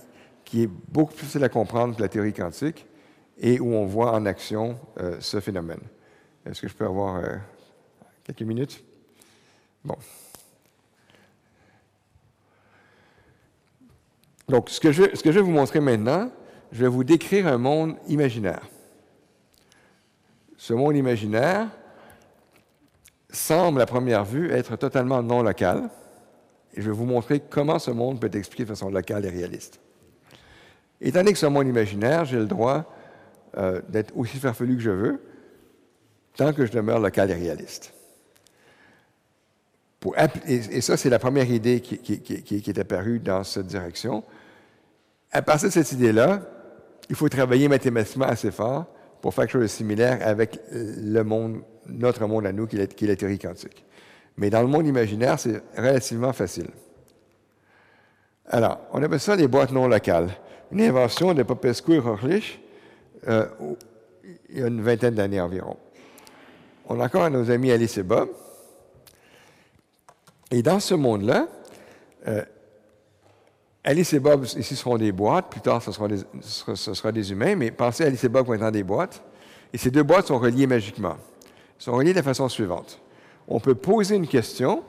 [0.44, 2.88] qui est beaucoup plus facile à comprendre que la théorie quantique
[3.38, 5.82] et où on voit en action euh, ce phénomène.
[6.46, 7.36] Est-ce que je peux avoir euh,
[8.24, 8.84] quelques minutes?
[9.84, 9.96] Bon.
[14.48, 16.32] Donc, ce que, je, ce que je vais vous montrer maintenant,
[16.72, 18.68] je vais vous décrire un monde imaginaire.
[20.58, 21.68] Ce monde imaginaire
[23.30, 25.90] semble à première vue être totalement non local,
[26.74, 29.30] et je vais vous montrer comment ce monde peut être expliqué de façon locale et
[29.30, 29.80] réaliste.
[31.02, 32.86] Étant donné que ce monde imaginaire, j'ai le droit
[33.58, 35.22] euh, d'être aussi farfelu que je veux,
[36.38, 37.94] tant que je demeure local et réaliste.
[40.48, 44.24] Et, ça, c'est la première idée qui, est apparue dans cette direction.
[45.32, 46.42] À partir de cette idée-là,
[47.10, 48.86] il faut travailler mathématiquement assez fort
[49.22, 53.02] pour faire quelque chose de similaire avec le monde, notre monde à nous, qui est
[53.02, 53.86] la théorie quantique.
[54.38, 56.70] Mais dans le monde imaginaire, c'est relativement facile.
[58.48, 60.30] Alors, on appelle ça les boîtes non locales.
[60.72, 62.60] Une invention de Popescu et Rochlich
[63.28, 63.46] euh,
[64.50, 65.78] il y a une vingtaine d'années environ.
[66.88, 68.30] On a encore nos amis Alice et Bob.
[70.50, 71.48] Et dans ce monde-là,
[72.28, 72.44] euh,
[73.84, 75.50] Alice et Bob, ici, seront des boîtes.
[75.50, 77.56] Plus tard, ce sera des, ce sera des humains.
[77.56, 79.24] Mais pensez à Alice et Bob comme étant des boîtes.
[79.74, 81.16] Et ces deux boîtes sont reliées magiquement.
[81.18, 83.00] Elles sont reliées de la façon suivante.
[83.54, 84.82] On peut poser une question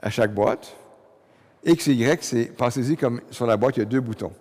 [0.00, 0.74] à chaque boîte.
[1.64, 4.32] X et Y, c'est, pensez-y comme sur la boîte, il y a deux boutons.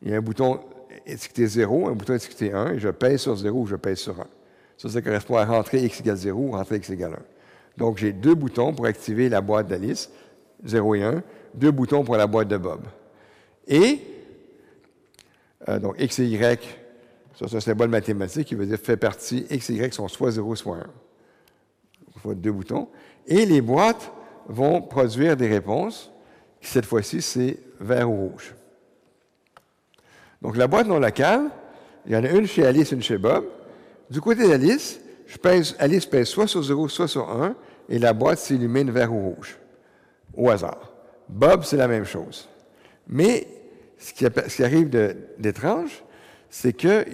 [0.00, 0.60] Il y a un bouton
[1.04, 4.18] étiqueté 0, un bouton étiqueté 1, et je pèse sur 0 ou je pèse sur
[4.18, 4.26] 1.
[4.78, 7.16] Ça, ça correspond à rentrer x égale 0 ou rentrer x égale 1.
[7.76, 10.10] Donc, j'ai deux boutons pour activer la boîte d'Alice,
[10.64, 11.22] 0 et 1,
[11.52, 12.80] deux boutons pour la boîte de Bob.
[13.66, 14.00] Et,
[15.68, 16.60] euh, donc, x et y,
[17.38, 20.30] ça, c'est un symbole mathématique qui veut dire fait partie, x et y sont soit
[20.30, 20.86] 0, soit 1.
[22.22, 22.88] Faut deux boutons.
[23.26, 24.12] Et les boîtes
[24.46, 26.10] vont produire des réponses,
[26.60, 28.54] cette fois-ci, c'est vert ou rouge.
[30.42, 31.50] Donc, la boîte non locale,
[32.06, 33.44] il y en a une chez Alice, une chez Bob.
[34.10, 35.00] Du côté d'Alice,
[35.78, 37.54] Alice pèse soit sur 0, soit sur 1,
[37.88, 39.58] et la boîte s'illumine vert ou rouge,
[40.34, 40.92] au hasard.
[41.28, 42.48] Bob, c'est la même chose.
[43.06, 43.46] Mais
[43.98, 44.88] ce qui, arrive
[45.38, 46.02] d'étrange,
[46.48, 47.04] c'est que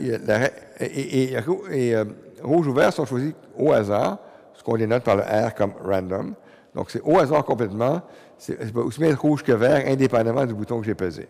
[0.81, 2.05] et, euh,
[2.43, 4.19] rouge ou vert sont choisis au hasard,
[4.55, 6.35] ce qu'on dénote par le R comme random.
[6.75, 8.03] Donc, c'est au hasard complètement.
[8.39, 11.29] C'est aussi bien rouge que vert, indépendamment du bouton que j'ai pesé.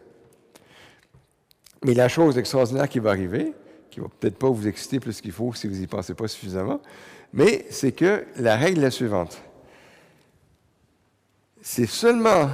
[1.84, 3.52] Mais la chose extraordinaire qui va arriver,
[3.90, 6.80] qui va peut-être pas vous exciter plus qu'il faut si vous n'y pensez pas suffisamment,
[7.32, 9.40] mais c'est que la règle est la suivante.
[11.60, 12.48] C'est seulement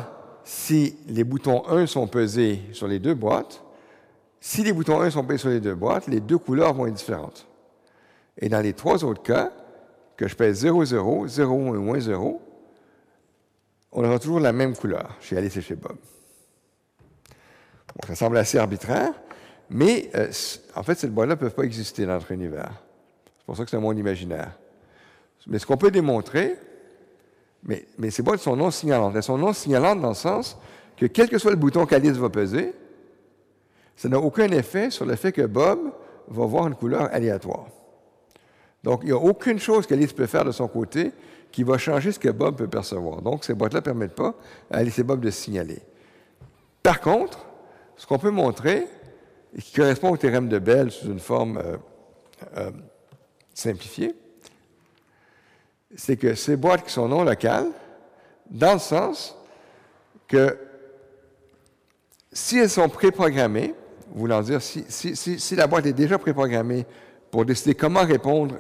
[0.45, 3.63] si les boutons 1 sont pesés sur les deux boîtes,
[4.41, 6.95] si les boutons 1 sont pesés sur les deux boîtes, les deux couleurs vont être
[6.95, 7.47] différentes.
[8.39, 9.53] Et dans les trois autres cas,
[10.21, 12.43] que je pèse 0, 0, 0 et moins 0,
[13.91, 15.97] on aura toujours la même couleur chez Alice et chez Bob.
[18.07, 19.15] ça semble assez arbitraire,
[19.71, 20.31] mais euh,
[20.77, 22.71] en fait, ces boîtes-là ne peuvent pas exister dans notre univers.
[23.39, 24.59] C'est pour ça que c'est un monde imaginaire.
[25.47, 26.55] Mais ce qu'on peut démontrer,
[27.63, 29.17] mais, mais, ces boîtes sont non signalantes.
[29.17, 30.59] Elles sont non signalantes dans le sens
[30.99, 32.75] que quel que soit le bouton qu'Alice va peser,
[33.97, 35.79] ça n'a aucun effet sur le fait que Bob
[36.29, 37.69] va voir une couleur aléatoire.
[38.83, 41.13] Donc, il n'y a aucune chose qu'Alice peut faire de son côté
[41.53, 43.23] qui va changer ce que Bob peut percevoir.
[43.23, 44.35] Donc, ces boîtes-là ne permettent pas
[44.71, 45.81] à Alice et Bob de signaler.
[46.83, 47.47] Par contre,
[47.97, 48.87] ce qu'on peut montrer,
[49.57, 51.77] et qui correspond au théorème de Bell sous une forme euh,
[52.57, 52.71] euh,
[53.53, 54.15] simplifiée,
[55.97, 57.67] c'est que ces boîtes qui sont non locales,
[58.49, 59.37] dans le sens
[60.29, 60.57] que
[62.33, 63.75] si elles sont préprogrammées,
[64.15, 66.87] voulant dire si, si, si, la boîte est déjà préprogrammée
[67.31, 68.57] pour décider comment répondre,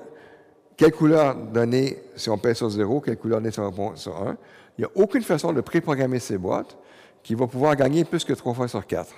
[0.80, 4.16] quelle couleur donner si on pèse sur 0, quelle couleur donner si on répond sur
[4.16, 4.38] 1,
[4.78, 6.78] il n'y a aucune façon de préprogrammer ces boîtes
[7.22, 9.12] qui va pouvoir gagner plus que 3 fois sur 4.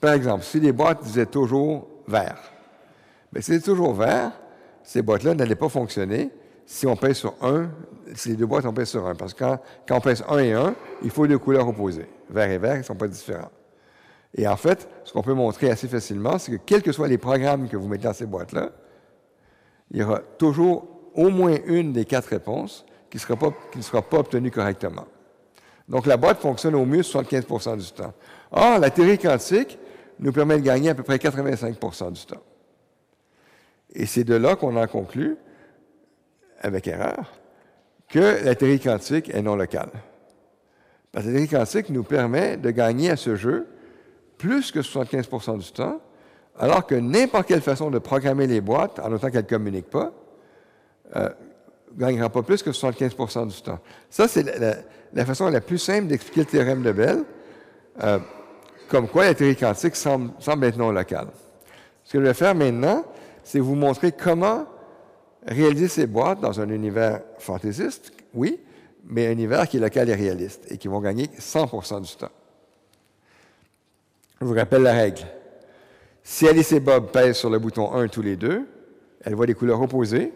[0.00, 2.36] Par exemple, si les boîtes disaient toujours vert,
[3.32, 4.32] mais si c'est toujours vert,
[4.82, 6.28] ces boîtes-là n'allaient pas fonctionner
[6.66, 7.70] si on pèse sur 1,
[8.14, 9.14] si les deux boîtes, on pèse sur 1.
[9.14, 10.74] Parce que quand, quand on pèse 1 et 1,
[11.04, 12.10] il faut deux couleurs opposées.
[12.28, 13.50] Vert et vert, ils ne sont pas différents.
[14.34, 17.16] Et en fait, ce qu'on peut montrer assez facilement, c'est que quels que soient les
[17.16, 18.72] programmes que vous mettez dans ces boîtes-là,
[19.92, 24.50] il y aura toujours au moins une des quatre réponses qui, ne sera pas obtenue
[24.50, 25.06] correctement.
[25.88, 28.14] Donc, la boîte fonctionne au mieux 75% du temps.
[28.50, 29.78] Or, la théorie quantique,
[30.18, 32.42] nous permet de gagner à peu près 85% du temps.
[33.94, 35.36] Et c'est de là qu'on en conclut,
[36.60, 37.32] avec erreur,
[38.08, 39.90] que la théorie quantique est non locale.
[41.12, 43.66] La théorie quantique nous permet de gagner à ce jeu
[44.38, 46.00] plus que 75% du temps,
[46.58, 50.12] alors que n'importe quelle façon de programmer les boîtes, en autant qu'elles ne communiquent pas,
[51.16, 51.28] euh,
[51.96, 53.78] gagnera pas plus que 75% du temps.
[54.10, 54.44] Ça, c'est
[55.12, 57.24] la, façon la plus simple d'expliquer le théorème de Bell.
[58.02, 58.18] Euh,
[58.88, 61.28] comme quoi la théorie quantique semble, semble être locale.
[62.04, 63.04] Ce que je vais faire maintenant,
[63.42, 64.66] c'est vous montrer comment
[65.46, 68.60] réaliser ces boîtes dans un univers fantaisiste, oui,
[69.04, 72.30] mais un univers qui est local et réaliste et qui vont gagner 100% du temps.
[74.40, 75.22] Je vous rappelle la règle.
[76.22, 78.66] Si Alice et Bob pèsent sur le bouton 1 tous les deux,
[79.24, 80.32] elle voit des couleurs opposées.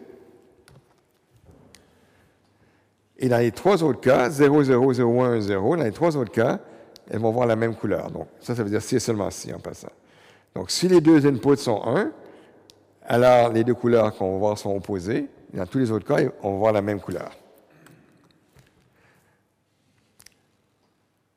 [3.19, 6.33] Et dans les trois autres cas, 0, 0, 0, 1, 0, dans les trois autres
[6.33, 6.59] cas,
[7.09, 8.11] elles vont voir la même couleur.
[8.11, 9.93] Donc, ça, ça veut dire si et seulement si en passant.
[10.55, 12.11] Donc, si les deux inputs sont 1,
[13.05, 15.29] alors les deux couleurs qu'on va voir sont opposées.
[15.55, 17.31] Dans tous les autres cas, on va voir la même couleur.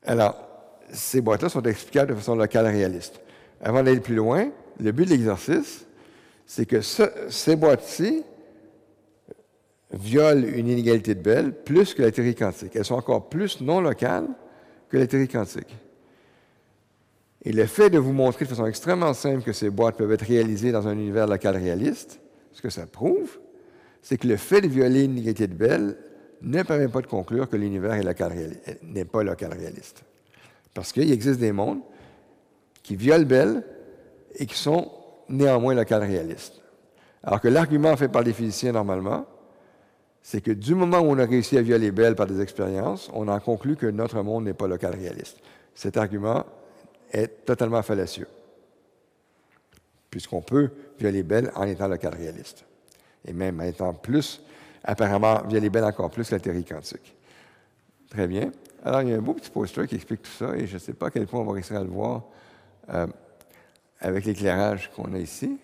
[0.04, 0.36] Alors,
[0.92, 3.20] ces boîtes-là sont explicables de façon locale réaliste.
[3.60, 5.86] Avant d'aller plus loin, le but de l'exercice,
[6.46, 8.24] c'est que ces boîtes-ci
[9.92, 12.74] violent une inégalité de Bell plus que la théorie quantique.
[12.74, 14.28] Elles sont encore plus non locales
[14.88, 15.76] que la théorie quantique.
[17.44, 20.26] Et le fait de vous montrer de façon extrêmement simple que ces boîtes peuvent être
[20.26, 22.20] réalisées dans un univers local réaliste,
[22.52, 23.38] ce que ça prouve,
[24.02, 25.96] c'est que le fait de violer une inégalité de Bell
[26.42, 27.94] ne permet pas de conclure que l'univers
[28.82, 30.02] n'est pas local réaliste.
[30.74, 31.80] Parce qu'il existe des mondes
[32.82, 33.64] qui violent Bell
[34.34, 34.90] et qui sont
[35.28, 36.60] néanmoins local réalistes.
[37.22, 39.26] Alors que l'argument fait par les physiciens normalement,
[40.22, 43.28] c'est que du moment où on a réussi à violer Bell par des expériences, on
[43.28, 45.38] en conclut que notre monde n'est pas local réaliste.
[45.74, 46.44] Cet argument
[47.12, 48.28] est totalement fallacieux,
[50.10, 52.64] puisqu'on peut violer Bell en étant local réaliste,
[53.26, 54.42] et même en étant plus,
[54.84, 57.16] apparemment, violer Bell encore plus la théorie quantique.
[58.10, 58.50] Très bien.
[58.84, 60.78] Alors, il y a un beau petit poster qui explique tout ça, et je ne
[60.78, 62.24] sais pas à quel point on va réussir à le voir
[62.92, 63.06] euh,
[64.00, 65.58] avec l'éclairage qu'on a ici.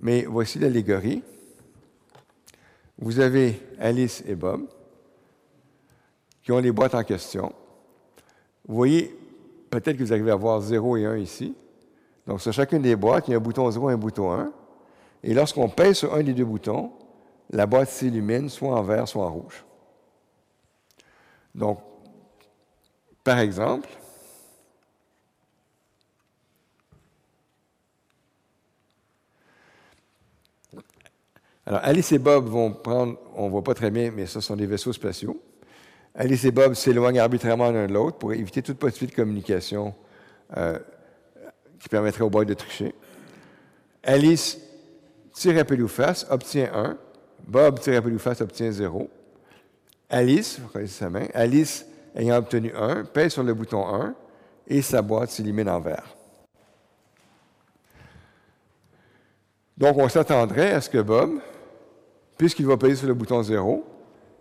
[0.00, 1.22] Mais voici l'allégorie.
[2.98, 4.66] Vous avez Alice et Bob
[6.42, 7.52] qui ont les boîtes en question.
[8.66, 9.14] Vous voyez,
[9.70, 11.54] peut-être que vous arrivez à voir 0 et 1 ici.
[12.26, 14.52] Donc, sur chacune des boîtes, il y a un bouton 0 et un bouton 1.
[15.24, 16.92] Et lorsqu'on pèse sur un des deux boutons,
[17.50, 19.64] la boîte s'illumine soit en vert, soit en rouge.
[21.54, 21.80] Donc,
[23.24, 23.88] par exemple,
[31.68, 34.56] Alors, Alice et Bob vont prendre, on ne voit pas très bien, mais ce sont
[34.56, 35.38] des vaisseaux spatiaux.
[36.14, 39.94] Alice et Bob s'éloignent arbitrairement l'un de l'autre pour éviter toute possibilité de communication
[40.56, 40.78] euh,
[41.78, 42.94] qui permettrait au boy de tricher.
[44.02, 44.58] Alice
[45.34, 46.96] tire à pile ou face, obtient 1.
[47.46, 49.10] Bob tire à pile ou face, obtient 0.
[50.08, 51.84] Alice, vous connaissez sa main, Alice
[52.16, 54.14] ayant obtenu 1, pèse sur le bouton 1
[54.68, 56.16] et sa boîte s'élimine en vert.
[59.76, 61.40] Donc, on s'attendrait à ce que Bob
[62.38, 63.84] puisqu'il va payer sur le bouton 0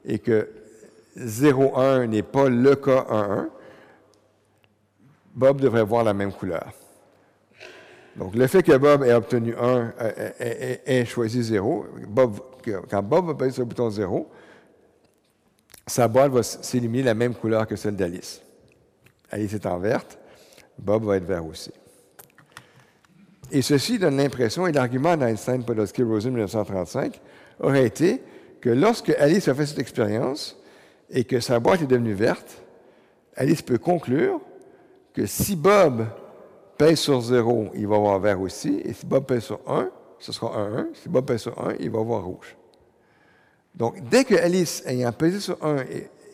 [0.06, 0.48] et que
[1.18, 3.50] 0,1 n'est pas le cas 1,1,
[5.34, 6.72] Bob devrait voir la même couleur.
[8.16, 9.94] Donc, le fait que Bob ait obtenu 1,
[10.40, 12.40] ait, choisi 0, Bob,
[12.90, 14.28] quand Bob va payer sur le bouton 0,
[15.86, 18.42] sa boîte va s'éliminer la même couleur que celle d'Alice.
[19.30, 20.18] Alice est en verte,
[20.80, 21.72] Bob va être vert aussi.
[23.52, 27.22] Et ceci donne l'impression, et l'argument d'Einstein, Podolsky, Rosen, 1935,
[27.60, 28.22] aurait été
[28.62, 30.58] que lorsque Alice a fait cette expérience
[31.10, 32.64] et que sa boîte est devenue verte,
[33.36, 34.42] Alice peut conclure
[35.14, 36.06] que si Bob
[36.78, 39.90] pèse sur 0, il va voir vert aussi, et si Bob pèse sur 1,
[40.20, 40.88] ce sera 1, 1.
[40.94, 42.56] Si Bob pèse sur 1, il va voir rouge.
[43.76, 45.78] Donc, dès que Alice, ayant pesé sur 1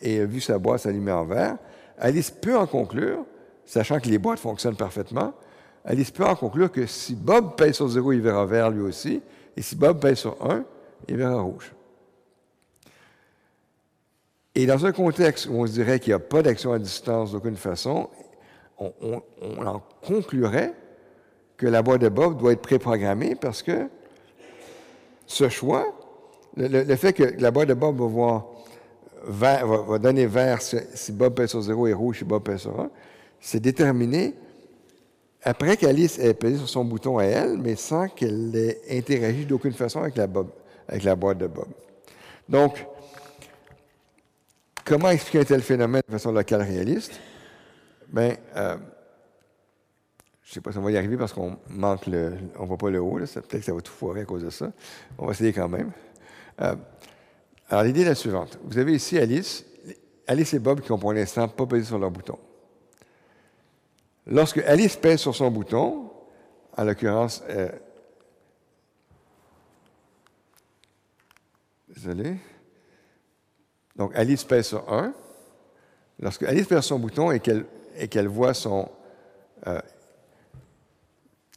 [0.02, 1.58] et, a vu sa boîte s'allumer en vert,
[1.98, 3.24] Alice peut en conclure,
[3.64, 5.34] sachant que les boîtes fonctionnent parfaitement,
[5.84, 9.22] Alice peut en conclure que si Bob pèse sur 0, il verra vert lui aussi,
[9.56, 10.64] et si Bob pèse sur 1,
[11.08, 11.72] il verra rouge.
[14.54, 17.32] Et dans un contexte où on se dirait qu'il n'y a pas d'action à distance
[17.32, 18.08] d'aucune façon,
[18.78, 19.20] on,
[19.64, 20.74] en conclurait
[21.56, 23.88] que la boîte de Bob doit être préprogrammée parce que
[25.26, 25.86] ce choix,
[26.56, 28.00] le, fait que la boîte de Bob
[29.26, 32.90] va, donner vert si, Bob pèse sur 0 et rouge si Bob pèse sur 1,
[33.40, 34.34] c'est déterminé
[35.42, 39.72] après qu'Alice ait pesé sur son bouton à elle, mais sans qu'elle ait interagi d'aucune
[39.72, 40.48] façon avec la, Bob,
[40.88, 41.68] avec la boîte de Bob.
[42.48, 42.86] Donc,
[44.84, 47.20] comment expliquer un tel phénomène de façon locale réaliste?
[48.08, 48.76] Bien, euh,
[50.42, 52.34] je ne sais pas si on va y arriver parce qu'on manque le.
[52.58, 54.72] On voit pas le haut, peut-être que ça va tout foirer à cause de ça.
[55.18, 55.90] On va essayer quand même.
[56.60, 56.74] Euh,
[57.70, 58.58] alors, l'idée est la suivante.
[58.62, 59.64] Vous avez ici Alice.
[60.26, 62.38] Alice et Bob qui ont pour l'instant pas pesé sur leur bouton.
[64.26, 66.10] Lorsque Alice pèse sur son bouton,
[66.76, 67.68] en l'occurrence, euh,
[71.94, 72.36] désolé.
[73.96, 75.12] Donc, Alice pèse sur 1.
[76.20, 78.88] Lorsque Alice pèse son bouton et qu'elle voit son,
[79.66, 79.80] euh,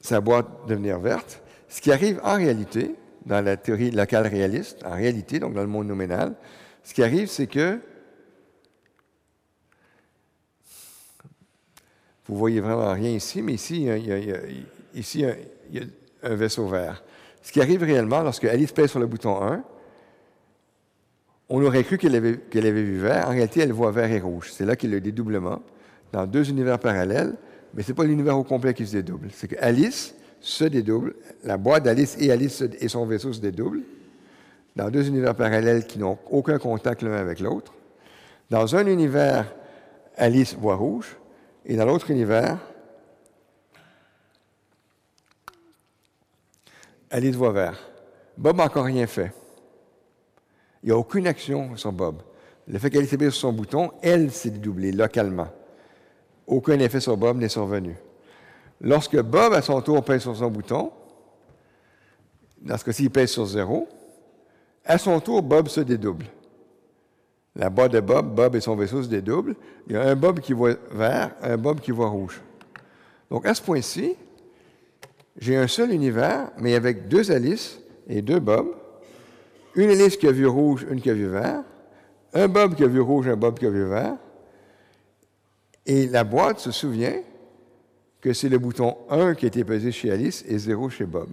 [0.02, 2.96] sa boîte devenir verte, ce qui arrive en réalité,
[3.26, 6.34] dans la théorie locale réaliste, en réalité, donc dans le monde nominal,
[6.84, 7.80] ce qui arrive, c'est que
[12.26, 14.38] vous voyez vraiment rien ici, mais ici, il y a,
[14.94, 15.26] ici,
[15.70, 15.86] il y a
[16.24, 17.04] un vaisseau vert.
[17.42, 19.64] Ce qui arrive réellement, lorsque Alice pèse sur le bouton 1,
[21.50, 22.32] on aurait cru qu'elle avait,
[22.84, 23.28] vu vert.
[23.28, 24.52] En réalité, elle voit vert et rouge.
[24.52, 25.62] C'est là qu'il y a le dédoublement
[26.12, 27.36] dans deux univers parallèles,
[27.74, 29.30] mais ce n'est pas l'univers au complet qui se dédouble.
[29.32, 33.84] C'est que Alice se dédouble, la boîte d'Alice et Alice et son vaisseau se dédoublent
[34.76, 37.74] dans deux univers parallèles qui n'ont aucun contact l'un avec l'autre.
[38.50, 39.54] Dans un univers,
[40.16, 41.18] Alice voit rouge,
[41.66, 42.60] et dans l'autre univers,
[47.10, 47.80] Alice voit vert.
[48.38, 49.32] Bob n'a encore rien fait.
[50.84, 52.22] Il n'y a aucune action sur Bob.
[52.68, 55.48] Le fait qu'elle ait sur son bouton, elle s'est dédoublée localement.
[56.46, 57.96] Aucun effet sur Bob n'est survenu.
[58.82, 60.92] Lorsque Bob, à son tour, pèse sur son bouton,
[62.62, 63.88] dans ce cas-ci, il pèse sur zéro,
[64.86, 66.26] à son tour, Bob se dédouble.
[67.56, 69.56] La boîte de Bob, Bob et son vaisseau se dédoublent.
[69.88, 72.42] Il y a un Bob qui voit vert, un Bob qui voit rouge.
[73.32, 74.16] Donc, à ce point-ci,
[75.38, 78.68] j'ai un seul univers, mais avec deux Alice et deux Bob.
[79.78, 81.64] Une Alice qui a vu rouge, une qui a vu vert.
[82.34, 84.16] Un Bob qui a vu rouge, un Bob qui a vu vert.
[85.86, 87.14] Et la boîte se souvient
[88.20, 91.30] que c'est le bouton 1 qui a été pesé chez Alice et 0 chez Bob.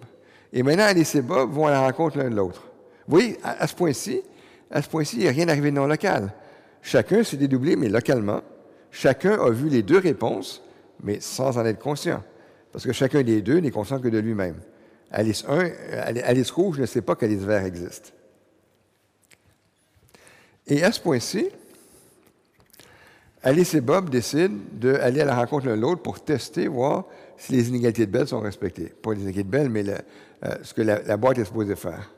[0.52, 2.68] Et maintenant, Alice et Bob vont à la rencontre l'un de l'autre.
[3.08, 4.20] Vous voyez, à, ce point-ci,
[4.70, 6.30] à ce point-ci, il n'y a rien arrivé de non local.
[6.82, 8.42] Chacun s'est dédoublé, mais localement.
[8.90, 10.62] Chacun a vu les deux réponses,
[11.02, 12.22] mais sans en être conscient.
[12.72, 14.56] Parce que chacun des deux n'est conscient que de lui-même.
[15.10, 15.70] Alice 1,
[16.24, 18.12] Alice Rouge ne sait pas qu'Alice Vert existe.
[20.66, 21.48] Et à ce point-ci,
[23.42, 27.04] Alice et Bob décident d'aller à la rencontre l'un l'autre pour tester, voir
[27.36, 28.86] si les inégalités de Bell sont respectées.
[29.02, 32.10] Pas les inégalités de Bell, mais euh, ce que la, boîte est supposée faire.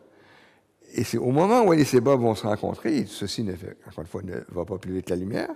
[0.95, 3.77] Et c'est au moment où Alice et Bob vont se rencontrer, et ceci, ne fait,
[3.89, 5.51] encore une fois, ne va pas plus vite que la lumière,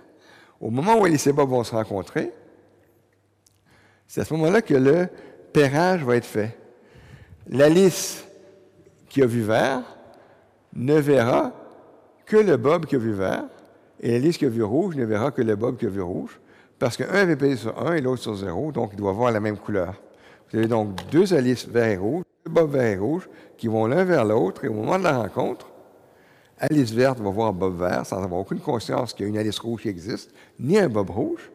[0.59, 2.31] au moment où Alice et Bob vont se rencontrer,
[4.07, 5.07] c'est à ce moment-là que le
[5.53, 6.57] pairage va être fait.
[7.47, 8.25] L'Alice
[9.07, 9.83] qui a vu vert
[10.73, 11.53] ne verra
[12.31, 13.43] que le Bob qui a vu vert,
[13.99, 16.39] et l'Alice qui a vu rouge ne verra que le Bob qui a vu rouge,
[16.79, 19.41] parce qu'un avait payé sur 1 et l'autre sur 0, donc il doit avoir la
[19.41, 20.01] même couleur.
[20.49, 23.27] Vous avez donc deux Alice vert et rouge, deux Bob vert et rouge,
[23.57, 25.67] qui vont l'un vers l'autre, et au moment de la rencontre,
[26.57, 29.59] Alice verte va voir Bob vert sans avoir aucune conscience qu'il y a une Alice
[29.59, 31.51] rouge qui existe, ni un Bob rouge.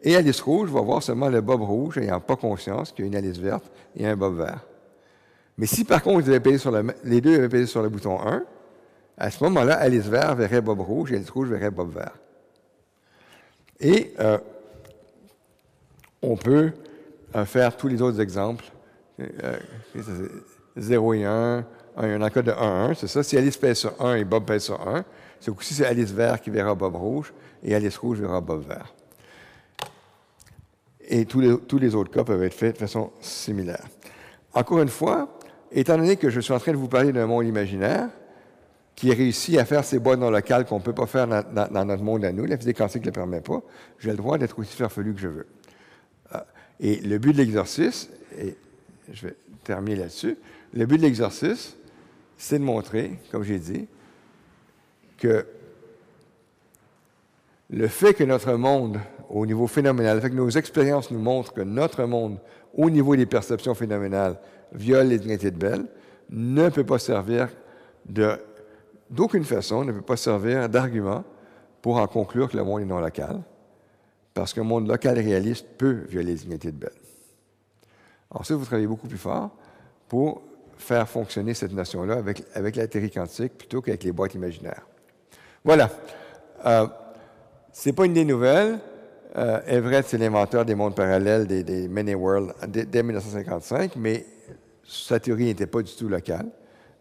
[0.00, 3.08] Et Alice rouge va voir seulement le Bob rouge, n'ayant pas conscience qu'il y a
[3.08, 4.64] une Alice verte et un Bob vert.
[5.58, 6.24] Mais si par contre
[6.56, 6.72] sur
[7.04, 8.44] les deux avaient payé sur le bouton 1,
[9.16, 12.14] à ce moment-là, Alice vert verrait Bob rouge et Alice rouge verrait Bob vert.
[13.80, 14.38] Et euh,
[16.22, 16.72] on peut
[17.34, 18.64] euh, faire tous les autres exemples.
[20.76, 21.66] 0 euh, et 1,
[21.96, 22.22] 1 et 1.
[22.22, 23.22] En cas de 1, 1, c'est ça.
[23.22, 25.04] Si Alice pèse sur 1 et Bob pèse sur 1,
[25.40, 27.32] c'est aussi c'est Alice vert qui verra Bob rouge
[27.62, 28.94] et Alice rouge verra Bob vert.
[31.08, 33.84] Et tous les autres cas peuvent être faits de façon similaire.
[34.54, 35.38] Encore une fois,
[35.72, 38.08] étant donné que je suis en train de vous parler d'un monde imaginaire,
[39.00, 42.02] qui réussit à faire ces boîtes non locales qu'on ne peut pas faire dans, notre
[42.02, 43.62] monde à nous, la physique quantique ne le permet pas,
[43.98, 45.46] j'ai le droit d'être aussi farfelu que je veux.
[46.30, 46.44] Ah,
[46.80, 48.54] et le but de l'exercice, et
[49.10, 50.36] je vais terminer là-dessus,
[50.74, 51.78] le but de l'exercice,
[52.36, 53.88] c'est de montrer, comme j'ai dit,
[55.16, 55.46] que
[57.70, 58.98] le fait que notre monde,
[59.30, 62.36] au niveau phénoménal, le fait que nos expériences nous montrent que notre monde,
[62.74, 64.38] au niveau des perceptions phénoménales,
[64.74, 65.86] viole les dignités de Bell,
[66.28, 67.48] ne peut pas servir
[68.04, 68.38] de
[69.10, 71.24] d'aucune façon, ne peut pas servir d'argument
[71.82, 73.40] pour en conclure que le monde est non local,
[74.34, 76.92] parce qu'un monde local réaliste peut violer les unités de Bell.
[78.30, 79.50] Ensuite, vous travaillez beaucoup plus fort
[80.08, 80.42] pour
[80.78, 84.86] faire fonctionner cette notion-là avec, avec la théorie quantique plutôt qu'avec les boîtes imaginaires.
[85.64, 85.90] Voilà.
[86.64, 86.86] Euh,
[87.72, 88.78] Ce n'est pas une idée nouvelle.
[89.36, 94.26] Euh, Everett, c'est l'inventeur des mondes parallèles, des, des many worlds, dès 1955, mais
[94.84, 96.46] sa théorie n'était pas du tout locale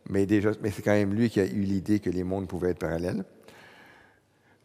[0.10, 3.24] mais, c'est quand même lui qui a eu l'idée que les mondes pouvaient être parallèles.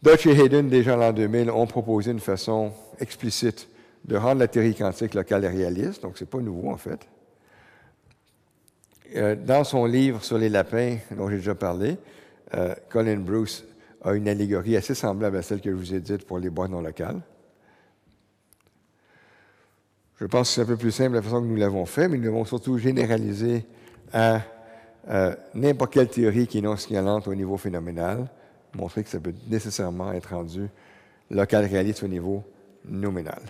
[0.02, 3.68] Dutch et Hayden, déjà en l'an 2000, ont proposé une façon explicite
[4.04, 7.00] de rendre la théorie quantique locale et réaliste, donc ce n'est pas nouveau en fait.
[9.16, 11.96] Euh, dans son livre sur les lapins, dont j'ai déjà parlé,
[12.54, 13.64] euh, Colin Bruce
[14.02, 16.70] a une allégorie assez semblable à celle que je vous ai dite pour les boîtes
[16.70, 17.20] non locales.
[20.20, 22.18] Je pense que c'est un peu plus simple la façon que nous l'avons fait, mais
[22.18, 23.64] nous l'avons surtout généralisé
[24.12, 24.40] à
[25.08, 28.28] euh, n'importe quelle théorie qui est non signalante au niveau phénoménal,
[28.74, 30.68] montrer que ça peut nécessairement être rendu
[31.30, 32.42] local réaliste au niveau
[32.84, 33.40] nominal.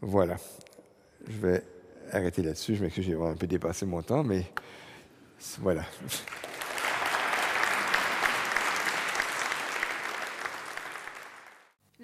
[0.00, 0.36] Voilà.
[1.28, 1.62] Je vais
[2.12, 2.76] arrêter là-dessus.
[2.76, 4.44] Je m'excuse, j'ai un peu dépassé mon temps, mais
[5.60, 5.82] voilà.